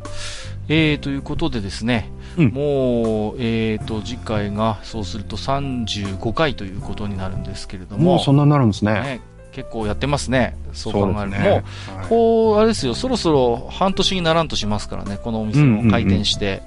[0.69, 8.93] えー、ということでですね、うんもう、えーと、次回が、そうすると35回ということになるんですけれども、もうそんなになるんですね。
[8.93, 9.21] ね、
[9.53, 10.57] 結構やってますね。
[10.73, 11.19] そう考えると。
[11.21, 11.57] そうですもうね、は
[12.05, 16.63] いこう、あれですよ、そろそろ半年にならんとしますからね、このお店も開店して、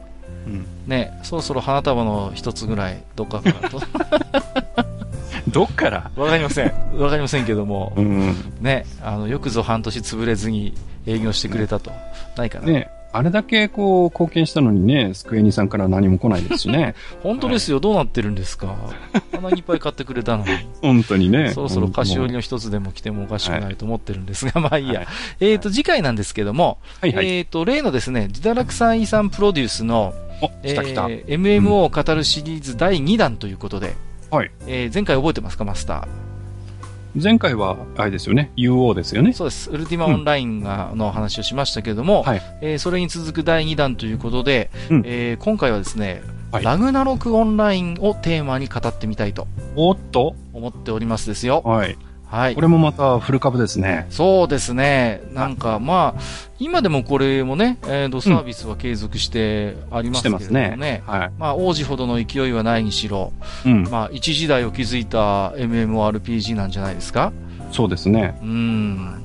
[0.48, 3.82] うんね、そろそろ花束の一つぐらい、どっかからと。
[5.50, 6.12] どっから？
[6.16, 6.74] わかりません。
[6.98, 8.36] わかりませんけども、うん。
[8.62, 10.74] ね、あの、よくぞ半年潰れずに
[11.06, 11.92] 営業してくれたと。
[12.36, 12.66] ないかな。
[12.66, 16.96] ね、あれだけこう貢献したのにね、スクエニさんから何も来ないですしね。
[17.24, 18.76] 本当ですよ、どうなってるんですか？
[19.34, 20.50] あんなにいっぱい買ってくれたのに。
[20.82, 21.52] 本当にね。
[21.54, 22.34] そろそろ菓子折りの。
[22.36, 25.00] の一つでも来てもおかしくないと思ってるんですが、まあいいや。
[25.00, 25.08] はい
[25.40, 27.28] えっ、と、次回なんですけども、はいはい。
[27.38, 31.08] えっ、と、例のですね、自堕落さん遺産プロデュースの、お、来た来た。
[31.10, 33.96] えー MMO を語るシリーズ第2弾ということで、
[34.30, 34.52] はい。
[34.68, 36.25] えー前回覚えてますか、マスター？
[37.22, 38.52] 前回は、あれですよね。
[38.58, 39.32] UO ですよね。
[39.34, 39.70] そうです。
[39.72, 42.42] ウルティマオンラインが、の話をしましたけれども、はい。
[42.62, 46.22] えーそれに続く第2弾ということで、うんえー今回はですね、
[46.52, 51.62] はいラグナロクオンラインをテーマに語ってみたいとおっと思っておりますですよ。
[51.66, 51.98] はい。
[52.28, 52.62] はいこ。
[52.62, 54.08] れもまたフル株ですね。
[54.10, 55.22] そうですね。
[55.34, 56.22] なんか、まあ、
[56.60, 60.76] 今でもこれもね、えーと、サービスは継続してありますけれどもますね。
[60.78, 61.04] ね。
[61.06, 61.32] はい。
[61.38, 63.34] まあ、王子ほどの勢いはないにしろ、
[63.66, 63.84] うん。
[63.84, 67.32] まあ、一時代を築いた MMORPG なんじゃないですか
[67.72, 68.38] そうですね。
[68.42, 69.22] うん。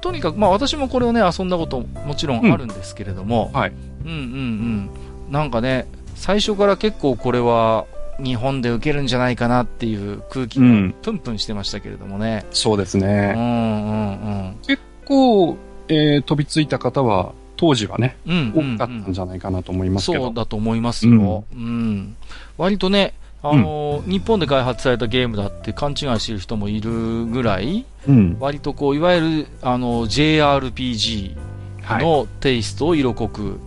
[0.00, 3.72] とにかく、まあ、私もこれをね、遊んだこともちろんあるんですけれども、はい。
[4.04, 4.90] うんうんうん。
[5.30, 7.86] なんかね、最初から結構これは
[8.22, 12.44] 日本で受けるんじゃないかなっていう空気がうんプンプンしてましたけれどもね。
[12.50, 13.34] そうですうん、うん、ね。
[13.34, 14.56] うん。
[14.66, 15.56] 結構、
[15.88, 20.24] えー飛びついた方は、当時はね、うん、多かったんじゃないかなと思いますけど。
[20.26, 21.44] そうだと思いますよ。
[21.52, 22.16] うん。
[22.56, 28.36] 割とね、あの、日本で開発されたゲームだって勘違いしてる人もいるぐらい、うん。
[28.38, 31.36] 割とこう、いわゆる、あの、JRPG
[31.82, 32.04] はい。
[32.04, 33.58] のテイストを色濃く、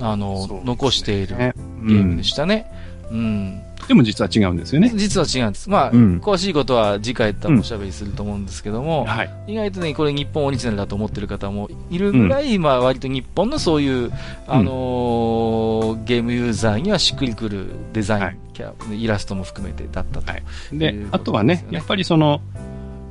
[0.00, 1.52] あの、そうですね残しているね
[1.84, 2.70] ゲームでしたね。
[3.10, 3.62] うん。
[3.88, 4.92] でも実は違うんですよね。
[4.94, 5.70] 実は違うんです。
[5.70, 9.30] まあ、うん詳しいことは次回多分おしゃべりすると思うんですけども、はい。
[9.46, 14.12] 意外とね、これ日本オリジナルだと思ってる方もいるぐらい、まあ割と日本のそういう、
[14.46, 20.32] あのーゲームユーザーにはしっくりくるデザイン、はいキャイラストも含めてだったと。
[20.32, 20.42] はい
[20.72, 22.40] でこ、とあとはねやっぱりその、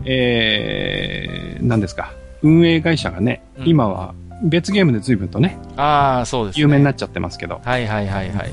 [0.06, 6.62] えー、何ですか、運営会社がね、うん今は、別ゲームで随分とね、ああ、そうですね。
[6.62, 7.62] 有名になっちゃってますけど。
[7.64, 8.52] はいはいはいはい。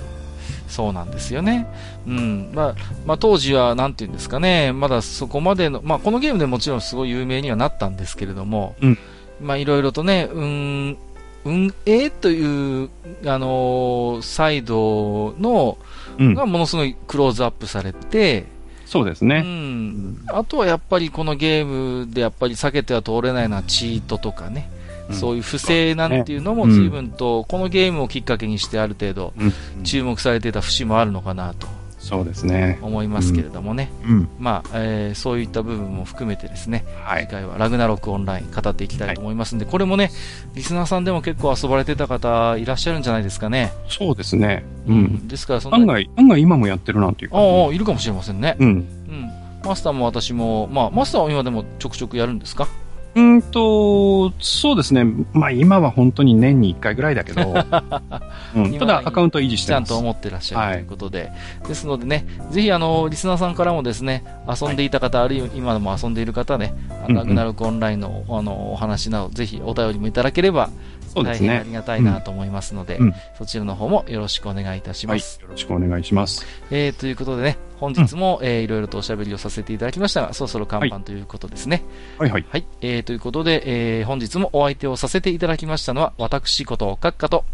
[0.73, 1.67] そうなんですよね。
[2.07, 2.51] うん。
[2.55, 2.75] まあ、
[3.05, 8.99] まあ当時は、なんていうんですかね、まだそこまでの、まあこのゲームでもちろんすごい有名にはなったんですけれども、うん
[9.41, 10.97] まあいろいろとね、うん、
[11.45, 12.89] 運営という、
[13.27, 15.77] あのーサイドの、
[16.19, 16.47] うんが。
[16.47, 18.47] ものすごいクローズアップされて、
[18.87, 19.41] うそうですね。
[19.41, 20.25] ん。
[20.29, 24.71] あとはやっぱりこのゲームでやっぱり避けては通れないのはチートとかね、
[25.11, 29.45] そういう不正なんていうのも随分と、このゲームをきっかけにしてある程度、う
[29.81, 29.83] ん。
[29.83, 31.67] 注目されていた節もあるのかなと
[31.99, 32.81] そうですね。
[32.83, 34.29] 思いますけれどもね、うん。
[34.41, 37.27] まあえーそういった部分も含めてですね、はい。
[37.27, 40.11] 次回はラグナロクオンライン語っていきたいと思いますんで、これもね、
[40.57, 43.73] リスナーさんでも結構遊ばれてた方いらっしゃるんじゃないですかね。
[43.89, 44.65] そうですね。
[44.89, 45.29] うん。
[45.29, 47.37] ですから、そんな案外、案外今もやってるなんていうか。
[47.39, 48.57] ああ、いるかもしれませんね。
[48.59, 48.69] うん。
[48.69, 49.31] うん。
[49.65, 52.67] マスターも私も、まあ、マスターは今でもちょくちょくやるんですか？
[53.15, 55.05] うーんと、そうですね。
[55.33, 57.43] まあ今は本当に年に1回ぐらいだけど、
[58.57, 59.73] うん、ただアカウント維持して。
[59.73, 61.31] ちゃんと思ってらっしゃるということで、
[61.67, 66.75] ですのでね、ぜひあの、リスナーさんからもですね、遊んでいた方、あるいは今でも遊んでいる方ね、
[67.09, 70.71] ラグナロクオンラインのあのお話など、ぜひお便りもいただければ、
[71.15, 71.73] そうですね大変あり。
[71.73, 75.19] がたいなと思いますので、うんそちらの方もよろしくお願いいたしはい。
[75.19, 75.41] よます。
[75.49, 76.45] ろしくお願いします。
[76.71, 81.83] えーということでね、本日も、えーいろいろとおしゃべりをさせていただきましたが、そろそろ乾板ということですね。
[82.19, 82.45] はいはい。
[82.49, 87.45] はい、えーということで、えー本日もお相手をさせていただきましたのは、私こと閣下と、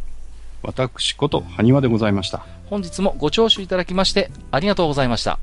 [0.62, 2.44] 私こと、埴輪でございました。
[2.70, 5.38] 本日もご聴取いただきまして、ありがとうございました。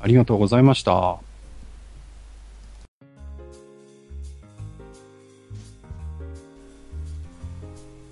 [0.00, 1.27] ありがとうございました。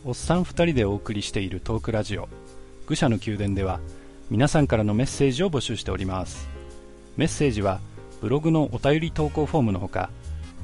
[0.08, 2.28] おっさん二人でお送りしているトークラジオ。
[2.86, 3.80] 愚者の宮殿では
[4.30, 6.48] 皆さんからのメッセージを募集しております。
[7.16, 7.80] メッセージは
[8.20, 10.10] ブログのお便り投稿フォームのほか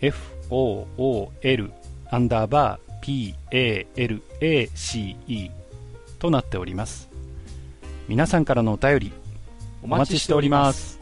[0.00, 1.70] FOOL
[2.10, 3.36] アンダーバー
[4.40, 5.50] PALACE
[6.18, 7.10] となっております。
[8.08, 9.12] 皆さんからのお便り
[9.82, 10.95] お待ちしております。